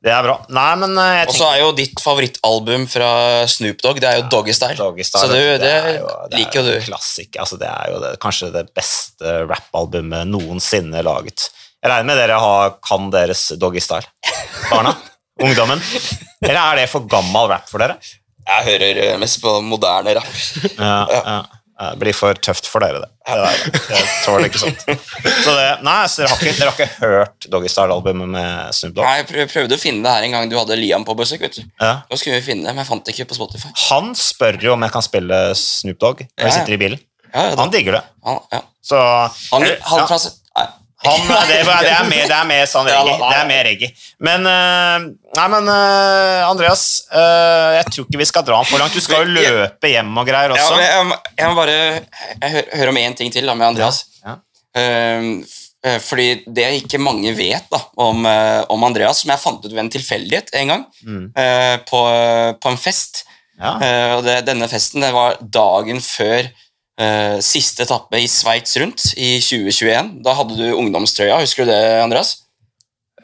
Det 0.00 0.08
er 0.08 0.24
bra. 0.24 0.34
Nei, 0.48 0.70
men 0.80 0.94
jeg 0.96 1.26
tenker... 1.28 1.30
Og 1.34 1.36
så 1.36 1.48
er 1.50 1.58
jo 1.60 1.72
ditt 1.76 2.00
favorittalbum 2.00 2.86
fra 2.88 3.10
Snoop 3.52 3.82
Dogg 3.84 3.98
det 4.00 4.08
er 4.08 4.22
jo 4.22 4.28
Doggy 4.32 4.54
Style. 4.56 4.78
Doggy 4.78 5.04
så 5.04 5.26
du, 5.28 5.34
det, 5.36 5.68
er 5.68 5.98
jo, 5.98 6.06
det 6.32 6.40
liker 6.40 6.62
jo 6.62 6.70
du. 6.70 6.72
Klassik. 6.86 7.36
Altså, 7.36 7.58
det 7.60 7.68
er 7.68 7.92
jo 7.92 7.98
det, 8.00 8.14
kanskje 8.22 8.48
det 8.54 8.64
beste 8.76 9.42
rappalbumet 9.50 10.30
noensinne 10.30 11.04
laget. 11.04 11.50
Jeg 11.80 11.92
regner 11.92 12.08
med 12.08 12.20
dere 12.20 12.40
har, 12.40 12.74
kan 12.84 13.12
deres 13.12 13.44
Doggy 13.60 13.84
Style. 13.84 14.08
Barna? 14.70 14.96
Ungdommen? 15.44 15.84
Eller 16.40 16.62
er 16.62 16.80
det 16.80 16.88
for 16.92 17.04
gammel 17.08 17.52
rap 17.52 17.68
for 17.68 17.84
dere? 17.84 18.00
Jeg 18.50 18.66
hører 18.66 19.04
eh, 19.04 19.16
mest 19.20 19.40
på 19.44 19.52
moderne 19.64 20.16
rap. 20.16 20.36
Ja, 20.80 20.96
ja. 21.12 21.38
Det 21.80 21.96
blir 22.02 22.12
for 22.12 22.36
tøft 22.44 22.66
for 22.68 22.84
dere, 22.84 22.98
det. 23.00 23.08
det, 23.24 23.36
det. 23.72 23.80
Jeg 23.96 24.08
tåler 24.26 24.48
ikke 24.50 24.60
sånt. 24.60 24.82
Så 25.46 25.54
det, 25.56 25.68
nei, 25.86 25.94
så 26.12 26.20
dere, 26.22 26.28
har 26.34 26.42
ikke, 26.44 26.52
dere 26.58 26.70
har 26.70 26.76
ikke 26.76 26.88
hørt 27.00 27.46
Doggy 27.54 27.70
Style-albumet 27.72 28.28
med 28.34 28.74
Snoop 28.76 28.98
Dogg? 28.98 29.06
Nei, 29.08 29.22
Jeg 29.40 29.48
prøvde 29.54 29.78
å 29.78 29.80
finne 29.80 30.04
det 30.04 30.12
her 30.12 30.26
en 30.28 30.34
gang 30.36 30.50
du 30.52 30.58
hadde 30.58 30.76
Liam 30.76 31.06
på 31.08 31.16
besøk. 31.16 31.40
vet 31.46 31.56
du. 31.56 31.62
Ja. 31.80 31.94
Da 32.10 32.18
skulle 32.20 32.36
vi 32.42 32.44
finne 32.50 32.66
det, 32.68 32.74
men 32.76 32.82
jeg 32.84 32.90
fant 32.90 33.06
det 33.08 33.14
ikke 33.16 33.30
på 33.32 33.38
Spotify. 33.40 33.72
Han 33.88 34.12
spør 34.18 34.60
jo 34.60 34.74
om 34.76 34.84
jeg 34.84 34.94
kan 34.98 35.06
spille 35.08 35.38
Snoop 35.56 36.02
Dogg 36.04 36.20
når 36.26 36.28
Ja, 36.28 36.44
jeg 36.44 36.52
ja. 36.52 36.58
sitter 36.58 36.76
i 36.76 36.80
bilen. 36.84 37.00
Ja, 37.30 37.46
ja, 37.48 37.56
Han 37.62 37.70
digger 37.72 37.96
det. 37.96 38.04
han, 38.26 38.38
ja. 38.52 38.60
Så 38.84 39.00
han, 39.00 39.64
han 39.64 39.66
ja. 39.70 40.06
fra. 40.10 40.18
Han, 41.00 41.20
det, 41.48 41.62
det, 41.64 41.92
er 41.94 42.04
mer, 42.10 42.26
det 42.28 42.36
er 42.36 42.48
mer 42.48 42.66
sånn 42.68 42.88
reggae. 42.90 43.14
Det 43.22 43.36
er 43.38 43.46
mer 43.48 43.62
reggae. 43.64 43.88
Men, 44.26 44.44
eh, 44.50 45.06
nei, 45.38 45.46
men 45.54 45.70
eh, 45.72 46.40
Andreas, 46.44 46.82
eh, 47.08 47.68
jeg 47.78 47.86
tror 47.94 48.04
ikke 48.08 48.20
vi 48.20 48.26
skal 48.28 48.44
dra 48.44 48.58
han 48.60 48.68
for 48.68 48.82
langt. 48.82 48.92
Du 48.92 49.00
skal 49.00 49.24
jo 49.24 49.32
løpe 49.38 49.88
hjem 49.88 50.10
og 50.20 50.28
greier 50.28 50.52
også. 50.52 50.76
Ja, 50.76 50.98
jeg, 51.00 51.16
jeg 51.40 51.48
må 51.48 51.56
bare 51.56 51.78
Jeg 51.78 52.52
hø 52.52 52.62
hører 52.82 52.92
om 52.92 53.00
én 53.00 53.16
ting 53.16 53.32
til 53.32 53.48
da, 53.48 53.56
med 53.56 53.70
Andreas. 53.70 54.02
Ja. 54.26 54.36
Ehm, 54.76 55.30
eh, 55.88 55.96
fordi 56.04 56.28
det 56.52 56.68
ikke 56.82 57.00
mange 57.00 57.32
vet 57.38 57.72
da, 57.72 57.80
om, 58.04 58.28
om 58.76 58.84
Andreas, 58.90 59.22
som 59.24 59.32
jeg 59.32 59.40
fant 59.40 59.64
ut 59.64 59.72
ved 59.72 59.80
en 59.86 59.92
tilfeldighet 59.96 60.52
en 60.60 60.74
gang, 60.76 60.86
Mm. 61.00 61.26
på, 61.88 62.00
på 62.60 62.74
en 62.74 62.80
fest. 62.80 63.24
Ja. 63.60 63.72
Og 64.18 64.22
det, 64.28 64.42
denne 64.48 64.68
festen 64.68 65.00
det 65.04 65.14
var 65.16 65.40
dagen 65.40 65.98
før 66.04 66.44
siste 67.40 67.86
etappe 67.86 68.18
i 68.20 68.26
Sveits 68.28 68.74
rundt 68.76 69.06
i 69.16 69.38
2021. 69.40 70.10
Da 70.26 70.34
hadde 70.36 70.58
du 70.58 70.66
ungdomstrøya, 70.74 71.38
husker 71.40 71.64
du 71.64 71.70
det, 71.72 71.80
Andreas? 72.02 72.34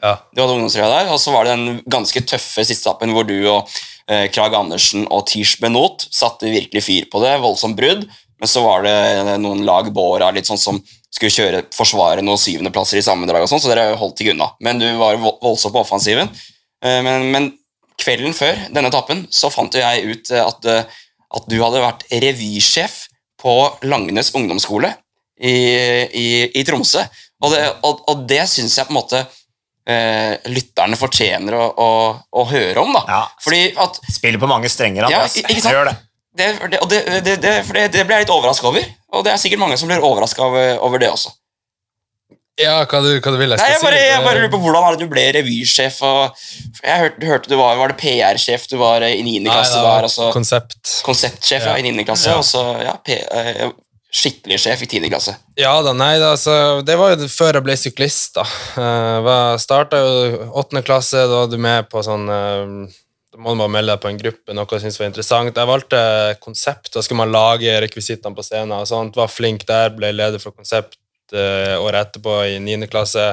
Ja. 0.01 0.15
Du 0.33 0.41
hadde 0.41 0.55
ungdomstrøya 0.55 0.87
der, 0.89 1.11
og 1.13 1.19
så 1.21 1.33
var 1.35 1.45
det 1.45 1.53
den 1.57 1.81
ganske 1.85 2.23
tøffe 2.25 2.65
siste 2.65 2.87
etappen 2.87 3.13
hvor 3.13 3.27
du 3.27 3.35
og 3.37 3.69
eh, 4.09 4.25
Krag 4.33 4.55
Andersen 4.57 5.05
og 5.13 5.27
Tish 5.29 5.61
Benot 5.61 6.07
satte 6.09 6.49
virkelig 6.49 6.85
fyr 6.87 7.09
på 7.11 7.21
det. 7.21 7.35
Voldsomt 7.43 7.77
brudd. 7.77 8.07
Men 8.37 8.49
så 8.49 8.61
var 8.61 8.85
det 8.85 9.37
noen 9.41 9.63
lag 9.65 9.89
Båra 9.93 10.29
litt 10.33 10.49
sånn 10.49 10.61
som 10.61 10.77
skulle 11.13 11.33
kjøre, 11.33 11.63
forsvare 11.73 12.21
noen 12.25 12.39
syvendeplasser 12.39 12.99
i 12.99 13.05
sammendrag, 13.05 13.45
og 13.45 13.49
sånn, 13.49 13.63
så 13.63 13.71
dere 13.71 13.95
holdt 13.97 14.21
ikke 14.21 14.35
unna. 14.35 14.51
Men 14.63 14.81
du 14.81 14.87
var 14.99 15.17
voldsomt 15.21 15.73
på 15.73 15.81
offensiven. 15.81 16.29
Eh, 16.85 17.01
men, 17.05 17.29
men 17.33 17.51
kvelden 17.97 18.35
før 18.37 18.67
denne 18.69 18.91
etappen 18.91 19.25
så 19.33 19.49
fant 19.53 19.73
jeg 19.77 20.05
ut 20.05 20.33
eh, 20.33 20.43
at, 20.43 20.69
eh, 20.69 20.99
at 21.37 21.49
du 21.49 21.57
hadde 21.63 21.81
vært 21.83 22.05
revysjef 22.13 23.06
på 23.41 23.53
Langenes 23.85 24.31
ungdomsskole 24.35 24.89
i, 25.39 25.53
i, 26.09 26.27
i 26.57 26.63
Tromsø. 26.65 27.03
Og 27.45 27.53
det, 27.53 27.61
og, 27.85 28.01
og 28.09 28.23
det 28.29 28.41
syns 28.49 28.77
jeg 28.79 28.87
på 28.89 28.95
en 28.95 28.97
måte 28.97 29.19
eh, 29.21 30.33
lytterne 30.49 30.97
fortjener 30.97 31.53
å, 31.57 31.65
å, 31.77 31.89
å 32.41 32.45
høre 32.49 32.81
om. 32.81 32.93
da. 32.97 33.03
Ja. 33.07 33.21
Fordi 33.43 33.61
at 33.77 33.99
Spiller 34.15 34.41
på 34.41 34.49
mange 34.49 34.71
strenger, 34.73 35.09
Ja, 35.13 35.23
ikke 35.29 35.59
sant? 35.61 35.73
Gjør 35.75 35.91
det. 35.91 35.95
det, 36.37 36.47
det, 36.61 36.79
det, 36.89 37.01
det, 37.27 37.35
det, 37.43 37.57
det, 37.73 37.85
det 37.93 38.05
ble 38.09 38.17
jeg 38.17 38.25
litt 38.25 38.33
overraska 38.33 38.71
over. 38.71 38.87
Og 39.13 39.25
det 39.25 39.33
er 39.35 39.41
sikkert 39.41 39.61
mange 39.61 39.77
som 39.79 39.89
blir 39.91 40.01
overraska 40.03 40.43
over, 40.49 40.73
over 40.85 41.01
det 41.01 41.11
også. 41.13 41.31
Ja, 42.57 42.79
hva 42.89 42.99
du, 43.05 43.09
hva 43.21 43.31
du 43.33 43.37
vil 43.37 43.51
jeg 43.53 43.59
Nei, 43.61 43.69
jeg 43.69 43.81
bare, 43.83 43.97
si? 44.01 44.05
jeg 44.09 44.23
bare 44.25 44.39
lurer 44.41 44.51
på 44.53 44.59
Hvordan 44.63 44.95
du 44.97 45.05
ble 45.11 45.25
revysjef? 45.35 45.99
Jeg 46.81 47.01
hørte, 47.03 47.27
hørte 47.29 47.51
du 47.51 47.57
var, 47.59 47.75
var 47.77 47.93
det 47.93 47.97
PR-sjef 48.01 48.65
du 48.71 48.77
var 48.81 49.05
i 49.05 49.19
9. 49.21 49.35
Nei, 49.45 49.51
klasse 49.51 49.77
da, 49.77 49.83
var, 49.85 50.07
og 50.07 50.13
så 50.13 50.31
Konsept. 50.33 50.79
konseptsjef 51.05 51.67
ja. 51.69 51.75
I 51.77 51.85
9. 51.85 52.05
klasse, 52.07 52.31
Ja. 52.33 52.39
og 52.41 52.47
så 52.47 52.63
ja, 52.81 52.95
P, 53.05 53.13
eh, 53.21 53.69
skikkelig 54.17 54.57
sjef 54.63 54.81
i 54.87 54.89
10. 54.89 55.09
klasse. 55.11 55.35
Ja 55.59 55.75
da, 55.85 55.93
nei 55.93 56.15
da, 56.21 56.31
så 56.39 56.81
det 56.87 56.95
var 56.97 57.13
jo 57.13 57.27
før 57.29 57.59
jeg 57.59 57.65
ble 57.67 57.75
syklist, 57.77 58.39
da. 58.39 58.45
Jeg 58.79 59.61
starta 59.61 59.99
jo 60.01 60.51
8. 60.63 60.81
klasse, 60.87 61.27
da 61.29 61.43
var 61.43 61.51
du 61.53 61.57
med 61.61 61.89
på 61.93 62.01
sånn 62.05 62.25
eh, 62.31 62.93
Da 63.35 63.41
må 63.43 63.53
du 63.53 63.61
bare 63.61 63.69
melde 63.77 63.93
deg 63.93 64.01
på 64.01 64.09
en 64.09 64.17
gruppe, 64.21 64.53
noe 64.57 64.65
jeg 64.71 64.81
syntes 64.87 64.97
var 65.01 65.11
interessant. 65.11 65.53
Jeg 65.61 65.69
valgte 65.69 65.99
konsept, 66.41 66.89
da 66.95 67.03
skulle 67.05 67.21
man 67.21 67.35
lage 67.35 67.75
rekvisittene 67.83 68.33
på 68.33 68.45
scenen 68.47 68.73
og 68.79 68.87
sånt. 68.89 69.19
Var 69.19 69.29
flink 69.29 69.67
der, 69.69 69.91
ble 69.93 70.09
leder 70.15 70.41
for 70.41 70.55
konsept 70.57 70.95
eh, 70.97 71.03
året 71.35 72.07
etterpå 72.07 72.39
i 72.53 72.59
niende 72.63 72.87
klasse. 72.91 73.31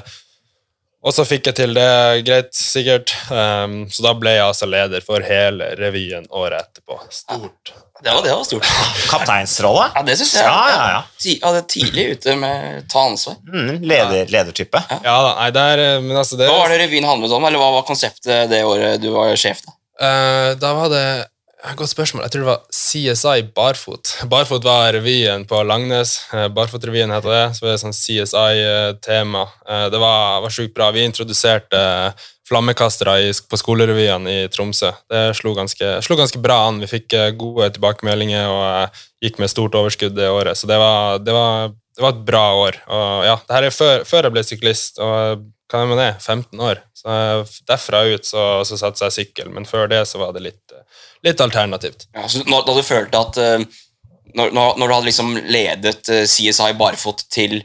Og 1.04 1.12
så 1.12 1.26
fikk 1.28 1.50
jeg 1.50 1.56
til 1.58 1.74
det, 1.76 1.88
greit, 2.24 2.54
sikkert. 2.56 3.12
Um, 3.28 3.82
så 3.92 4.06
da 4.06 4.14
ble 4.16 4.32
jeg 4.38 4.44
altså 4.46 4.64
leder 4.72 5.04
for 5.04 5.20
hele 5.24 5.66
revyen 5.76 6.24
året 6.32 6.62
etterpå. 6.64 6.96
Stort. 7.12 7.74
Det 8.00 8.08
var, 8.08 8.22
det 8.24 8.32
var 8.32 8.46
stort. 8.48 8.70
Kapteinsrolle? 9.12 9.90
Ja, 9.94 10.02
det 10.08 10.16
syns 10.16 10.32
jeg. 10.38 10.46
Ja, 10.48 10.62
ja, 10.72 10.86
ja. 10.94 11.02
Ti- 11.20 11.36
ja, 11.42 11.52
det 11.52 11.60
er 11.60 11.68
tidlig 11.74 12.06
ute 12.16 12.36
med 12.40 12.88
ta 12.92 13.04
ansvar. 13.10 13.36
Mm, 13.52 13.84
leder, 13.84 14.32
ledertype. 14.32 14.80
Ja 15.04 15.18
da, 15.26 15.34
nei, 15.42 15.50
der, 15.58 15.84
eh, 15.84 16.00
men 16.06 16.16
altså 16.22 16.40
det 16.40 16.48
Hva 16.48 16.56
var 16.62 16.72
det 16.72 16.80
revyen 16.86 17.04
handlet 17.08 17.36
om, 17.36 17.44
eller 17.50 17.60
hva 17.60 17.68
var 17.76 17.86
konseptet 17.88 18.48
det 18.52 18.64
året 18.64 19.04
du 19.04 19.10
var 19.12 19.36
sjef? 19.40 19.60
da? 19.68 19.76
uh, 20.00 20.50
da 20.58 20.72
var 20.80 20.88
det 20.90 21.04
et 21.04 21.28
Godt 21.64 21.94
spørsmål. 21.94 22.26
Jeg 22.26 22.32
tror 22.32 22.42
det 22.42 22.50
var 22.50 22.64
CSI 22.76 23.42
Barfot. 23.56 24.10
Barfot 24.28 24.64
var 24.64 24.92
revyen 24.92 25.46
på 25.48 25.62
Langnes. 25.64 26.18
Uh, 26.28 26.44
Barfot-revyen 26.52 27.12
heter 27.14 27.32
det. 27.32 27.44
Så 27.56 27.64
var 27.64 27.72
er 27.72 27.80
sånn 27.80 27.96
CSI-tema. 27.96 29.46
Eh, 29.64 29.86
det 29.94 30.00
var, 30.02 30.42
var 30.44 30.52
sjukt 30.52 30.74
bra. 30.76 30.90
Vi 30.92 31.06
introduserte 31.08 31.80
flammekastere 32.44 33.32
på 33.48 33.56
skolerevyene 33.56 34.34
i 34.34 34.44
Tromsø. 34.52 34.92
Det 35.08 35.22
slo 35.38 35.54
ganske, 35.56 35.96
slo 36.04 36.18
ganske 36.20 36.42
bra 36.44 36.60
an. 36.68 36.82
Vi 36.84 36.90
fikk 36.90 37.16
eh, 37.16 37.32
gode 37.40 37.70
tilbakemeldinger 37.78 38.52
og 38.52 38.64
eh, 38.68 39.02
gikk 39.24 39.40
med 39.40 39.52
stort 39.52 39.80
overskudd 39.80 40.18
det 40.18 40.28
året. 40.28 40.60
Så 40.60 40.68
det 40.68 40.76
var, 40.78 41.24
det 41.24 41.32
var, 41.32 41.72
det 41.96 42.04
var 42.04 42.12
et 42.12 42.24
bra 42.28 42.44
år. 42.60 42.80
Og 42.92 43.26
ja, 43.30 43.40
det 43.40 43.56
her 43.56 43.70
er 43.70 43.78
før, 43.78 44.04
før 44.08 44.28
jeg 44.28 44.36
ble 44.36 44.44
syklist. 44.52 45.00
og 45.00 45.48
hva 45.72 45.80
er 45.80 45.88
man 45.88 45.98
det? 45.98 46.10
15 46.20 46.60
år. 46.60 46.84
Så 47.04 47.64
derfra 47.68 48.00
ut 48.08 48.24
så, 48.24 48.42
så 48.64 48.78
satsa 48.80 49.10
jeg 49.10 49.16
sykkel, 49.18 49.50
men 49.52 49.66
før 49.68 49.90
det 49.92 50.00
så 50.08 50.22
var 50.22 50.30
det 50.32 50.40
litt, 50.46 50.72
litt 51.26 51.40
alternativt. 51.44 52.06
Ja, 52.16 52.24
når, 52.48 52.62
da 52.64 52.76
du 52.78 52.80
følte 52.86 53.20
at 53.20 53.40
eh, 53.42 53.66
når, 54.34 54.54
når, 54.54 54.86
du 54.86 54.94
hadde 54.94 55.08
liksom 55.10 55.34
ledet 55.36 56.08
eh, 56.08 56.24
CSI 56.24 56.72
Barfot 56.78 57.26
til 57.32 57.60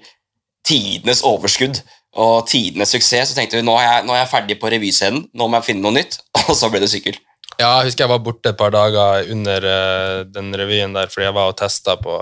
tidenes 0.67 1.23
overskudd 1.23 1.79
og 2.19 2.49
tidenes 2.49 2.91
suksess, 2.91 3.31
så 3.31 3.37
tenkte 3.37 3.61
du 3.61 3.65
nå 3.65 3.77
er 3.79 3.87
jeg, 3.87 4.05
nå 4.09 4.15
er 4.15 4.23
jeg 4.23 4.31
ferdig 4.33 4.59
på 4.59 4.73
revyscenen, 4.73 5.23
nå 5.31 5.47
må 5.47 5.59
jeg 5.59 5.69
finne 5.69 5.85
noe 5.85 5.95
nytt, 5.95 6.19
og 6.49 6.51
så 6.57 6.71
ble 6.71 6.83
det 6.83 6.91
sykkel. 6.91 7.17
Ja, 7.59 7.79
jeg 7.79 7.89
husker 7.89 8.05
jeg 8.05 8.11
var 8.11 8.21
borte 8.23 8.51
et 8.53 8.59
par 8.59 8.75
dager 8.75 9.31
under 9.33 9.71
eh, 9.71 10.19
den 10.27 10.51
revyen 10.55 10.95
der, 10.95 11.09
fordi 11.11 11.29
jeg 11.29 11.37
var 11.39 11.53
og 11.53 11.57
testa 11.59 11.95
på, 11.99 12.19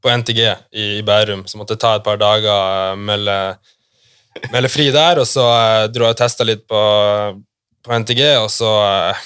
på 0.00 0.16
NTG 0.16 0.40
i, 0.44 0.88
i 0.98 1.04
Bærum, 1.06 1.46
så 1.48 1.60
måtte 1.60 1.76
jeg 1.76 1.84
ta 1.84 1.94
et 1.98 2.08
par 2.08 2.20
dager, 2.20 2.96
melde, 2.96 3.38
melde 4.52 4.70
fri 4.72 4.88
der, 4.94 5.20
og 5.22 5.28
så 5.28 5.44
eh, 5.52 5.86
dro 5.94 6.08
jeg 6.08 6.16
og 6.16 6.20
testa 6.20 6.46
litt 6.46 6.64
på, 6.70 6.82
på 7.84 7.98
NTG, 8.00 8.22
og 8.42 8.50
så, 8.52 8.72
eh, 8.88 9.24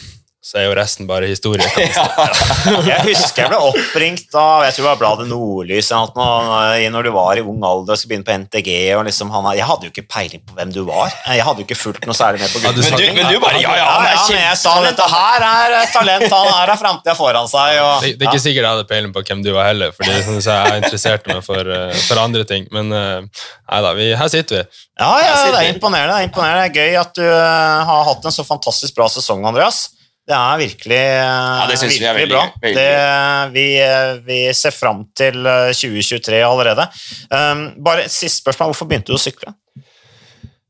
så 0.48 0.56
er 0.56 0.64
jo 0.64 0.76
resten 0.78 1.04
bare 1.04 1.26
historie. 1.28 1.66
ja. 1.76 2.04
Jeg 2.86 3.02
husker 3.04 3.42
jeg 3.42 3.50
ble 3.52 3.58
oppringt 3.68 4.36
av 4.40 4.62
jeg 4.64 4.76
tror 4.78 4.84
det 4.86 4.88
var 4.88 5.00
Bladet 5.02 5.26
Nordlys 5.28 5.90
eller 5.92 6.14
noe, 6.16 6.88
når 6.94 7.04
du 7.04 7.10
var 7.12 7.36
i 7.36 7.42
ung 7.44 7.60
alder 7.68 7.92
og 7.92 8.00
skulle 8.00 8.14
begynne 8.14 8.24
på 8.24 8.36
NTG. 8.46 8.70
og 8.96 9.04
liksom 9.10 9.28
han, 9.34 9.50
Jeg 9.58 9.66
hadde 9.68 9.88
jo 9.88 9.92
ikke 9.92 10.06
peiling 10.08 10.40
på 10.48 10.56
hvem 10.56 10.72
du 10.72 10.80
var. 10.88 11.12
Jeg 11.28 11.44
hadde 11.44 11.60
jo 11.60 11.66
ikke 11.68 11.76
fulgt 11.76 12.08
noe 12.08 12.16
særlig 12.16 12.40
med 12.40 12.54
på 12.54 12.62
Ja, 12.64 12.72
du 12.72 12.80
sa- 12.80 12.94
guttesnakking. 12.94 13.18
men 13.20 13.28
du 13.34 13.42
bare, 13.44 13.60
ja, 13.60 13.74
ja, 13.76 13.84
han 13.92 14.06
er 14.08 14.22
men 14.28 14.40
jeg 14.46 14.60
sa 14.62 14.74
dette 14.86 15.10
her 15.12 15.46
er 15.50 15.76
talent, 15.92 16.26
han 16.32 16.48
her 16.54 16.72
har 16.72 16.80
framtida 16.80 17.16
foran 17.18 17.50
seg. 17.52 17.76
Og, 17.82 17.92
Det, 18.06 18.14
det 18.16 18.26
er 18.26 18.32
ikke 18.32 18.44
sikkert 18.46 18.64
jeg 18.64 18.72
hadde 18.78 18.88
peiling 18.94 19.12
på 19.18 19.24
hvem 19.28 19.44
du 19.44 19.52
var 19.52 19.68
heller, 19.68 19.92
fordi 19.96 20.16
som 20.24 20.40
du 20.40 20.42
sa, 20.48 20.56
jeg 20.70 20.82
interesserte 20.86 21.28
meg 21.34 21.44
for, 21.44 21.72
eh, 21.76 21.92
for 22.08 22.22
andre 22.24 22.48
ting. 22.48 22.64
Men 22.72 22.88
eh, 22.96 23.44
nei 23.68 23.82
da, 23.84 23.92
vi, 24.00 24.08
her 24.16 24.32
sitter 24.32 24.62
vi. 24.62 24.64
Ja, 24.96 25.12
ja, 25.22 25.36
sitter 25.44 25.58
det 25.58 25.62
er 25.68 25.74
imponerende. 25.76 26.16
Det 26.16 26.24
er 26.24 26.30
imponerende. 26.32 26.64
Det 26.64 26.72
er 26.72 26.88
gøy 26.88 26.98
at 27.04 27.14
du 27.20 27.24
eh, 27.28 27.92
har 27.92 28.04
hatt 28.08 28.24
en 28.32 28.36
så 28.40 28.48
fantastisk 28.48 28.96
bra 28.96 29.12
sesong, 29.12 29.44
Andreas. 29.52 29.84
Det 30.28 30.36
er 30.36 30.58
virkelig, 30.60 30.98
ja, 30.98 31.64
det 31.64 31.78
virkelig 31.80 32.02
vi 32.02 32.08
er 32.08 32.16
veldig 32.18 32.34
bra. 32.34 32.42
veldig 32.60 32.82
det, 32.82 33.52
vi, 33.54 33.66
eh, 33.80 34.10
vi 34.26 34.40
ser 34.52 34.74
fram 34.76 35.06
til 35.16 35.46
eh, 35.48 35.70
2023 35.72 36.42
allerede. 36.44 36.84
Um, 37.32 37.62
bare 37.80 38.04
et 38.04 38.12
siste 38.12 38.42
spørsmål. 38.42 38.74
Hvorfor 38.74 38.90
begynte 38.90 39.08
du 39.08 39.16
å 39.16 39.22
sykle? 39.22 39.54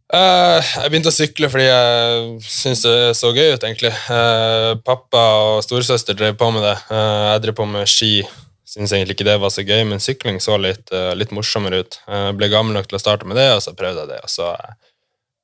Uh, 0.09 0.63
jeg 0.63 0.93
begynte 0.93 1.11
å 1.11 1.17
sykle 1.17 1.51
fordi 1.53 1.67
jeg 1.67 2.29
syntes 2.47 2.85
det 2.87 3.17
så 3.19 3.33
gøy 3.35 3.57
ut, 3.57 3.67
egentlig. 3.67 3.91
Uh, 4.07 4.79
pappa 4.87 5.25
og 5.43 5.65
storesøster 5.67 6.17
drev 6.17 6.39
på 6.39 6.53
med 6.55 6.63
det. 6.65 6.77
Uh, 6.93 7.35
jeg 7.35 7.49
drev 7.49 7.59
på 7.59 7.67
med 7.69 7.91
ski. 7.91 8.13
Syns 8.69 8.93
egentlig 8.93 9.17
ikke 9.17 9.27
det 9.27 9.39
var 9.41 9.53
så 9.53 9.65
gøy, 9.65 9.81
men 9.89 10.03
sykling 10.03 10.43
så 10.45 10.59
litt, 10.61 10.91
eh, 10.93 11.15
litt 11.17 11.31
morsommere 11.33 11.81
ut. 11.81 11.97
Jeg 12.05 12.35
ble 12.37 12.51
gammel 12.53 12.77
nok 12.77 12.91
til 12.91 12.99
å 12.99 13.01
starte 13.01 13.25
med 13.25 13.39
det, 13.41 13.47
og 13.55 13.63
så 13.65 13.73
prøvde 13.73 14.03
jeg 14.05 14.11
det. 14.11 14.19
Og 14.27 14.29
så, 14.29 14.51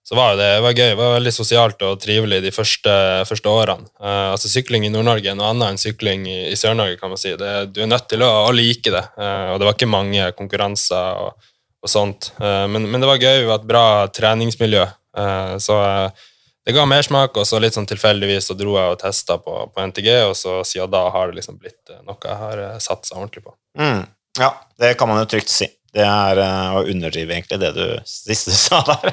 så 0.05 0.17
var 0.19 0.35
det, 0.37 0.45
det 0.45 0.61
var 0.61 0.75
gøy. 0.77 0.91
Det 0.91 0.99
var 0.99 1.15
veldig 1.15 1.33
sosialt 1.33 1.81
og 1.87 2.01
trivelig 2.03 2.43
de 2.45 2.51
første, 2.53 2.93
første 3.25 3.49
årene. 3.49 3.89
Uh, 3.97 4.35
altså 4.35 4.51
Sykling 4.53 4.85
i 4.85 4.91
Nord-Norge 4.93 5.31
er 5.33 5.39
noe 5.39 5.49
annet 5.55 5.73
enn 5.73 5.81
sykling 5.81 6.27
i, 6.29 6.39
i 6.51 6.59
Sør-Norge, 6.61 6.99
kan 7.01 7.13
man 7.15 7.21
si. 7.21 7.33
Det, 7.41 7.53
du 7.73 7.81
er 7.81 7.89
nødt 7.89 8.05
til 8.13 8.21
å, 8.27 8.29
å 8.45 8.53
like 8.53 8.93
det. 8.93 9.01
Uh, 9.17 9.55
og 9.55 9.63
det 9.63 9.69
var 9.69 9.79
ikke 9.79 9.89
mange 9.95 10.31
konkurranser. 10.37 11.25
og 11.25 11.51
og 11.85 11.91
sånt. 11.93 12.31
Uh, 12.41 12.65
Men, 12.65 12.87
men 12.89 13.03
det 13.03 13.09
var 13.11 13.19
gøy, 13.21 13.43
det 13.43 13.49
var 13.51 13.59
et 13.61 13.67
bra 13.69 13.89
treningsmiljø. 14.09 14.87
Så 15.61 15.75
det 16.65 16.73
ga 16.73 16.87
mersmak, 16.89 17.37
og 17.37 17.45
så 17.45 17.61
litt 17.61 17.77
sånn 17.77 17.87
tilfeldigvis 17.87 18.49
så 18.49 18.57
dro 18.57 18.73
jeg 18.79 18.95
og 18.95 18.97
testa 19.03 19.37
på, 19.37 19.53
på 19.69 19.85
NTG, 19.91 20.09
og 20.31 20.33
så 20.33 20.57
siden 20.65 20.91
da 20.91 21.03
har 21.13 21.29
det 21.29 21.37
liksom 21.43 21.59
blitt 21.61 21.93
noe 22.07 22.17
jeg 22.25 22.39
har 22.41 22.63
satsa 22.81 23.19
ordentlig 23.19 23.45
på. 23.45 23.53
Mm. 23.79 24.01
Ja, 24.41 24.49
det 24.81 24.95
kan 24.99 25.13
man 25.13 25.21
jo 25.21 25.29
trygt 25.37 25.53
si. 25.53 25.69
Det 25.95 26.03
er 26.03 26.39
eh, 26.43 26.73
å 26.75 26.81
underdrive 26.91 27.37
egentlig 27.37 27.61
det 27.63 27.71
du 27.77 27.85
siste 28.09 28.51
du 28.51 28.57
sa 28.67 28.81
der. 28.89 29.13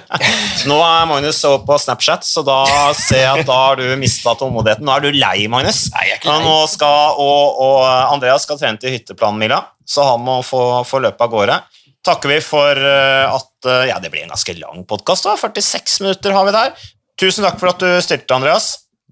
Nå 0.69 0.79
er 0.81 1.09
Magnus 1.09 1.41
over 1.45 1.61
på 1.67 1.77
Snapchat, 1.83 2.25
så 2.25 2.41
da 2.45 2.63
ser 2.97 3.21
jeg 3.21 3.43
at 3.43 3.49
da 3.49 3.57
har 3.67 3.77
du 3.77 3.85
mista 4.01 4.33
tålmodigheten. 4.39 4.87
Nå 4.87 4.95
er 4.95 5.05
du 5.05 5.11
lei, 5.19 5.45
Magnus. 5.51 5.83
Nei, 5.93 6.07
jeg 6.09 6.17
er 6.17 6.21
ikke 6.23 6.31
lei. 6.33 6.47
nå 6.47 6.55
skal, 6.71 7.21
og, 7.21 7.61
og 7.61 7.83
Andreas 8.15 8.47
skal 8.47 8.57
trene 8.61 8.81
til 8.81 8.95
hytteplanen-mila, 8.95 9.61
så 9.85 10.07
han 10.13 10.25
må 10.25 10.39
få, 10.45 10.63
få 10.89 11.03
løpe 11.05 11.27
av 11.27 11.35
gårde. 11.35 11.59
Takker 12.01 12.33
vi 12.33 12.39
for 12.41 12.81
eh, 12.81 13.29
at 13.29 13.69
eh, 13.69 13.83
Ja, 13.91 13.99
det 14.01 14.09
blir 14.09 14.25
en 14.25 14.33
ganske 14.33 14.57
lang 14.57 14.81
podkast, 14.89 15.27
da. 15.29 15.35
46 15.37 15.99
minutter 16.01 16.33
har 16.33 16.47
vi 16.49 16.55
der. 16.55 16.73
Tusen 17.21 17.45
takk 17.45 17.61
for 17.61 17.69
at 17.75 17.83
du 17.83 17.91
stilte, 18.01 18.33
Andreas. 18.33 18.71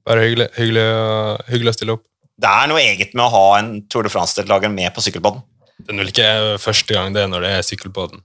Bare 0.10 0.26
hyggelig, 0.26 0.50
hyggelig, 0.58 0.88
hyggelig 1.52 1.70
å 1.70 1.78
stille 1.78 1.98
opp. 2.00 2.06
Det 2.40 2.50
er 2.50 2.70
noe 2.72 2.82
eget 2.82 3.14
med 3.14 3.28
å 3.28 3.32
ha 3.36 3.46
en 3.60 3.72
Tour 3.92 4.08
de 4.08 4.10
France-deltaker 4.10 4.72
med 4.74 4.90
på 4.96 5.04
sykkelpodden. 5.06 5.44
Det 5.90 5.96
er 5.96 6.04
vel 6.04 6.12
ikke 6.12 6.32
første 6.62 6.94
gang 6.94 7.16
det 7.16 7.24
er 7.24 7.30
når 7.32 7.42
det 7.42 7.54
er 7.58 7.64
sykkelbåten? 7.66 8.22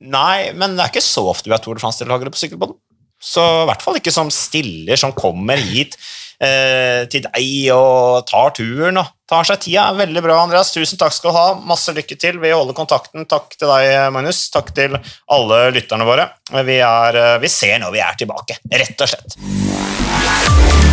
Nei, 0.00 0.52
men 0.56 0.76
det 0.76 0.84
er 0.84 0.92
ikke 0.94 1.04
så 1.04 1.26
ofte 1.28 1.50
vi 1.50 1.52
har 1.52 1.60
Tour 1.60 1.76
de 1.76 1.82
France-deltakere 1.82 2.32
på 2.32 2.40
sykkelbåten. 2.40 2.78
Så 3.20 3.42
i 3.42 3.66
hvert 3.68 3.84
fall 3.84 3.98
ikke 4.00 4.12
som 4.12 4.30
stiller, 4.32 4.96
som 5.00 5.12
kommer 5.16 5.60
hit 5.60 5.96
eh, 6.40 7.04
til 7.12 7.24
deg 7.24 7.70
og 7.76 8.24
tar 8.28 8.52
turen 8.56 9.00
og 9.00 9.12
tar 9.28 9.44
seg 9.48 9.60
tida. 9.66 9.90
Veldig 9.96 10.24
bra, 10.24 10.38
Andreas. 10.40 10.72
Tusen 10.72 11.00
takk 11.00 11.12
skal 11.16 11.32
du 11.32 11.36
ha. 11.36 11.46
Masse 11.68 11.92
lykke 11.96 12.16
til. 12.20 12.40
Vi 12.40 12.52
holder 12.52 12.76
kontakten. 12.76 13.28
Takk 13.28 13.56
til 13.56 13.72
deg, 13.72 14.08
Magnus. 14.16 14.46
Takk 14.56 14.72
til 14.76 14.96
alle 14.96 15.62
lytterne 15.76 16.08
våre. 16.08 16.30
Vi, 16.56 16.80
er, 16.80 17.22
eh, 17.26 17.38
vi 17.44 17.52
ser 17.52 17.80
når 17.84 17.96
vi 17.96 18.04
er 18.08 18.20
tilbake, 18.24 18.60
rett 18.72 19.04
og 19.04 19.16
slett. 19.16 20.85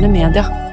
moderne 0.00 0.08
media. 0.08 0.69